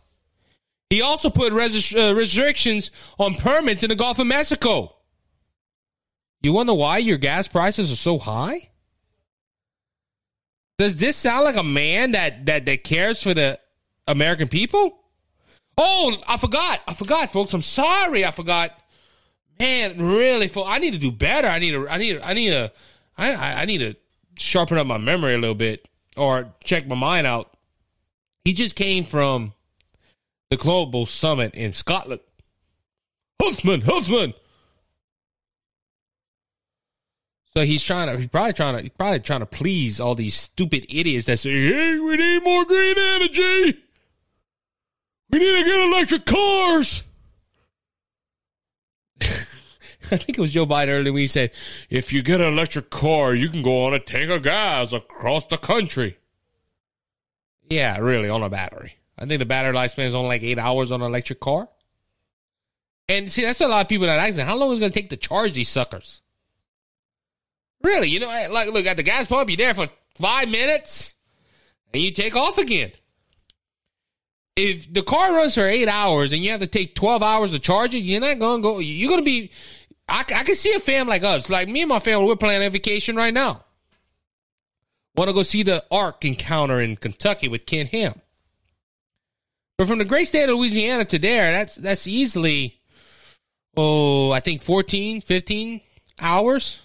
He 0.91 1.03
also 1.03 1.29
put 1.29 1.53
res- 1.53 1.95
uh, 1.95 2.15
restrictions 2.15 2.91
on 3.19 3.35
permits 3.35 3.83
in 3.83 3.91
the 3.91 3.95
Gulf 3.95 4.19
of 4.19 4.27
Mexico. 4.27 4.95
You 6.41 6.53
wonder 6.53 6.73
why 6.73 6.99
your 6.99 7.19
gas 7.19 7.49
prices 7.49 7.93
are 7.93 7.97
so 7.97 8.19
high? 8.19 8.71
Does 10.79 10.97
this 10.97 11.17
sound 11.17 11.45
like 11.45 11.57
a 11.57 11.63
man 11.63 12.13
that 12.13 12.47
that 12.47 12.65
that 12.67 12.85
cares 12.85 13.23
for 13.23 13.35
the 13.35 13.59
American 14.07 14.49
people? 14.49 14.99
Oh, 15.79 16.17
I 16.27 16.37
forgot. 16.37 16.81
I 16.89 16.93
forgot, 16.93 17.31
folks. 17.31 17.55
I'm 17.55 17.63
sorry. 17.63 18.25
I 18.25 18.33
forgot. 18.33 18.77
Man, 19.61 20.03
really, 20.03 20.49
folks. 20.49 20.69
I 20.69 20.81
need 20.81 20.93
to 20.93 20.99
do 20.99 21.13
better. 21.13 21.47
I 21.47 21.61
need 21.61 21.71
to. 21.71 21.89
I 21.89 21.99
need. 21.99 22.21
I 22.21 22.35
need 22.35 22.51
to. 22.51 22.73
I, 23.17 23.63
I 23.63 23.65
need 23.65 23.79
to 23.79 23.95
sharpen 24.37 24.77
up 24.77 24.87
my 24.87 24.99
memory 24.99 25.35
a 25.35 25.39
little 25.39 25.55
bit 25.55 25.89
or 26.17 26.53
check 26.65 26.87
my 26.87 26.95
mind 26.95 27.27
out. 27.27 27.57
He 28.45 28.53
just 28.53 28.77
came 28.77 29.05
from 29.05 29.53
the 30.51 30.57
global 30.57 31.07
summit 31.07 31.55
in 31.55 31.73
Scotland. 31.73 32.21
Huffman, 33.41 33.83
Huffman. 33.83 34.35
So 37.55 37.65
he's 37.65 37.83
trying 37.83 38.09
to, 38.09 38.19
he's 38.19 38.29
probably 38.29 38.53
trying 38.53 38.77
to, 38.77 38.83
he's 38.83 38.91
probably 38.91 39.21
trying 39.21 39.41
to 39.41 39.47
please 39.47 40.01
all 40.01 40.15
these 40.15 40.37
stupid 40.37 40.87
idiots 40.89 41.27
that 41.27 41.39
say, 41.39 41.51
"Hey, 41.51 41.99
we 41.99 42.17
need 42.17 42.43
more 42.45 42.65
green 42.65 42.97
energy. 42.97 43.79
We 45.31 45.39
need 45.39 45.59
to 45.59 45.65
get 45.65 45.89
electric 45.89 46.27
cars." 46.27 47.03
I 50.11 50.17
think 50.17 50.39
it 50.39 50.39
was 50.39 50.53
Joe 50.53 50.67
Biden 50.67 50.89
earlier 50.89 51.13
when 51.13 51.21
he 51.21 51.27
said, 51.27 51.51
"If 51.91 52.13
you 52.13 52.23
get 52.23 52.41
an 52.41 52.53
electric 52.53 52.91
car, 52.91 53.35
you 53.35 53.49
can 53.49 53.63
go 53.63 53.85
on 53.85 53.95
a 53.95 53.99
tank 53.99 54.31
of 54.31 54.43
gas 54.43 54.93
across 54.93 55.45
the 55.47 55.59
country." 55.59 56.19
Yeah, 57.69 57.99
really, 57.99 58.29
on 58.29 58.43
a 58.43 58.49
battery. 58.49 58.95
I 59.19 59.27
think 59.27 59.41
the 59.41 59.47
battery 59.47 59.75
lifespan 59.75 60.07
is 60.07 60.15
only 60.15 60.29
like 60.29 60.43
eight 60.43 60.59
hours 60.59 60.93
on 60.93 61.03
an 61.03 61.09
electric 61.09 61.41
car. 61.41 61.69
And 63.09 63.33
see, 63.33 63.43
that's 63.43 63.61
a 63.61 63.69
lot 63.69 63.83
of 63.83 63.89
people 63.89 64.07
that 64.07 64.19
ask, 64.19 64.39
how 64.39 64.57
long 64.57 64.73
is 64.73 64.79
it 64.79 64.81
going 64.81 64.93
to 64.93 65.01
take 65.01 65.11
to 65.11 65.17
charge 65.17 65.55
these 65.55 65.69
suckers? 65.69 66.21
Really, 67.83 68.09
you 68.09 68.21
know, 68.21 68.27
like 68.27 68.71
look 68.71 68.87
at 68.87 68.97
the 68.97 69.03
gas 69.03 69.27
pump, 69.27 69.49
you're 69.49 69.57
there 69.57 69.75
for 69.75 69.89
five 70.15 70.49
minutes, 70.49 71.15
and 71.93 72.03
you 72.03 72.11
take 72.11 72.37
off 72.37 72.59
again. 72.59 72.93
If 74.59 74.93
the 74.93 75.03
car 75.03 75.35
runs 75.35 75.55
for 75.55 75.69
eight 75.69 75.87
hours 75.87 76.33
and 76.33 76.43
you 76.43 76.51
have 76.51 76.59
to 76.61 76.67
take 76.67 76.97
twelve 76.97 77.23
hours 77.23 77.53
to 77.53 77.61
charge 77.61 77.95
it, 77.95 77.99
you're 77.99 78.21
not 78.21 78.41
going 78.41 78.61
to 78.61 78.63
go. 78.63 78.79
You're 78.81 79.09
going 79.09 79.21
to 79.21 79.25
be. 79.25 79.53
I, 80.09 80.21
I 80.21 80.43
can 80.43 80.57
see 80.57 80.73
a 80.73 80.81
fam 80.81 81.07
like 81.07 81.23
us, 81.23 81.49
like 81.49 81.69
me 81.69 81.83
and 81.83 81.89
my 81.89 82.01
family. 82.01 82.27
We're 82.27 82.35
planning 82.35 82.67
a 82.67 82.71
vacation 82.71 83.15
right 83.15 83.33
now. 83.33 83.65
Want 85.15 85.29
to 85.29 85.35
go 85.35 85.45
see 85.45 85.63
the 85.63 85.85
Ark 85.93 86.25
encounter 86.25 86.81
in 86.81 86.97
Kentucky 86.97 87.47
with 87.47 87.67
Ken 87.67 87.87
Ham. 87.87 88.21
But 89.77 89.87
from 89.87 89.99
the 89.99 90.05
great 90.05 90.27
state 90.27 90.49
of 90.49 90.57
Louisiana 90.57 91.05
to 91.05 91.21
there, 91.21 91.53
that's 91.53 91.77
that's 91.77 92.09
easily, 92.09 92.81
oh, 93.77 94.33
I 94.33 94.41
think 94.41 94.61
14, 94.61 95.21
15 95.21 95.81
hours. 96.21 96.81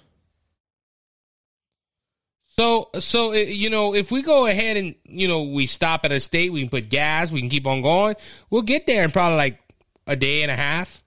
So, 2.55 2.89
so 2.99 3.31
uh, 3.31 3.35
you 3.35 3.69
know, 3.69 3.95
if 3.95 4.11
we 4.11 4.21
go 4.21 4.45
ahead 4.45 4.77
and 4.77 4.95
you 5.05 5.27
know 5.27 5.43
we 5.43 5.65
stop 5.67 6.05
at 6.05 6.11
a 6.11 6.19
state, 6.19 6.51
we 6.51 6.61
can 6.61 6.69
put 6.69 6.89
gas, 6.89 7.31
we 7.31 7.39
can 7.39 7.49
keep 7.49 7.65
on 7.65 7.81
going. 7.81 8.15
We'll 8.49 8.61
get 8.61 8.85
there 8.85 9.03
in 9.03 9.11
probably 9.11 9.37
like 9.37 9.59
a 10.05 10.15
day 10.15 10.43
and 10.43 10.51
a 10.51 10.55
half. 10.55 11.01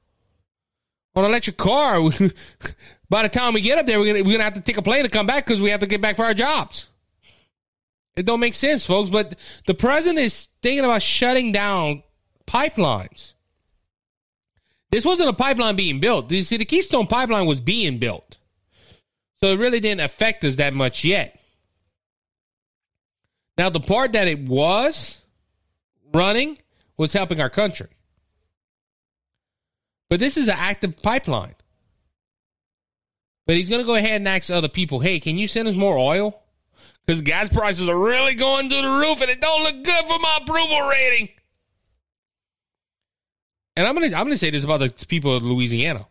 On 1.15 1.25
an 1.25 1.31
electric 1.31 1.57
car, 1.57 2.01
by 3.09 3.23
the 3.23 3.29
time 3.29 3.55
we 3.55 3.61
get 3.61 3.79
up 3.79 3.87
there, 3.87 4.01
we're 4.01 4.13
gonna 4.13 4.25
we're 4.25 4.33
gonna 4.33 4.45
have 4.45 4.55
to 4.55 4.61
take 4.61 4.77
a 4.77 4.83
plane 4.83 5.05
to 5.05 5.09
come 5.09 5.27
back 5.27 5.47
because 5.47 5.61
we 5.61 5.71
have 5.71 5.81
to 5.81 5.87
get 5.87 6.01
back 6.01 6.17
for 6.17 6.25
our 6.25 6.35
jobs. 6.35 6.89
It 8.17 8.27
don't 8.27 8.41
make 8.41 8.55
sense, 8.55 8.85
folks. 8.85 9.11
But 9.11 9.37
the 9.67 9.75
president 9.75 10.19
is 10.19 10.49
thinking 10.63 10.85
about 10.85 11.03
shutting 11.03 11.53
down 11.53 12.03
pipelines. 12.47 13.35
This 14.91 15.05
wasn't 15.05 15.29
a 15.29 15.33
pipeline 15.33 15.77
being 15.77 16.01
built. 16.01 16.31
You 16.31 16.43
see, 16.43 16.57
the 16.57 16.65
Keystone 16.65 17.07
Pipeline 17.07 17.47
was 17.47 17.61
being 17.61 17.99
built. 17.99 18.39
So 19.47 19.53
it 19.53 19.61
really 19.61 19.79
didn't 19.79 20.01
affect 20.01 20.43
us 20.43 20.57
that 20.57 20.75
much 20.75 21.05
yet. 21.05 21.39
Now, 23.57 23.71
the 23.71 23.79
part 23.79 24.15
that 24.15 24.27
it 24.27 24.41
was 24.41 25.19
running 26.13 26.59
was 26.97 27.13
helping 27.13 27.41
our 27.41 27.49
country. 27.49 27.87
But 30.11 30.19
this 30.19 30.37
is 30.37 30.49
an 30.49 30.57
active 30.59 31.01
pipeline. 31.01 31.55
But 33.47 33.55
he's 33.55 33.69
going 33.69 33.83
to 33.83 33.87
go 33.87 33.95
ahead 33.95 34.17
and 34.17 34.27
ask 34.27 34.51
other 34.51 34.67
people, 34.67 34.99
hey, 34.99 35.21
can 35.21 35.39
you 35.39 35.47
send 35.47 35.69
us 35.69 35.77
more 35.77 35.97
oil? 35.97 36.43
Because 37.07 37.23
gas 37.23 37.49
prices 37.49 37.89
are 37.89 37.97
really 37.97 38.35
going 38.35 38.69
to 38.69 38.83
the 38.83 38.91
roof 38.91 39.21
and 39.21 39.31
it 39.31 39.41
don't 39.41 39.63
look 39.63 39.85
good 39.85 40.07
for 40.07 40.19
my 40.19 40.41
approval 40.43 40.89
rating. 40.89 41.29
And 43.77 43.87
I'm 43.87 43.95
gonna 43.95 44.07
I'm 44.07 44.25
gonna 44.25 44.39
say 44.39 44.51
this 44.51 44.65
about 44.65 44.81
the 44.81 44.91
people 45.07 45.37
of 45.37 45.45
Louisiana. 45.45 46.09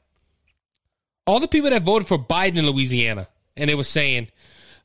All 1.26 1.39
the 1.39 1.47
people 1.47 1.69
that 1.69 1.84
voted 1.84 2.07
for 2.07 2.17
Biden 2.19 2.57
in 2.57 2.65
Louisiana, 2.67 3.28
and 3.57 3.69
they 3.69 3.76
were 3.76 3.84
saying, 3.84 4.28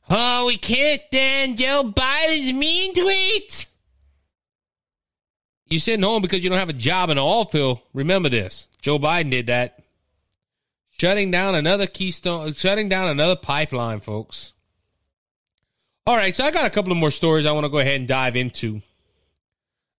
"Oh, 0.09 0.47
we 0.47 0.57
can't 0.57 1.01
stand 1.07 1.57
Joe 1.57 1.83
Biden's 1.95 2.53
mean 2.53 2.93
tweets." 2.93 3.65
You're 5.67 5.79
sitting 5.79 6.03
home 6.03 6.21
because 6.21 6.43
you 6.43 6.49
don't 6.49 6.59
have 6.59 6.69
a 6.69 6.73
job 6.73 7.09
in 7.09 7.17
the 7.17 7.23
oil 7.23 7.45
field. 7.45 7.79
Remember 7.93 8.29
this: 8.29 8.67
Joe 8.81 8.97
Biden 8.97 9.31
did 9.31 9.47
that, 9.47 9.83
shutting 10.97 11.31
down 11.31 11.55
another 11.55 11.87
Keystone, 11.87 12.53
shutting 12.55 12.89
down 12.89 13.07
another 13.07 13.35
pipeline, 13.35 13.99
folks. 13.99 14.53
All 16.07 16.15
right, 16.15 16.35
so 16.35 16.43
I 16.43 16.51
got 16.51 16.65
a 16.65 16.71
couple 16.71 16.91
of 16.91 16.97
more 16.97 17.11
stories 17.11 17.45
I 17.45 17.51
want 17.51 17.65
to 17.65 17.69
go 17.69 17.77
ahead 17.77 17.99
and 17.99 18.07
dive 18.07 18.35
into. 18.35 18.81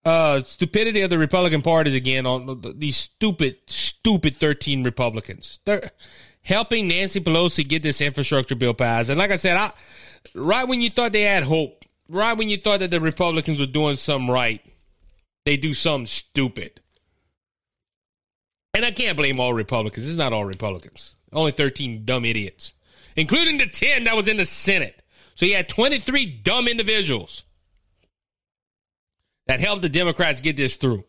Uh, 0.03 0.41
stupidity 0.43 1.01
of 1.01 1.11
the 1.11 1.19
Republican 1.19 1.61
parties 1.61 1.93
again 1.93 2.25
on 2.25 2.63
these 2.75 2.97
stupid, 2.97 3.57
stupid 3.67 4.37
13 4.37 4.83
Republicans. 4.83 5.59
They're 5.63 5.91
helping 6.41 6.87
Nancy 6.87 7.19
Pelosi 7.19 7.67
get 7.67 7.83
this 7.83 8.01
infrastructure 8.01 8.55
bill 8.55 8.73
passed. 8.73 9.09
And 9.09 9.19
like 9.19 9.31
I 9.31 9.35
said, 9.35 9.57
I, 9.57 9.71
right 10.33 10.67
when 10.67 10.81
you 10.81 10.89
thought 10.89 11.11
they 11.11 11.21
had 11.21 11.43
hope, 11.43 11.85
right 12.09 12.37
when 12.37 12.49
you 12.49 12.57
thought 12.57 12.79
that 12.79 12.91
the 12.91 12.99
Republicans 12.99 13.59
were 13.59 13.65
doing 13.65 13.95
something 13.95 14.29
right, 14.29 14.61
they 15.45 15.57
do 15.57 15.73
something 15.73 16.07
stupid. 16.07 16.79
And 18.73 18.85
I 18.85 18.91
can't 18.91 19.17
blame 19.17 19.39
all 19.39 19.53
Republicans. 19.53 20.07
It's 20.07 20.17
not 20.17 20.33
all 20.33 20.45
Republicans. 20.45 21.15
Only 21.33 21.51
13 21.51 22.05
dumb 22.05 22.25
idiots, 22.25 22.73
including 23.15 23.57
the 23.57 23.65
10 23.67 24.05
that 24.05 24.15
was 24.15 24.27
in 24.27 24.37
the 24.37 24.45
Senate. 24.45 25.01
So 25.35 25.45
you 25.45 25.55
had 25.55 25.69
23 25.69 26.25
dumb 26.25 26.67
individuals 26.67 27.43
that 29.47 29.59
helped 29.59 29.81
the 29.81 29.89
Democrats 29.89 30.41
get 30.41 30.55
this 30.55 30.77
through. 30.77 31.03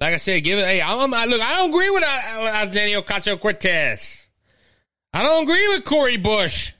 Like 0.00 0.14
I 0.14 0.16
said, 0.18 0.42
give 0.42 0.58
it. 0.58 0.66
Hey, 0.66 0.82
I'm, 0.82 1.14
I, 1.14 1.24
look. 1.26 1.40
I 1.40 1.56
don't 1.56 1.70
agree 1.70 1.90
with 1.90 2.02
uh, 2.02 2.48
Alexandria 2.52 3.02
Ocasio 3.02 3.40
Cortez. 3.40 4.26
I 5.12 5.22
don't 5.22 5.44
agree 5.44 5.68
with 5.68 5.84
Cori 5.84 6.16
Bush. 6.16 6.72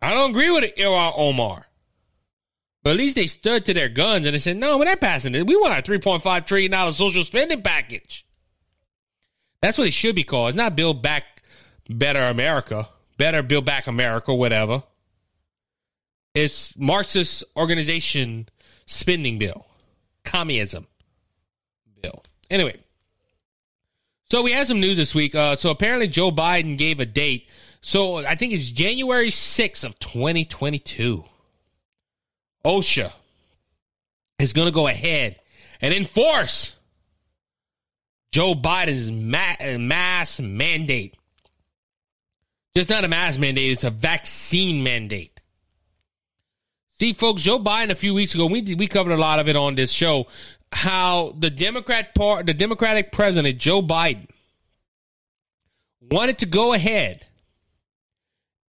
I 0.00 0.14
don't 0.14 0.30
agree 0.30 0.50
with 0.50 0.64
Ilhan 0.76 1.12
Omar. 1.16 1.66
But 2.82 2.90
at 2.90 2.96
least 2.96 3.16
they 3.16 3.26
stood 3.26 3.64
to 3.66 3.74
their 3.74 3.88
guns 3.88 4.26
and 4.26 4.34
they 4.34 4.38
said, 4.38 4.56
"No, 4.56 4.78
we're 4.78 4.84
not 4.84 5.00
passing 5.00 5.34
it. 5.34 5.46
We 5.46 5.56
want 5.56 5.74
our 5.74 5.82
3.5 5.82 6.46
trillion 6.46 6.70
dollar 6.70 6.92
social 6.92 7.24
spending 7.24 7.62
package." 7.62 8.24
That's 9.60 9.78
what 9.78 9.88
it 9.88 9.94
should 9.94 10.14
be 10.14 10.22
called. 10.22 10.50
It's 10.50 10.56
not 10.56 10.76
Build 10.76 11.02
Back 11.02 11.42
Better 11.88 12.20
America 12.20 12.88
better 13.16 13.42
build 13.42 13.64
back 13.64 13.86
America, 13.86 14.34
whatever. 14.34 14.82
It's 16.34 16.76
Marxist 16.76 17.44
organization 17.56 18.48
spending 18.86 19.38
bill, 19.38 19.66
communism 20.24 20.86
Anyway, 22.50 22.76
so 24.30 24.42
we 24.42 24.52
had 24.52 24.66
some 24.66 24.80
news 24.80 24.96
this 24.96 25.14
week. 25.14 25.34
Uh, 25.34 25.56
so 25.56 25.70
apparently 25.70 26.08
Joe 26.08 26.30
Biden 26.30 26.76
gave 26.76 27.00
a 27.00 27.06
date. 27.06 27.48
So 27.80 28.18
I 28.18 28.34
think 28.34 28.52
it's 28.52 28.70
January 28.70 29.28
6th 29.28 29.84
of 29.84 29.98
2022. 29.98 31.24
OSHA 32.64 33.12
is 34.38 34.52
going 34.52 34.66
to 34.66 34.72
go 34.72 34.88
ahead 34.88 35.36
and 35.80 35.94
enforce 35.94 36.76
Joe 38.32 38.54
Biden's 38.54 39.10
mass 39.10 40.40
mandate 40.40 41.16
it's 42.76 42.90
not 42.90 43.04
a 43.04 43.08
mass 43.08 43.38
mandate, 43.38 43.72
it's 43.72 43.84
a 43.84 43.90
vaccine 43.90 44.82
mandate. 44.82 45.40
See, 46.98 47.14
folks, 47.14 47.42
Joe 47.42 47.58
Biden 47.58 47.90
a 47.90 47.94
few 47.94 48.12
weeks 48.14 48.34
ago, 48.34 48.46
we 48.46 48.74
we 48.74 48.86
covered 48.86 49.12
a 49.12 49.16
lot 49.16 49.38
of 49.38 49.48
it 49.48 49.56
on 49.56 49.74
this 49.74 49.90
show, 49.90 50.26
how 50.72 51.34
the 51.38 51.50
Democrat 51.50 52.14
part, 52.14 52.46
the 52.46 52.54
Democratic 52.54 53.12
president, 53.12 53.58
Joe 53.58 53.82
Biden, 53.82 54.28
wanted 56.00 56.38
to 56.38 56.46
go 56.46 56.72
ahead 56.72 57.26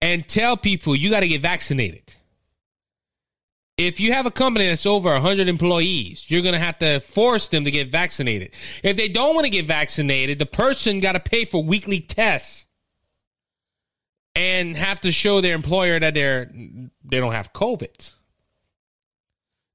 and 0.02 0.28
tell 0.28 0.58
people 0.58 0.96
you 0.96 1.10
got 1.10 1.22
to 1.22 1.28
get 1.28 1.42
vaccinated. 1.42 2.16
If 3.78 4.00
you 4.00 4.14
have 4.14 4.26
a 4.26 4.32
company 4.32 4.68
that's 4.68 4.88
over 4.88 5.12
100 5.12 5.48
employees, 5.48 6.26
you're 6.28 6.42
going 6.42 6.54
to 6.54 6.60
have 6.60 6.80
to 6.80 7.00
force 7.00 7.48
them 7.48 7.66
to 7.66 7.72
get 7.72 7.92
vaccinated. 7.92 8.52
If 8.82 8.98
they 8.98 9.08
don't 9.08 9.36
want 9.36 9.46
to 9.46 9.52
get 9.52 9.68
vaccinated, 9.68 10.40
the 10.40 10.48
person 10.48 11.00
got 11.00 11.12
to 11.12 11.20
pay 11.20 11.46
for 11.46 11.64
weekly 11.64 12.00
tests 12.00 12.66
and 14.36 14.76
have 14.78 15.02
to 15.02 15.12
show 15.12 15.42
their 15.42 15.56
employer 15.56 16.00
that 16.00 16.14
they're 16.14 16.52
they 17.04 17.20
don't 17.20 17.34
have 17.34 17.54
COVID. 17.54 18.12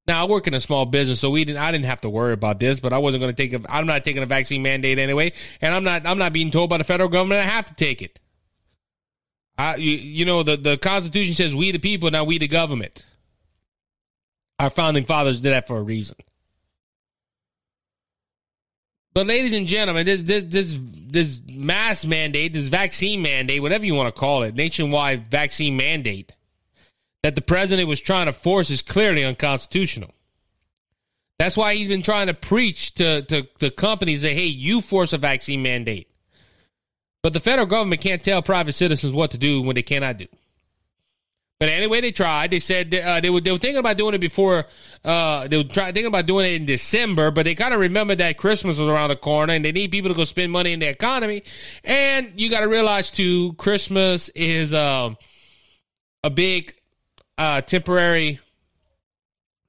Now 0.05 0.21
I 0.21 0.29
work 0.29 0.47
in 0.47 0.53
a 0.53 0.59
small 0.59 0.85
business, 0.85 1.21
so 1.21 1.29
we 1.29 1.45
didn't. 1.45 1.59
I 1.61 1.71
didn't 1.71 1.85
have 1.85 2.01
to 2.01 2.09
worry 2.09 2.33
about 2.33 2.59
this, 2.59 2.79
but 2.79 2.91
I 2.91 2.97
wasn't 2.97 3.21
going 3.21 3.33
to 3.33 3.41
take. 3.41 3.53
A, 3.53 3.61
I'm 3.71 3.87
not 3.87 4.03
taking 4.03 4.21
a 4.21 4.25
vaccine 4.25 4.61
mandate 4.61 4.99
anyway, 4.99 5.31
and 5.61 5.73
I'm 5.73 5.83
not. 5.83 6.05
I'm 6.05 6.17
not 6.17 6.33
being 6.33 6.51
told 6.51 6.69
by 6.69 6.77
the 6.77 6.83
federal 6.83 7.09
government 7.09 7.39
I 7.39 7.45
have 7.45 7.65
to 7.65 7.73
take 7.75 8.01
it. 8.01 8.19
I, 9.57 9.75
you, 9.75 9.91
you 9.91 10.25
know, 10.25 10.43
the 10.43 10.57
the 10.57 10.77
Constitution 10.77 11.35
says 11.35 11.55
we 11.55 11.71
the 11.71 11.79
people, 11.79 12.11
not 12.11 12.27
we 12.27 12.37
the 12.37 12.49
government. 12.49 13.05
Our 14.59 14.69
founding 14.69 15.05
fathers 15.05 15.41
did 15.41 15.51
that 15.51 15.67
for 15.67 15.77
a 15.77 15.81
reason. 15.81 16.17
But 19.13 19.27
ladies 19.27 19.53
and 19.53 19.67
gentlemen, 19.67 20.05
this 20.05 20.21
this 20.23 20.43
this 20.43 20.77
this 20.81 21.39
mass 21.47 22.03
mandate, 22.03 22.51
this 22.51 22.67
vaccine 22.67 23.21
mandate, 23.21 23.61
whatever 23.61 23.85
you 23.85 23.95
want 23.95 24.13
to 24.13 24.19
call 24.19 24.43
it, 24.43 24.53
nationwide 24.53 25.29
vaccine 25.29 25.77
mandate 25.77 26.33
that 27.23 27.35
the 27.35 27.41
president 27.41 27.87
was 27.87 27.99
trying 27.99 28.27
to 28.27 28.33
force 28.33 28.69
is 28.69 28.81
clearly 28.81 29.23
unconstitutional. 29.23 30.13
That's 31.39 31.57
why 31.57 31.73
he's 31.73 31.87
been 31.87 32.03
trying 32.03 32.27
to 32.27 32.33
preach 32.33 32.93
to, 32.95 33.23
to, 33.23 33.43
to 33.59 33.71
companies 33.71 34.21
that, 34.21 34.33
hey, 34.33 34.45
you 34.45 34.81
force 34.81 35.13
a 35.13 35.17
vaccine 35.17 35.63
mandate. 35.63 36.09
But 37.23 37.33
the 37.33 37.39
federal 37.39 37.65
government 37.65 38.01
can't 38.01 38.23
tell 38.23 38.41
private 38.41 38.73
citizens 38.73 39.13
what 39.13 39.31
to 39.31 39.37
do 39.37 39.61
when 39.61 39.75
they 39.75 39.81
cannot 39.81 40.17
do. 40.17 40.27
But 41.59 41.69
anyway, 41.69 42.01
they 42.01 42.11
tried. 42.11 42.51
They 42.51 42.59
said 42.59 42.93
uh, 42.93 43.21
they 43.21 43.29
were 43.29 43.39
they 43.39 43.51
were 43.51 43.57
thinking 43.57 43.77
about 43.77 43.95
doing 43.95 44.13
it 44.13 44.19
before. 44.19 44.65
Uh, 45.05 45.47
they 45.47 45.55
were 45.55 45.63
try, 45.63 45.85
thinking 45.85 46.07
about 46.07 46.25
doing 46.25 46.51
it 46.51 46.55
in 46.55 46.65
December, 46.65 47.31
but 47.31 47.45
they 47.45 47.55
kind 47.55 47.73
of 47.73 47.79
remembered 47.79 48.17
that 48.17 48.37
Christmas 48.37 48.77
was 48.77 48.89
around 48.89 49.09
the 49.09 49.15
corner, 49.15 49.53
and 49.53 49.63
they 49.63 49.71
need 49.71 49.89
people 49.89 50.09
to 50.09 50.17
go 50.17 50.25
spend 50.25 50.51
money 50.51 50.73
in 50.73 50.79
the 50.79 50.89
economy. 50.89 51.43
And 51.85 52.33
you 52.35 52.49
got 52.49 52.61
to 52.61 52.67
realize 52.67 53.11
too, 53.11 53.53
Christmas 53.53 54.27
is 54.29 54.73
um, 54.73 55.15
a 56.21 56.29
big 56.29 56.73
uh, 57.37 57.61
temporary 57.61 58.39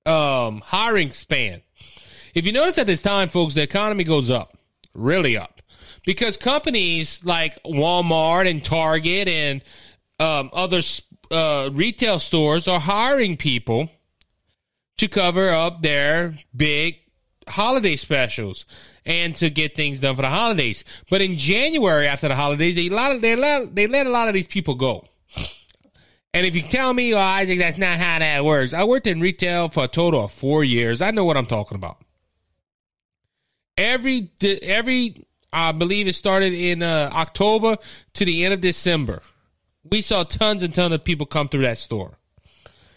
um, 0.06 0.62
hiring 0.64 1.10
span. 1.10 1.62
If 2.34 2.46
you 2.46 2.52
notice 2.52 2.78
at 2.78 2.86
this 2.86 3.00
time, 3.00 3.28
folks, 3.28 3.54
the 3.54 3.62
economy 3.62 4.04
goes 4.04 4.30
up, 4.30 4.58
really 4.92 5.36
up, 5.36 5.62
because 6.04 6.36
companies 6.36 7.24
like 7.24 7.62
Walmart 7.62 8.50
and 8.50 8.64
Target 8.64 9.28
and 9.28 9.62
um, 10.18 10.50
other 10.52 10.82
uh, 11.30 11.70
retail 11.72 12.18
stores 12.18 12.68
are 12.68 12.80
hiring 12.80 13.36
people 13.36 13.90
to 14.96 15.08
cover 15.08 15.50
up 15.50 15.82
their 15.82 16.38
big 16.54 16.96
holiday 17.48 17.96
specials 17.96 18.64
and 19.06 19.36
to 19.36 19.50
get 19.50 19.76
things 19.76 20.00
done 20.00 20.16
for 20.16 20.22
the 20.22 20.28
holidays. 20.28 20.84
But 21.10 21.20
in 21.20 21.36
January, 21.36 22.06
after 22.06 22.28
the 22.28 22.34
holidays, 22.34 22.74
they, 22.74 22.88
lot 22.88 23.12
of, 23.12 23.20
they, 23.20 23.36
let, 23.36 23.74
they 23.74 23.86
let 23.86 24.06
a 24.06 24.10
lot 24.10 24.28
of 24.28 24.34
these 24.34 24.46
people 24.46 24.74
go. 24.74 25.06
And 26.34 26.44
if 26.44 26.56
you 26.56 26.62
tell 26.62 26.92
me, 26.92 27.14
oh, 27.14 27.18
Isaac, 27.18 27.60
that's 27.60 27.78
not 27.78 27.98
how 27.98 28.18
that 28.18 28.44
works. 28.44 28.74
I 28.74 28.82
worked 28.82 29.06
in 29.06 29.20
retail 29.20 29.68
for 29.68 29.84
a 29.84 29.88
total 29.88 30.24
of 30.24 30.32
four 30.32 30.64
years. 30.64 31.00
I 31.00 31.12
know 31.12 31.24
what 31.24 31.36
I'm 31.36 31.46
talking 31.46 31.76
about. 31.76 31.98
Every 33.78 34.30
every 34.42 35.24
I 35.52 35.70
believe 35.70 36.08
it 36.08 36.14
started 36.14 36.52
in 36.52 36.82
uh, 36.82 37.10
October 37.12 37.76
to 38.14 38.24
the 38.24 38.44
end 38.44 38.52
of 38.52 38.60
December. 38.60 39.22
We 39.84 40.02
saw 40.02 40.24
tons 40.24 40.64
and 40.64 40.74
tons 40.74 40.92
of 40.94 41.04
people 41.04 41.26
come 41.26 41.48
through 41.48 41.62
that 41.62 41.78
store, 41.78 42.18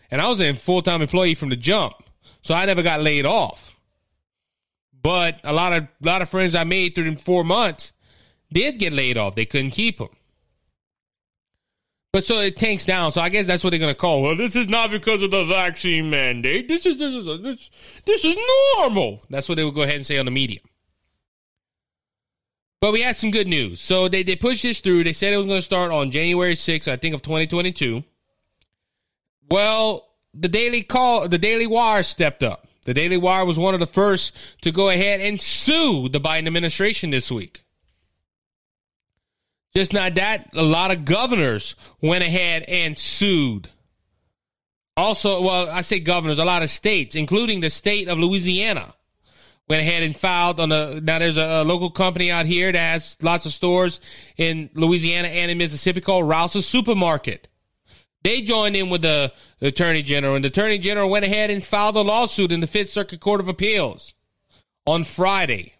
and 0.09 0.19
I 0.19 0.29
was 0.29 0.41
a 0.41 0.53
full 0.53 0.81
time 0.81 1.03
employee 1.03 1.35
from 1.35 1.49
the 1.49 1.55
jump, 1.55 1.93
so 2.41 2.55
I 2.55 2.65
never 2.65 2.81
got 2.81 3.01
laid 3.01 3.25
off. 3.25 3.73
But 4.99 5.39
a 5.43 5.53
lot 5.53 5.73
of 5.73 5.83
a 5.83 6.05
lot 6.05 6.21
of 6.23 6.29
friends 6.29 6.55
I 6.55 6.63
made 6.63 6.95
through 6.95 7.15
four 7.17 7.43
months 7.43 7.91
did 8.51 8.79
get 8.79 8.93
laid 8.93 9.17
off. 9.17 9.35
They 9.35 9.45
couldn't 9.45 9.71
keep 9.71 9.99
them. 9.99 10.09
But 12.17 12.25
so 12.25 12.41
it 12.41 12.57
tanks 12.57 12.83
down. 12.83 13.11
So 13.11 13.21
I 13.21 13.29
guess 13.29 13.45
that's 13.45 13.63
what 13.63 13.69
they're 13.69 13.79
going 13.79 13.93
to 13.93 13.99
call. 13.99 14.23
Well, 14.23 14.35
this 14.35 14.55
is 14.55 14.67
not 14.67 14.89
because 14.89 15.21
of 15.21 15.29
the 15.29 15.45
vaccine 15.45 16.09
mandate. 16.09 16.67
This 16.67 16.83
is 16.87 16.97
this 16.97 17.13
is 17.13 17.25
this, 17.43 17.69
this 18.05 18.25
is 18.25 18.35
normal. 18.75 19.21
That's 19.29 19.47
what 19.47 19.53
they 19.53 19.63
will 19.63 19.69
go 19.69 19.83
ahead 19.83 19.97
and 19.97 20.03
say 20.03 20.17
on 20.17 20.25
the 20.25 20.31
media. 20.31 20.61
But 22.81 22.91
we 22.91 23.01
had 23.01 23.17
some 23.17 23.29
good 23.29 23.45
news. 23.45 23.81
So 23.81 24.07
they, 24.07 24.23
they 24.23 24.35
pushed 24.35 24.63
this 24.63 24.79
through. 24.79 25.03
They 25.03 25.13
said 25.13 25.31
it 25.31 25.37
was 25.37 25.45
going 25.45 25.59
to 25.59 25.61
start 25.61 25.91
on 25.91 26.09
January 26.09 26.55
6th, 26.55 26.91
I 26.91 26.97
think, 26.97 27.13
of 27.13 27.21
2022. 27.21 28.03
Well, 29.47 30.09
the 30.33 30.47
Daily 30.47 30.81
Call, 30.81 31.29
the 31.29 31.37
Daily 31.37 31.67
Wire 31.67 32.01
stepped 32.01 32.41
up. 32.41 32.67
The 32.85 32.95
Daily 32.95 33.17
Wire 33.17 33.45
was 33.45 33.59
one 33.59 33.75
of 33.75 33.79
the 33.79 33.85
first 33.85 34.35
to 34.63 34.71
go 34.71 34.89
ahead 34.89 35.21
and 35.21 35.39
sue 35.39 36.09
the 36.09 36.19
Biden 36.19 36.47
administration 36.47 37.11
this 37.11 37.31
week. 37.31 37.61
Just 39.75 39.93
not 39.93 40.15
that, 40.15 40.49
a 40.55 40.63
lot 40.63 40.91
of 40.91 41.05
governors 41.05 41.75
went 42.01 42.23
ahead 42.23 42.63
and 42.63 42.97
sued. 42.97 43.69
Also, 44.95 45.41
well, 45.41 45.69
I 45.69 45.81
say 45.81 45.99
governors, 45.99 46.39
a 46.39 46.45
lot 46.45 46.63
of 46.63 46.69
states, 46.71 47.13
including 47.13 47.59
the 47.59 47.69
state 47.69 48.07
of 48.07 48.17
Louisiana, 48.17 48.95
went 49.69 49.81
ahead 49.81 50.01
and 50.01 50.17
filed 50.17 50.59
on 50.59 50.69
the. 50.69 50.99
Now, 51.03 51.19
there's 51.19 51.37
a, 51.37 51.61
a 51.61 51.63
local 51.63 51.91
company 51.91 52.31
out 52.31 52.47
here 52.47 52.71
that 52.71 52.79
has 52.79 53.17
lots 53.21 53.45
of 53.45 53.53
stores 53.53 53.99
in 54.37 54.71
Louisiana 54.73 55.27
and 55.27 55.51
in 55.51 55.57
Mississippi 55.59 56.01
called 56.01 56.27
Rouse's 56.27 56.65
Supermarket. 56.65 57.47
They 58.23 58.41
joined 58.41 58.75
in 58.75 58.89
with 58.89 59.03
the 59.03 59.31
Attorney 59.61 60.01
General, 60.01 60.35
and 60.35 60.43
the 60.43 60.49
Attorney 60.49 60.79
General 60.79 61.09
went 61.09 61.25
ahead 61.25 61.51
and 61.51 61.63
filed 61.63 61.95
a 61.95 62.01
lawsuit 62.01 62.51
in 62.51 62.61
the 62.61 62.67
Fifth 62.67 62.89
Circuit 62.89 63.19
Court 63.19 63.39
of 63.39 63.47
Appeals 63.47 64.15
on 64.87 65.03
Friday 65.03 65.76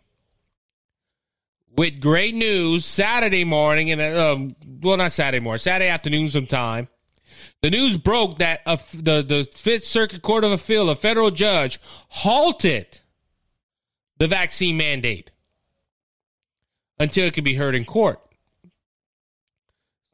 with 1.78 2.02
great 2.02 2.34
news 2.34 2.86
Saturday 2.86 3.44
morning 3.44 3.92
and 3.92 4.02
um, 4.02 4.56
well, 4.82 4.98
not 4.98 5.12
Saturday 5.12 5.44
morning, 5.44 5.60
Saturday 5.60 5.90
afternoon 5.90 6.30
sometime. 6.30 6.88
The 7.62 7.70
news 7.70 7.98
broke 7.98 8.40
that 8.40 8.62
a, 8.66 8.80
the 8.94 9.22
the 9.22 9.48
Fifth 9.54 9.86
Circuit 9.86 10.22
Court 10.22 10.44
of 10.44 10.52
Appeal, 10.52 10.90
a 10.90 10.96
federal 10.96 11.32
judge, 11.32 11.80
halted 12.10 13.00
the 14.18 14.28
vaccine 14.28 14.78
mandate 14.78 15.32
until 17.00 17.26
it 17.28 17.34
could 17.34 17.44
be 17.44 17.54
heard 17.54 17.76
in 17.76 17.86
court. 17.86 18.20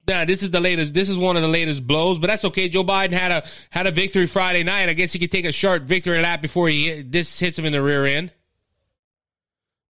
Now, 0.06 0.26
this 0.26 0.44
is 0.44 0.52
the 0.52 0.60
latest. 0.60 0.94
This 0.94 1.08
is 1.08 1.18
one 1.18 1.38
of 1.38 1.42
the 1.42 1.48
latest 1.48 1.88
blows, 1.88 2.20
but 2.20 2.28
that's 2.28 2.44
okay. 2.44 2.68
Joe 2.68 2.84
Biden 2.84 3.12
had 3.12 3.32
a 3.32 3.44
had 3.70 3.88
a 3.88 3.92
victory 3.92 4.28
Friday 4.28 4.64
night. 4.64 4.90
I 4.90 4.94
guess 4.94 5.14
he 5.14 5.20
could 5.20 5.32
take 5.32 5.46
a 5.46 5.52
short 5.54 5.84
victory 5.84 6.22
lap 6.22 6.42
before 6.42 6.68
he 6.68 7.02
this 7.04 7.40
hits 7.40 7.58
him 7.58 7.64
in 7.64 7.72
the 7.72 7.82
rear 7.82 8.06
end. 8.06 8.32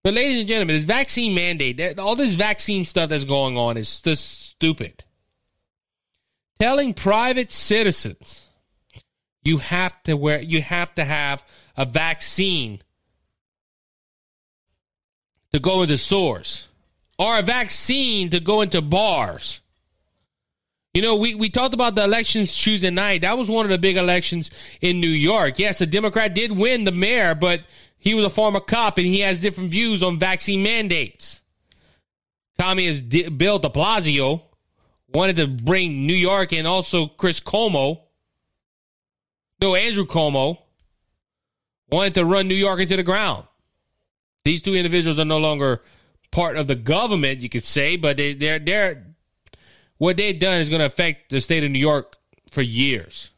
But 0.04 0.12
ladies 0.12 0.40
and 0.40 0.48
gentlemen, 0.48 0.76
this 0.76 0.84
vaccine 0.84 1.34
mandate, 1.34 1.98
all 1.98 2.14
this 2.14 2.34
vaccine 2.34 2.84
stuff 2.84 3.08
that's 3.08 3.24
going 3.24 3.56
on 3.56 3.78
is 3.78 4.00
just 4.00 4.48
stupid. 4.48 5.02
Telling 6.60 6.92
private 6.92 7.50
citizens 7.50 8.42
you 9.42 9.58
have 9.58 10.00
to 10.04 10.14
wear 10.14 10.40
you 10.40 10.62
have 10.62 10.94
to 10.94 11.04
have 11.04 11.42
a 11.76 11.84
vaccine 11.84 12.80
to 15.52 15.58
go 15.58 15.82
into 15.82 15.98
stores 15.98 16.68
or 17.18 17.38
a 17.38 17.42
vaccine 17.42 18.30
to 18.30 18.40
go 18.40 18.60
into 18.60 18.82
bars. 18.82 19.60
You 20.92 21.02
know, 21.02 21.16
we, 21.16 21.34
we 21.34 21.50
talked 21.50 21.74
about 21.74 21.96
the 21.96 22.04
elections 22.04 22.56
Tuesday 22.56 22.90
night. 22.90 23.22
That 23.22 23.36
was 23.36 23.50
one 23.50 23.66
of 23.66 23.70
the 23.70 23.78
big 23.78 23.96
elections 23.96 24.50
in 24.80 25.00
New 25.00 25.08
York. 25.08 25.58
Yes, 25.58 25.80
a 25.80 25.86
Democrat 25.86 26.34
did 26.34 26.52
win 26.52 26.84
the 26.84 26.92
mayor, 26.92 27.34
but 27.34 27.62
he 28.04 28.12
was 28.12 28.26
a 28.26 28.30
former 28.30 28.60
cop 28.60 28.98
and 28.98 29.06
he 29.06 29.20
has 29.20 29.40
different 29.40 29.70
views 29.70 30.02
on 30.02 30.18
vaccine 30.18 30.62
mandates. 30.62 31.40
Tommy 32.58 32.84
is 32.84 33.00
Bill 33.00 33.58
de 33.58 33.70
Blasio 33.70 34.42
wanted 35.08 35.36
to 35.36 35.46
bring 35.46 36.06
New 36.06 36.14
York 36.14 36.52
and 36.52 36.66
also 36.66 37.06
Chris 37.06 37.40
Cuomo. 37.40 38.02
No, 39.62 39.74
Andrew 39.74 40.04
Cuomo 40.06 40.58
wanted 41.90 42.14
to 42.14 42.26
run 42.26 42.46
New 42.46 42.54
York 42.54 42.78
into 42.78 42.96
the 42.96 43.02
ground. 43.02 43.46
These 44.44 44.60
two 44.60 44.74
individuals 44.74 45.18
are 45.18 45.24
no 45.24 45.38
longer 45.38 45.80
part 46.30 46.58
of 46.58 46.66
the 46.66 46.74
government, 46.74 47.40
you 47.40 47.48
could 47.48 47.64
say, 47.64 47.96
but 47.96 48.18
they, 48.18 48.34
they're 48.34 48.58
they're 48.58 49.06
what 49.96 50.18
they've 50.18 50.38
done 50.38 50.60
is 50.60 50.68
going 50.68 50.80
to 50.80 50.86
affect 50.86 51.30
the 51.30 51.40
state 51.40 51.64
of 51.64 51.70
New 51.70 51.78
York 51.78 52.18
for 52.50 52.60
years. 52.60 53.30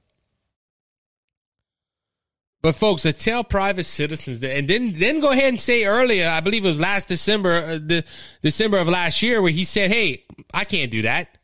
But 2.66 2.74
folks, 2.74 3.02
to 3.02 3.12
tell 3.12 3.44
private 3.44 3.84
citizens 3.84 4.40
that, 4.40 4.56
and 4.56 4.66
then 4.66 4.92
then 4.94 5.20
go 5.20 5.30
ahead 5.30 5.50
and 5.50 5.60
say 5.60 5.84
earlier, 5.84 6.28
I 6.28 6.40
believe 6.40 6.64
it 6.64 6.66
was 6.66 6.80
last 6.80 7.06
December, 7.06 7.62
uh, 7.62 7.78
the 7.78 8.04
December 8.42 8.78
of 8.78 8.88
last 8.88 9.22
year, 9.22 9.40
where 9.40 9.52
he 9.52 9.62
said, 9.64 9.92
"Hey, 9.92 10.24
I 10.52 10.64
can't 10.64 10.90
do 10.90 11.02
that. 11.02 11.38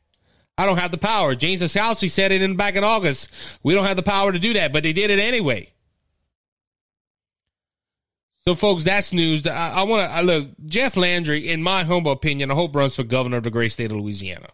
I 0.58 0.66
don't 0.66 0.78
have 0.78 0.90
the 0.90 0.98
power." 0.98 1.36
Jen 1.36 1.58
Psaki 1.58 2.10
said 2.10 2.32
it 2.32 2.42
in 2.42 2.56
back 2.56 2.74
in 2.74 2.82
August. 2.82 3.28
We 3.62 3.72
don't 3.72 3.84
have 3.84 3.94
the 3.94 4.02
power 4.02 4.32
to 4.32 4.38
do 4.40 4.52
that, 4.54 4.72
but 4.72 4.82
they 4.82 4.92
did 4.92 5.12
it 5.12 5.20
anyway. 5.20 5.70
So, 8.44 8.56
folks, 8.56 8.82
that's 8.82 9.12
news. 9.12 9.46
I, 9.46 9.74
I 9.74 9.82
want 9.84 10.12
to 10.12 10.22
look. 10.22 10.48
Jeff 10.66 10.96
Landry, 10.96 11.48
in 11.48 11.62
my 11.62 11.84
humble 11.84 12.10
opinion, 12.10 12.50
I 12.50 12.54
hope 12.54 12.74
runs 12.74 12.96
for 12.96 13.04
governor 13.04 13.36
of 13.36 13.44
the 13.44 13.50
great 13.50 13.70
state 13.70 13.92
of 13.92 13.96
Louisiana. 13.96 14.48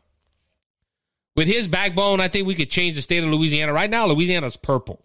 With 1.34 1.48
his 1.48 1.66
backbone, 1.66 2.20
I 2.20 2.28
think 2.28 2.46
we 2.46 2.54
could 2.54 2.70
change 2.70 2.96
the 2.96 3.00
state 3.00 3.24
of 3.24 3.30
Louisiana. 3.30 3.72
Right 3.72 3.88
now, 3.88 4.04
Louisiana's 4.04 4.58
purple. 4.58 5.00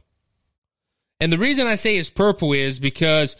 And 1.20 1.32
the 1.32 1.38
reason 1.38 1.68
I 1.68 1.76
say 1.76 1.98
it's 1.98 2.10
purple 2.10 2.54
is 2.54 2.80
because 2.80 3.36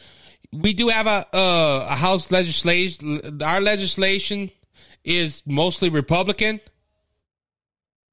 we 0.52 0.74
do 0.74 0.90
have 0.90 1.08
a 1.08 1.36
uh, 1.36 1.88
a 1.90 1.96
House 1.96 2.32
legislation. 2.32 3.42
Our 3.42 3.60
legislation 3.60 4.52
is 5.04 5.42
mostly 5.46 5.90
Republican, 5.90 6.62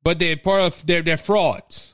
but 0.02 0.18
they're 0.18 0.36
part 0.36 0.62
of 0.62 0.86
they're 0.86 1.02
they're 1.02 1.16
frauds. 1.16 1.92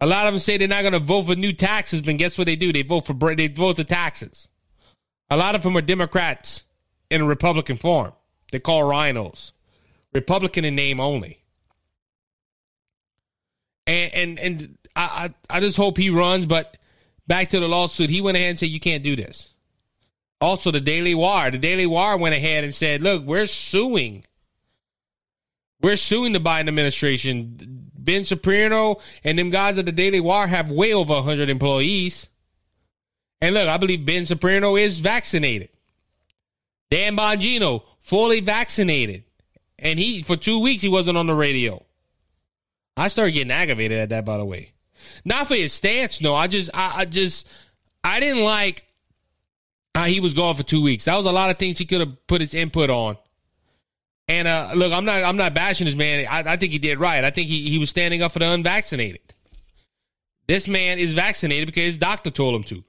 A 0.00 0.06
lot 0.06 0.26
of 0.26 0.32
them 0.32 0.40
say 0.40 0.56
they're 0.56 0.66
not 0.66 0.82
going 0.82 0.94
to 0.94 0.98
vote 0.98 1.26
for 1.26 1.36
new 1.36 1.52
taxes, 1.52 2.02
but 2.02 2.16
guess 2.16 2.36
what 2.36 2.46
they 2.46 2.56
do? 2.56 2.72
They 2.72 2.82
vote 2.82 3.06
for 3.06 3.34
they 3.34 3.48
vote 3.48 3.76
for 3.76 3.84
taxes. 3.84 4.48
A 5.30 5.36
lot 5.36 5.54
of 5.54 5.62
them 5.62 5.76
are 5.76 5.82
Democrats 5.82 6.64
in 7.10 7.20
a 7.20 7.24
Republican 7.24 7.76
form. 7.76 8.12
They 8.50 8.58
call 8.58 8.82
RINOs, 8.82 9.52
Republican 10.12 10.64
in 10.64 10.74
name 10.74 11.00
only. 11.00 11.42
And 13.86 14.12
and 14.12 14.38
and 14.38 14.78
I 14.94 15.34
I, 15.50 15.56
I 15.56 15.60
just 15.60 15.76
hope 15.76 15.96
he 15.96 16.10
runs. 16.10 16.46
But 16.46 16.76
back 17.26 17.50
to 17.50 17.60
the 17.60 17.68
lawsuit, 17.68 18.10
he 18.10 18.20
went 18.20 18.36
ahead 18.36 18.50
and 18.50 18.58
said 18.58 18.68
you 18.68 18.80
can't 18.80 19.02
do 19.02 19.16
this. 19.16 19.52
Also, 20.40 20.72
the 20.72 20.80
Daily 20.80 21.14
Wire. 21.14 21.52
The 21.52 21.58
Daily 21.58 21.86
Wire 21.86 22.16
went 22.16 22.34
ahead 22.34 22.64
and 22.64 22.74
said, 22.74 23.00
look, 23.00 23.24
we're 23.24 23.46
suing. 23.46 24.24
We're 25.80 25.96
suing 25.96 26.32
the 26.32 26.40
Biden 26.40 26.66
administration. 26.68 27.88
Ben 27.96 28.24
Shapiro 28.24 28.96
and 29.22 29.38
them 29.38 29.50
guys 29.50 29.78
at 29.78 29.86
the 29.86 29.92
Daily 29.92 30.18
Wire 30.18 30.48
have 30.48 30.68
way 30.68 30.92
over 30.92 31.14
100 31.14 31.48
employees. 31.48 32.28
And 33.40 33.54
look, 33.54 33.68
I 33.68 33.76
believe 33.76 34.04
Ben 34.04 34.24
Shapiro 34.24 34.76
is 34.76 34.98
vaccinated. 34.98 35.68
Dan 36.90 37.16
Bongino, 37.16 37.84
fully 38.00 38.40
vaccinated. 38.40 39.24
And 39.78 39.98
he, 39.98 40.22
for 40.22 40.36
two 40.36 40.58
weeks, 40.58 40.82
he 40.82 40.88
wasn't 40.88 41.18
on 41.18 41.26
the 41.26 41.34
radio. 41.34 41.84
I 42.96 43.08
started 43.08 43.32
getting 43.32 43.50
aggravated 43.50 43.98
at 43.98 44.08
that, 44.10 44.24
by 44.24 44.38
the 44.38 44.44
way. 44.44 44.72
Not 45.24 45.48
for 45.48 45.54
his 45.54 45.72
stance, 45.72 46.20
no. 46.20 46.34
I 46.34 46.46
just, 46.46 46.70
I, 46.74 46.92
I 46.96 47.04
just, 47.04 47.48
I 48.04 48.20
didn't 48.20 48.44
like 48.44 48.84
how 49.94 50.04
he 50.04 50.20
was 50.20 50.34
gone 50.34 50.54
for 50.54 50.62
two 50.62 50.82
weeks. 50.82 51.04
That 51.04 51.16
was 51.16 51.26
a 51.26 51.32
lot 51.32 51.50
of 51.50 51.58
things 51.58 51.78
he 51.78 51.84
could 51.84 52.00
have 52.00 52.26
put 52.26 52.40
his 52.40 52.54
input 52.54 52.90
on. 52.90 53.16
And 54.28 54.48
uh, 54.48 54.70
look, 54.74 54.92
I'm 54.92 55.04
not 55.04 55.22
I'm 55.22 55.36
not 55.36 55.52
bashing 55.52 55.84
this 55.84 55.94
man. 55.94 56.26
I, 56.30 56.52
I 56.52 56.56
think 56.56 56.72
he 56.72 56.78
did 56.78 56.98
right. 56.98 57.24
I 57.24 57.30
think 57.30 57.48
he, 57.48 57.68
he 57.68 57.78
was 57.78 57.90
standing 57.90 58.22
up 58.22 58.32
for 58.32 58.38
the 58.38 58.48
unvaccinated. 58.48 59.34
This 60.46 60.68
man 60.68 60.98
is 60.98 61.12
vaccinated 61.12 61.66
because 61.66 61.84
his 61.84 61.98
doctor 61.98 62.30
told 62.30 62.54
him 62.54 62.64
to. 62.64 62.84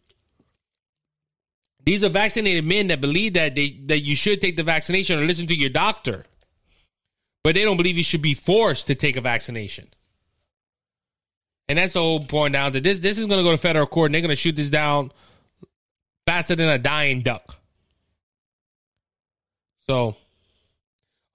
These 1.85 2.03
are 2.03 2.09
vaccinated 2.09 2.63
men 2.63 2.87
that 2.87 3.01
believe 3.01 3.33
that 3.33 3.55
they 3.55 3.71
that 3.87 3.99
you 3.99 4.15
should 4.15 4.41
take 4.41 4.55
the 4.55 4.63
vaccination 4.63 5.19
or 5.19 5.25
listen 5.25 5.47
to 5.47 5.55
your 5.55 5.69
doctor. 5.69 6.25
But 7.43 7.55
they 7.55 7.63
don't 7.63 7.77
believe 7.77 7.97
you 7.97 8.03
should 8.05 8.21
be 8.21 8.35
forced 8.35 8.87
to 8.87 8.95
take 8.95 9.17
a 9.17 9.21
vaccination. 9.21 9.89
And 11.67 11.77
that's 11.77 11.93
the 11.93 11.99
whole 11.99 12.25
point 12.25 12.53
down 12.53 12.73
to 12.73 12.81
this 12.81 12.99
this 12.99 13.17
is 13.17 13.25
gonna 13.25 13.43
go 13.43 13.51
to 13.51 13.57
federal 13.57 13.87
court 13.87 14.07
and 14.07 14.15
they're 14.15 14.21
gonna 14.21 14.35
shoot 14.35 14.55
this 14.55 14.69
down 14.69 15.11
faster 16.25 16.55
than 16.55 16.69
a 16.69 16.77
dying 16.77 17.21
duck. 17.21 17.59
So, 19.87 20.15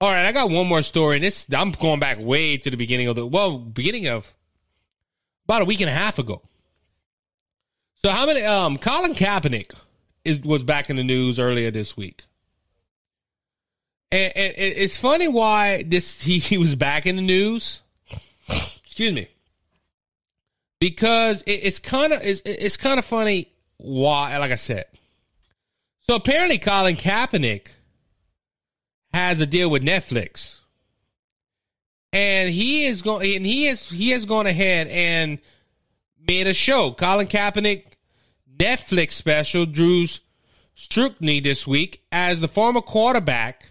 all 0.01 0.09
right, 0.09 0.25
I 0.25 0.31
got 0.31 0.49
one 0.49 0.67
more 0.67 0.81
story. 0.81 1.17
And 1.17 1.23
this 1.23 1.45
I'm 1.53 1.71
going 1.71 1.99
back 1.99 2.17
way 2.19 2.57
to 2.57 2.69
the 2.69 2.77
beginning 2.77 3.07
of 3.07 3.15
the 3.15 3.25
well, 3.25 3.57
beginning 3.57 4.07
of 4.07 4.33
about 5.45 5.61
a 5.61 5.65
week 5.65 5.81
and 5.81 5.89
a 5.89 5.93
half 5.93 6.19
ago. 6.19 6.41
So, 7.95 8.09
how 8.09 8.25
many? 8.25 8.43
Um, 8.43 8.77
Colin 8.77 9.13
Kaepernick 9.13 9.71
is 10.23 10.39
was 10.39 10.63
back 10.63 10.89
in 10.89 10.95
the 10.95 11.03
news 11.03 11.39
earlier 11.39 11.71
this 11.71 11.97
week. 11.97 12.23
And, 14.11 14.35
and 14.35 14.53
it's 14.57 14.97
funny 14.97 15.27
why 15.27 15.83
this 15.85 16.21
he, 16.21 16.39
he 16.39 16.57
was 16.57 16.75
back 16.75 17.05
in 17.05 17.15
the 17.15 17.21
news. 17.21 17.81
Excuse 18.49 19.13
me. 19.13 19.29
Because 20.79 21.41
it, 21.43 21.51
it's 21.51 21.79
kind 21.79 22.13
of 22.13 22.21
it's, 22.23 22.41
it's 22.45 22.77
kind 22.77 22.99
of 22.99 23.05
funny 23.05 23.51
why, 23.77 24.37
like 24.37 24.51
I 24.51 24.55
said. 24.55 24.85
So 26.01 26.15
apparently, 26.15 26.57
Colin 26.57 26.95
Kaepernick 26.95 27.67
has 29.13 29.39
a 29.39 29.45
deal 29.45 29.69
with 29.69 29.83
Netflix, 29.83 30.55
and 32.13 32.49
he 32.49 32.85
is 32.85 33.01
going 33.01 33.35
and 33.35 33.45
he 33.45 33.67
is 33.67 33.89
he 33.89 34.09
has 34.11 34.25
gone 34.25 34.47
ahead 34.47 34.87
and 34.87 35.39
made 36.27 36.47
a 36.47 36.53
show. 36.53 36.91
Colin 36.91 37.27
Kaepernick 37.27 37.85
Netflix 38.57 39.13
special 39.13 39.65
Drew's 39.65 40.19
scrutiny 40.75 41.39
this 41.39 41.67
week 41.67 42.03
as 42.11 42.39
the 42.39 42.47
former 42.47 42.81
quarterback 42.81 43.69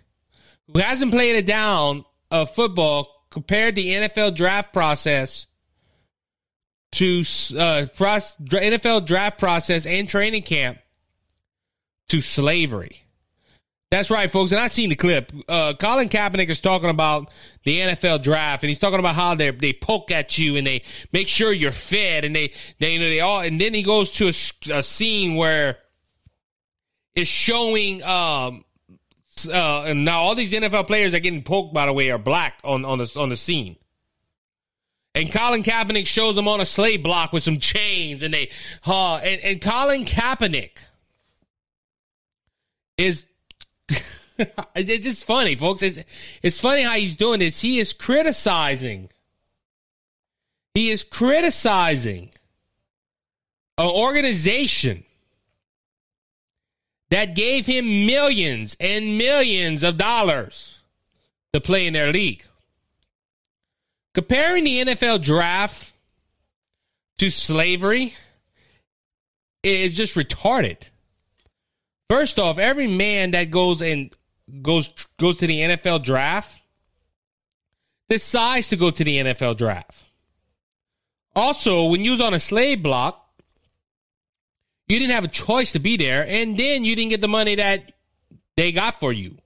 who 0.67 0.79
hasn't 0.79 1.13
played 1.13 1.37
a 1.37 1.43
down 1.43 2.05
of 2.31 2.55
football 2.55 3.27
compared 3.31 3.75
the 3.75 3.89
NFL 3.89 4.35
draft 4.35 4.73
process 4.73 5.47
to 6.93 7.21
uh, 7.21 7.87
NFL 7.97 9.07
draft 9.07 9.39
process 9.39 9.87
and 9.87 10.09
training 10.09 10.43
camp 10.43 10.79
to 12.09 12.21
slavery. 12.21 13.03
That's 13.91 14.11
right, 14.11 14.31
folks. 14.31 14.53
And 14.53 14.61
I 14.61 14.69
seen 14.69 14.91
the 14.91 14.97
clip. 14.97 15.33
Uh, 15.49 15.73
Colin 15.79 16.11
Kaepernick 16.11 16.51
is 16.51 16.61
talking 16.61 16.91
about 16.91 17.31
the 17.65 17.79
NFL 17.79 18.23
draft, 18.23 18.63
and 18.63 18.69
he's 18.69 18.79
talking 18.79 18.99
about 18.99 19.15
how 19.15 19.35
they 19.35 19.51
they 19.51 19.73
poke 19.73 20.11
at 20.11 20.37
you 20.37 20.57
and 20.57 20.67
they 20.67 20.83
make 21.11 21.27
sure 21.27 21.53
you're 21.53 21.73
fed, 21.73 22.27
and 22.27 22.37
they 22.37 22.53
they 22.81 22.93
you 22.93 22.99
know 22.99 23.09
they 23.09 23.21
all. 23.21 23.41
And 23.41 23.59
then 23.59 23.73
he 23.73 23.83
goes 23.83 24.11
to 24.17 24.27
a, 24.27 24.79
a 24.79 24.83
scene 24.83 25.37
where 25.37 25.79
it's 27.15 27.31
showing. 27.31 28.03
Um, 28.03 28.65
uh, 29.49 29.85
and 29.85 30.05
now 30.05 30.21
all 30.21 30.35
these 30.35 30.53
NFL 30.53 30.87
players 30.87 31.15
are 31.15 31.21
getting 31.21 31.43
poked. 31.43 31.73
By 31.73 31.87
the 31.87 31.93
way, 31.95 32.11
are 32.11 32.19
black 32.19 32.59
on 32.65 32.85
on 32.85 32.99
the 32.99 33.11
on 33.17 33.31
the 33.31 33.37
scene. 33.37 33.77
And 35.19 35.33
Colin 35.33 35.65
Kaepernick 35.65 36.07
shows 36.07 36.37
them 36.37 36.47
on 36.47 36.61
a 36.61 36.65
slave 36.65 37.03
block 37.03 37.33
with 37.33 37.43
some 37.43 37.59
chains, 37.59 38.23
and 38.23 38.33
they, 38.33 38.51
uh, 38.87 39.17
and, 39.17 39.41
and 39.41 39.61
Colin 39.61 40.05
Kaepernick 40.05 40.71
is, 42.97 43.25
it's 44.39 45.05
just 45.05 45.25
funny, 45.25 45.57
folks. 45.57 45.83
It's, 45.83 46.05
it's 46.41 46.61
funny 46.61 46.83
how 46.83 46.93
he's 46.93 47.17
doing 47.17 47.41
this. 47.41 47.61
He 47.61 47.81
is 47.81 47.93
criticizing, 47.93 49.11
he 50.73 50.91
is 50.91 51.03
criticizing 51.03 52.31
an 53.77 53.89
organization 53.89 55.03
that 57.11 57.35
gave 57.35 57.67
him 57.67 58.07
millions 58.07 58.77
and 58.79 59.19
millions 59.19 59.83
of 59.83 59.99
dollars 59.99 60.77
to 61.53 61.61
play 61.61 61.89
in 61.89 61.93
their 61.93 62.13
league. 62.13 62.45
Comparing 64.19 64.65
the 64.65 64.85
NFL 64.85 65.23
draft 65.23 65.93
to 67.19 67.31
slavery 67.31 68.17
is 69.63 69.93
just 69.93 70.17
retarded. 70.17 70.89
First 72.11 72.37
off, 72.41 72.59
every 72.59 72.89
man 72.89 73.31
that 73.31 73.53
goes 73.53 73.81
and 73.81 74.13
goes 74.61 74.91
goes 75.21 75.37
to 75.37 75.47
the 75.47 75.61
NFL 75.61 76.03
draft 76.03 76.61
decides 78.09 78.71
to 78.71 78.77
go 78.77 78.91
to 78.91 79.05
the 79.05 79.19
NFL 79.19 79.57
draft. 79.57 80.03
Also, 81.37 81.85
when 81.85 82.05
you 82.05 82.11
was 82.11 82.21
on 82.21 82.35
a 82.35 82.41
slave 82.41 82.83
block, 82.83 83.25
you 84.89 84.99
didn't 84.99 85.15
have 85.15 85.23
a 85.23 85.29
choice 85.29 85.71
to 85.71 85.79
be 85.79 85.97
there, 85.97 86.27
and 86.27 86.59
then 86.59 86.83
you 86.83 86.97
didn't 86.97 87.11
get 87.11 87.21
the 87.21 87.29
money 87.29 87.55
that 87.55 87.93
they 88.57 88.73
got 88.73 88.99
for 88.99 89.13
you. 89.13 89.39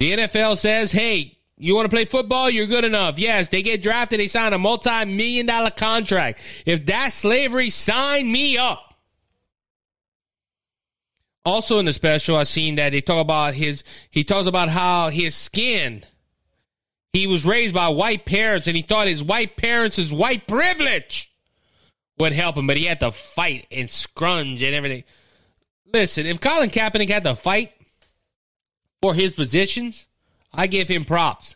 The 0.00 0.10
NFL 0.14 0.56
says, 0.56 0.90
hey, 0.90 1.35
you 1.58 1.74
want 1.74 1.90
to 1.90 1.94
play 1.94 2.04
football? 2.04 2.50
You're 2.50 2.66
good 2.66 2.84
enough. 2.84 3.18
Yes, 3.18 3.48
they 3.48 3.62
get 3.62 3.82
drafted. 3.82 4.20
They 4.20 4.28
sign 4.28 4.52
a 4.52 4.58
multi-million 4.58 5.46
dollar 5.46 5.70
contract. 5.70 6.38
If 6.66 6.84
that's 6.84 7.14
slavery, 7.14 7.70
sign 7.70 8.30
me 8.30 8.58
up. 8.58 8.82
Also 11.44 11.78
in 11.78 11.86
the 11.86 11.92
special, 11.92 12.36
I 12.36 12.42
seen 12.44 12.74
that 12.74 12.90
they 12.90 13.00
talk 13.00 13.20
about 13.20 13.54
his. 13.54 13.84
He 14.10 14.24
talks 14.24 14.48
about 14.48 14.68
how 14.68 15.10
his 15.10 15.34
skin. 15.34 16.04
He 17.12 17.26
was 17.26 17.46
raised 17.46 17.74
by 17.74 17.88
white 17.88 18.26
parents, 18.26 18.66
and 18.66 18.76
he 18.76 18.82
thought 18.82 19.06
his 19.06 19.24
white 19.24 19.56
parents' 19.56 20.10
white 20.10 20.46
privilege 20.46 21.32
would 22.18 22.32
help 22.32 22.56
him, 22.56 22.66
but 22.66 22.76
he 22.76 22.84
had 22.84 23.00
to 23.00 23.10
fight 23.10 23.66
and 23.70 23.88
scrunch 23.88 24.60
and 24.60 24.74
everything. 24.74 25.04
Listen, 25.92 26.26
if 26.26 26.40
Colin 26.40 26.68
Kaepernick 26.68 27.08
had 27.08 27.24
to 27.24 27.34
fight 27.34 27.72
for 29.00 29.14
his 29.14 29.34
positions, 29.34 30.06
I 30.56 30.66
give 30.66 30.88
him 30.88 31.04
props. 31.04 31.54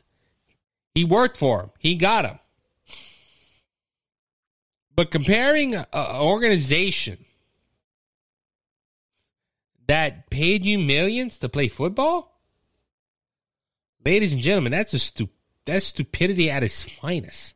He 0.95 1.05
worked 1.05 1.39
for 1.39 1.63
him. 1.63 1.71
He 1.79 1.95
got 1.95 2.27
him. 2.27 2.39
But 4.95 5.11
comparing 5.11 5.75
an 5.75 5.87
organization 5.95 7.25
that 9.87 10.29
paid 10.29 10.65
you 10.65 10.79
millions 10.79 11.39
to 11.39 11.49
play 11.49 11.69
football, 11.69 12.39
ladies 14.05 14.33
and 14.33 14.41
gentlemen, 14.41 14.73
that's 14.73 14.93
a 14.93 14.99
stu- 14.99 15.31
that's 15.65 15.87
stupidity 15.87 16.51
at 16.51 16.63
its 16.63 16.83
finest. 16.83 17.55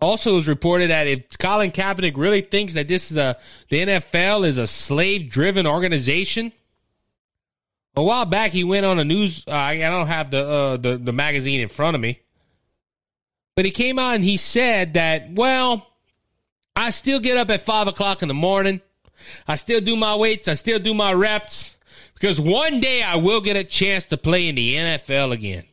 Also, 0.00 0.32
it 0.32 0.36
was 0.36 0.48
reported 0.48 0.90
that 0.90 1.06
if 1.06 1.38
Colin 1.38 1.70
Kaepernick 1.70 2.16
really 2.16 2.40
thinks 2.40 2.74
that 2.74 2.88
this 2.88 3.12
is 3.12 3.16
a 3.16 3.38
the 3.68 3.78
NFL 3.78 4.44
is 4.44 4.58
a 4.58 4.66
slave 4.66 5.30
driven 5.30 5.68
organization, 5.68 6.52
a 7.94 8.02
while 8.02 8.24
back, 8.24 8.52
he 8.52 8.64
went 8.64 8.86
on 8.86 8.98
a 8.98 9.04
news. 9.04 9.44
Uh, 9.46 9.52
I 9.52 9.78
don't 9.78 10.06
have 10.06 10.30
the, 10.30 10.46
uh, 10.46 10.76
the 10.76 10.96
the 10.96 11.12
magazine 11.12 11.60
in 11.60 11.68
front 11.68 11.94
of 11.94 12.00
me, 12.00 12.20
but 13.54 13.64
he 13.64 13.70
came 13.70 13.98
out 13.98 14.14
and 14.14 14.24
he 14.24 14.36
said 14.36 14.94
that, 14.94 15.32
well, 15.32 15.86
I 16.74 16.90
still 16.90 17.20
get 17.20 17.36
up 17.36 17.50
at 17.50 17.62
five 17.62 17.86
o'clock 17.86 18.22
in 18.22 18.28
the 18.28 18.34
morning. 18.34 18.80
I 19.46 19.56
still 19.56 19.80
do 19.80 19.94
my 19.96 20.16
weights. 20.16 20.48
I 20.48 20.54
still 20.54 20.78
do 20.78 20.94
my 20.94 21.12
reps 21.12 21.76
because 22.14 22.40
one 22.40 22.80
day 22.80 23.02
I 23.02 23.16
will 23.16 23.40
get 23.40 23.56
a 23.56 23.64
chance 23.64 24.04
to 24.06 24.16
play 24.16 24.48
in 24.48 24.54
the 24.54 24.76
NFL 24.76 25.32
again. 25.32 25.64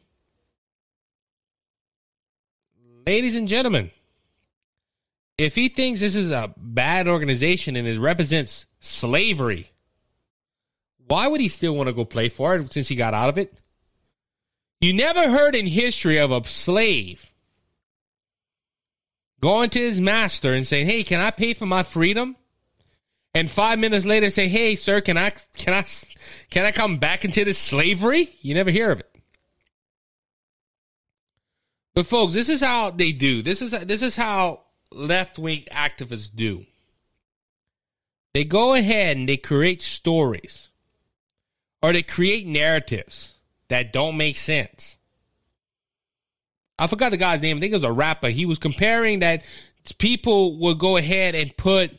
Ladies 3.07 3.35
and 3.35 3.47
gentlemen, 3.47 3.91
if 5.37 5.55
he 5.55 5.69
thinks 5.69 5.99
this 6.01 6.15
is 6.15 6.31
a 6.31 6.53
bad 6.57 7.07
organization 7.07 7.75
and 7.75 7.87
it 7.87 7.99
represents 7.99 8.65
slavery, 8.81 9.71
why 11.09 11.27
would 11.27 11.41
he 11.41 11.49
still 11.49 11.75
want 11.75 11.87
to 11.87 11.93
go 11.93 12.05
play 12.05 12.29
for 12.29 12.55
it 12.55 12.71
since 12.71 12.87
he 12.87 12.95
got 12.95 13.13
out 13.13 13.29
of 13.29 13.37
it? 13.37 13.53
You 14.79 14.93
never 14.93 15.29
heard 15.29 15.55
in 15.55 15.67
history 15.67 16.17
of 16.19 16.31
a 16.31 16.47
slave 16.47 17.29
going 19.41 19.71
to 19.71 19.79
his 19.79 19.99
master 19.99 20.53
and 20.53 20.65
saying, 20.65 20.85
"Hey, 20.85 21.03
can 21.03 21.19
I 21.19 21.31
pay 21.31 21.53
for 21.53 21.65
my 21.65 21.83
freedom?" 21.83 22.37
And 23.33 23.49
five 23.49 23.79
minutes 23.79 24.05
later, 24.05 24.29
say, 24.29 24.47
"Hey, 24.47 24.75
sir, 24.75 25.01
can 25.01 25.17
I 25.17 25.31
can 25.57 25.73
I 25.73 25.83
can 26.49 26.65
I 26.65 26.71
come 26.71 26.97
back 26.97 27.25
into 27.25 27.43
this 27.43 27.57
slavery?" 27.57 28.37
You 28.41 28.53
never 28.53 28.71
hear 28.71 28.91
of 28.91 28.99
it. 28.99 29.15
But 31.95 32.07
folks, 32.07 32.33
this 32.33 32.49
is 32.49 32.61
how 32.61 32.91
they 32.91 33.11
do. 33.11 33.41
This 33.41 33.61
is 33.61 33.71
this 33.71 34.01
is 34.01 34.15
how 34.15 34.65
left 34.91 35.37
wing 35.37 35.65
activists 35.71 36.33
do. 36.33 36.65
They 38.33 38.45
go 38.45 38.73
ahead 38.73 39.17
and 39.17 39.27
they 39.27 39.37
create 39.37 39.81
stories, 39.81 40.68
or 41.81 41.93
they 41.93 42.03
create 42.03 42.45
narratives 42.45 43.35
that 43.69 43.93
don't 43.93 44.17
make 44.17 44.37
sense. 44.37 44.97
I 46.77 46.87
forgot 46.87 47.11
the 47.11 47.17
guy's 47.17 47.41
name. 47.41 47.57
I 47.57 47.59
think 47.59 47.73
it 47.73 47.77
was 47.77 47.83
a 47.83 47.91
rapper. 47.91 48.29
He 48.29 48.45
was 48.45 48.57
comparing 48.57 49.19
that 49.19 49.43
people 49.97 50.57
would 50.59 50.79
go 50.79 50.97
ahead 50.97 51.35
and 51.35 51.55
put 51.55 51.91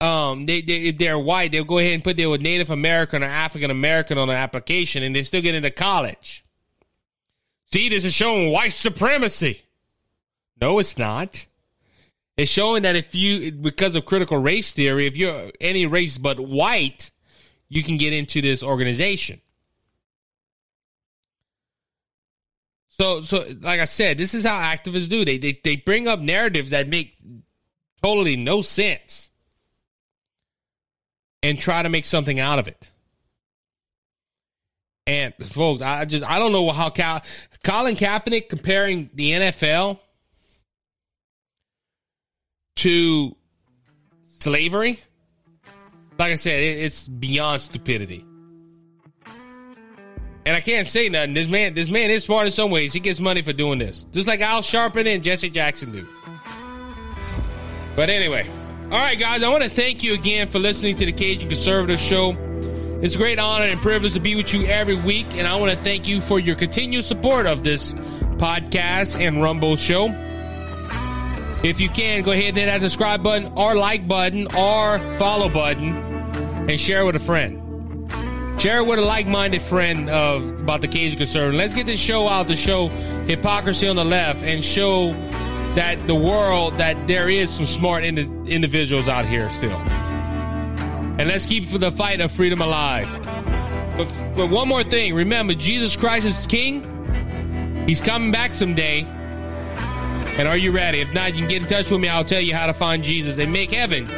um 0.00 0.46
they, 0.46 0.62
they 0.62 0.90
they're 0.92 1.18
white, 1.18 1.52
they'll 1.52 1.64
go 1.64 1.78
ahead 1.78 1.92
and 1.92 2.02
put 2.02 2.16
they 2.16 2.26
were 2.26 2.38
Native 2.38 2.70
American 2.70 3.22
or 3.22 3.26
African 3.26 3.70
American 3.70 4.18
on 4.18 4.28
the 4.28 4.34
application 4.34 5.02
and 5.02 5.14
they 5.14 5.22
still 5.22 5.42
get 5.42 5.54
into 5.54 5.70
college. 5.70 6.44
See, 7.72 7.88
this 7.88 8.04
is 8.04 8.14
showing 8.14 8.50
white 8.50 8.72
supremacy. 8.72 9.62
No, 10.60 10.78
it's 10.78 10.98
not. 10.98 11.46
It's 12.36 12.50
showing 12.50 12.82
that 12.82 12.96
if 12.96 13.14
you 13.14 13.52
because 13.52 13.94
of 13.94 14.06
critical 14.06 14.38
race 14.38 14.72
theory, 14.72 15.06
if 15.06 15.16
you're 15.16 15.52
any 15.60 15.86
race 15.86 16.18
but 16.18 16.40
white, 16.40 17.10
you 17.70 17.82
can 17.82 17.96
get 17.96 18.12
into 18.12 18.42
this 18.42 18.62
organization. 18.62 19.40
So, 22.90 23.22
so 23.22 23.46
like 23.62 23.80
I 23.80 23.86
said, 23.86 24.18
this 24.18 24.34
is 24.34 24.44
how 24.44 24.60
activists 24.60 25.08
do. 25.08 25.24
They 25.24 25.38
they 25.38 25.58
they 25.64 25.76
bring 25.76 26.06
up 26.06 26.20
narratives 26.20 26.70
that 26.70 26.88
make 26.88 27.16
totally 28.02 28.36
no 28.36 28.60
sense 28.60 29.30
and 31.42 31.58
try 31.58 31.82
to 31.82 31.88
make 31.88 32.04
something 32.04 32.38
out 32.38 32.58
of 32.58 32.68
it. 32.68 32.90
And 35.06 35.32
folks, 35.42 35.80
I 35.80 36.04
just 36.04 36.24
I 36.24 36.38
don't 36.38 36.52
know 36.52 36.70
how 36.70 36.90
Cal, 36.90 37.22
Colin 37.64 37.96
Kaepernick 37.96 38.48
comparing 38.48 39.08
the 39.14 39.32
NFL 39.32 39.98
to 42.76 43.34
slavery. 44.40 45.00
Like 46.20 46.32
I 46.32 46.34
said, 46.34 46.62
it, 46.62 46.84
it's 46.84 47.08
beyond 47.08 47.62
stupidity. 47.62 48.26
And 50.44 50.54
I 50.54 50.60
can't 50.60 50.86
say 50.86 51.08
nothing. 51.08 51.32
This 51.32 51.48
man, 51.48 51.72
this 51.72 51.88
man 51.88 52.10
is 52.10 52.24
smart 52.24 52.44
in 52.44 52.52
some 52.52 52.70
ways. 52.70 52.92
He 52.92 53.00
gets 53.00 53.20
money 53.20 53.40
for 53.40 53.54
doing 53.54 53.78
this, 53.78 54.04
just 54.12 54.26
like 54.26 54.42
Al 54.42 54.60
Sharpton 54.60 55.06
and 55.06 55.24
Jesse 55.24 55.48
Jackson 55.48 55.92
do. 55.92 56.06
But 57.96 58.10
anyway, 58.10 58.46
all 58.90 58.98
right, 58.98 59.18
guys. 59.18 59.42
I 59.42 59.48
want 59.48 59.64
to 59.64 59.70
thank 59.70 60.02
you 60.02 60.12
again 60.12 60.48
for 60.48 60.58
listening 60.58 60.94
to 60.96 61.06
the 61.06 61.12
Cajun 61.12 61.48
Conservative 61.48 61.98
Show. 61.98 62.36
It's 63.00 63.14
a 63.14 63.18
great 63.18 63.38
honor 63.38 63.64
and 63.64 63.80
privilege 63.80 64.12
to 64.12 64.20
be 64.20 64.34
with 64.34 64.52
you 64.52 64.66
every 64.66 64.96
week, 64.96 65.38
and 65.38 65.46
I 65.46 65.56
want 65.56 65.72
to 65.72 65.78
thank 65.78 66.06
you 66.06 66.20
for 66.20 66.38
your 66.38 66.54
continued 66.54 67.06
support 67.06 67.46
of 67.46 67.64
this 67.64 67.94
podcast 67.94 69.18
and 69.18 69.42
Rumble 69.42 69.76
show. 69.76 70.08
If 71.64 71.80
you 71.80 71.88
can, 71.88 72.22
go 72.24 72.32
ahead 72.32 72.48
and 72.50 72.58
hit 72.58 72.66
that 72.66 72.82
subscribe 72.82 73.22
button 73.22 73.54
or 73.56 73.74
like 73.74 74.06
button 74.06 74.48
or 74.54 74.98
follow 75.16 75.48
button 75.48 76.09
and 76.68 76.80
share 76.80 77.06
with 77.06 77.16
a 77.16 77.20
friend. 77.20 77.58
Share 78.60 78.84
with 78.84 78.98
a 78.98 79.02
like-minded 79.02 79.62
friend 79.62 80.10
of 80.10 80.46
about 80.60 80.82
the 80.82 80.88
Cajun 80.88 81.16
Conservative. 81.16 81.54
Let's 81.54 81.72
get 81.72 81.86
this 81.86 81.98
show 81.98 82.28
out 82.28 82.48
to 82.48 82.56
show 82.56 82.88
hypocrisy 83.26 83.88
on 83.88 83.96
the 83.96 84.04
left 84.04 84.42
and 84.42 84.62
show 84.64 85.12
that 85.74 86.06
the 86.06 86.14
world 86.14 86.76
that 86.78 87.06
there 87.06 87.28
is 87.28 87.48
some 87.48 87.64
smart 87.64 88.04
ind- 88.04 88.48
individuals 88.48 89.08
out 89.08 89.24
here 89.24 89.48
still. 89.50 89.76
And 89.76 91.28
let's 91.28 91.46
keep 91.46 91.68
the 91.68 91.92
fight 91.92 92.20
of 92.20 92.32
freedom 92.32 92.60
alive. 92.60 93.08
But, 93.96 94.08
but 94.36 94.50
one 94.50 94.68
more 94.68 94.84
thing, 94.84 95.14
remember 95.14 95.54
Jesus 95.54 95.96
Christ 95.96 96.26
is 96.26 96.46
King. 96.46 97.84
He's 97.86 98.00
coming 98.00 98.30
back 98.30 98.52
someday. 98.54 99.02
And 99.02 100.48
are 100.48 100.56
you 100.56 100.70
ready? 100.72 101.00
If 101.00 101.12
not, 101.12 101.34
you 101.34 101.40
can 101.40 101.48
get 101.48 101.62
in 101.62 101.68
touch 101.68 101.90
with 101.90 102.00
me. 102.00 102.08
I'll 102.08 102.24
tell 102.24 102.40
you 102.40 102.54
how 102.54 102.66
to 102.66 102.74
find 102.74 103.02
Jesus 103.02 103.38
and 103.38 103.52
make 103.52 103.70
heaven 103.70 104.08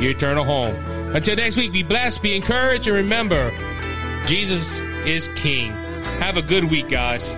your 0.00 0.10
eternal 0.10 0.44
home. 0.44 0.91
Until 1.14 1.36
next 1.36 1.56
week, 1.56 1.72
be 1.72 1.82
blessed, 1.82 2.22
be 2.22 2.34
encouraged, 2.34 2.86
and 2.86 2.96
remember, 2.96 3.50
Jesus 4.26 4.78
is 5.06 5.28
King. 5.36 5.72
Have 6.20 6.38
a 6.38 6.42
good 6.42 6.64
week, 6.64 6.88
guys. 6.88 7.34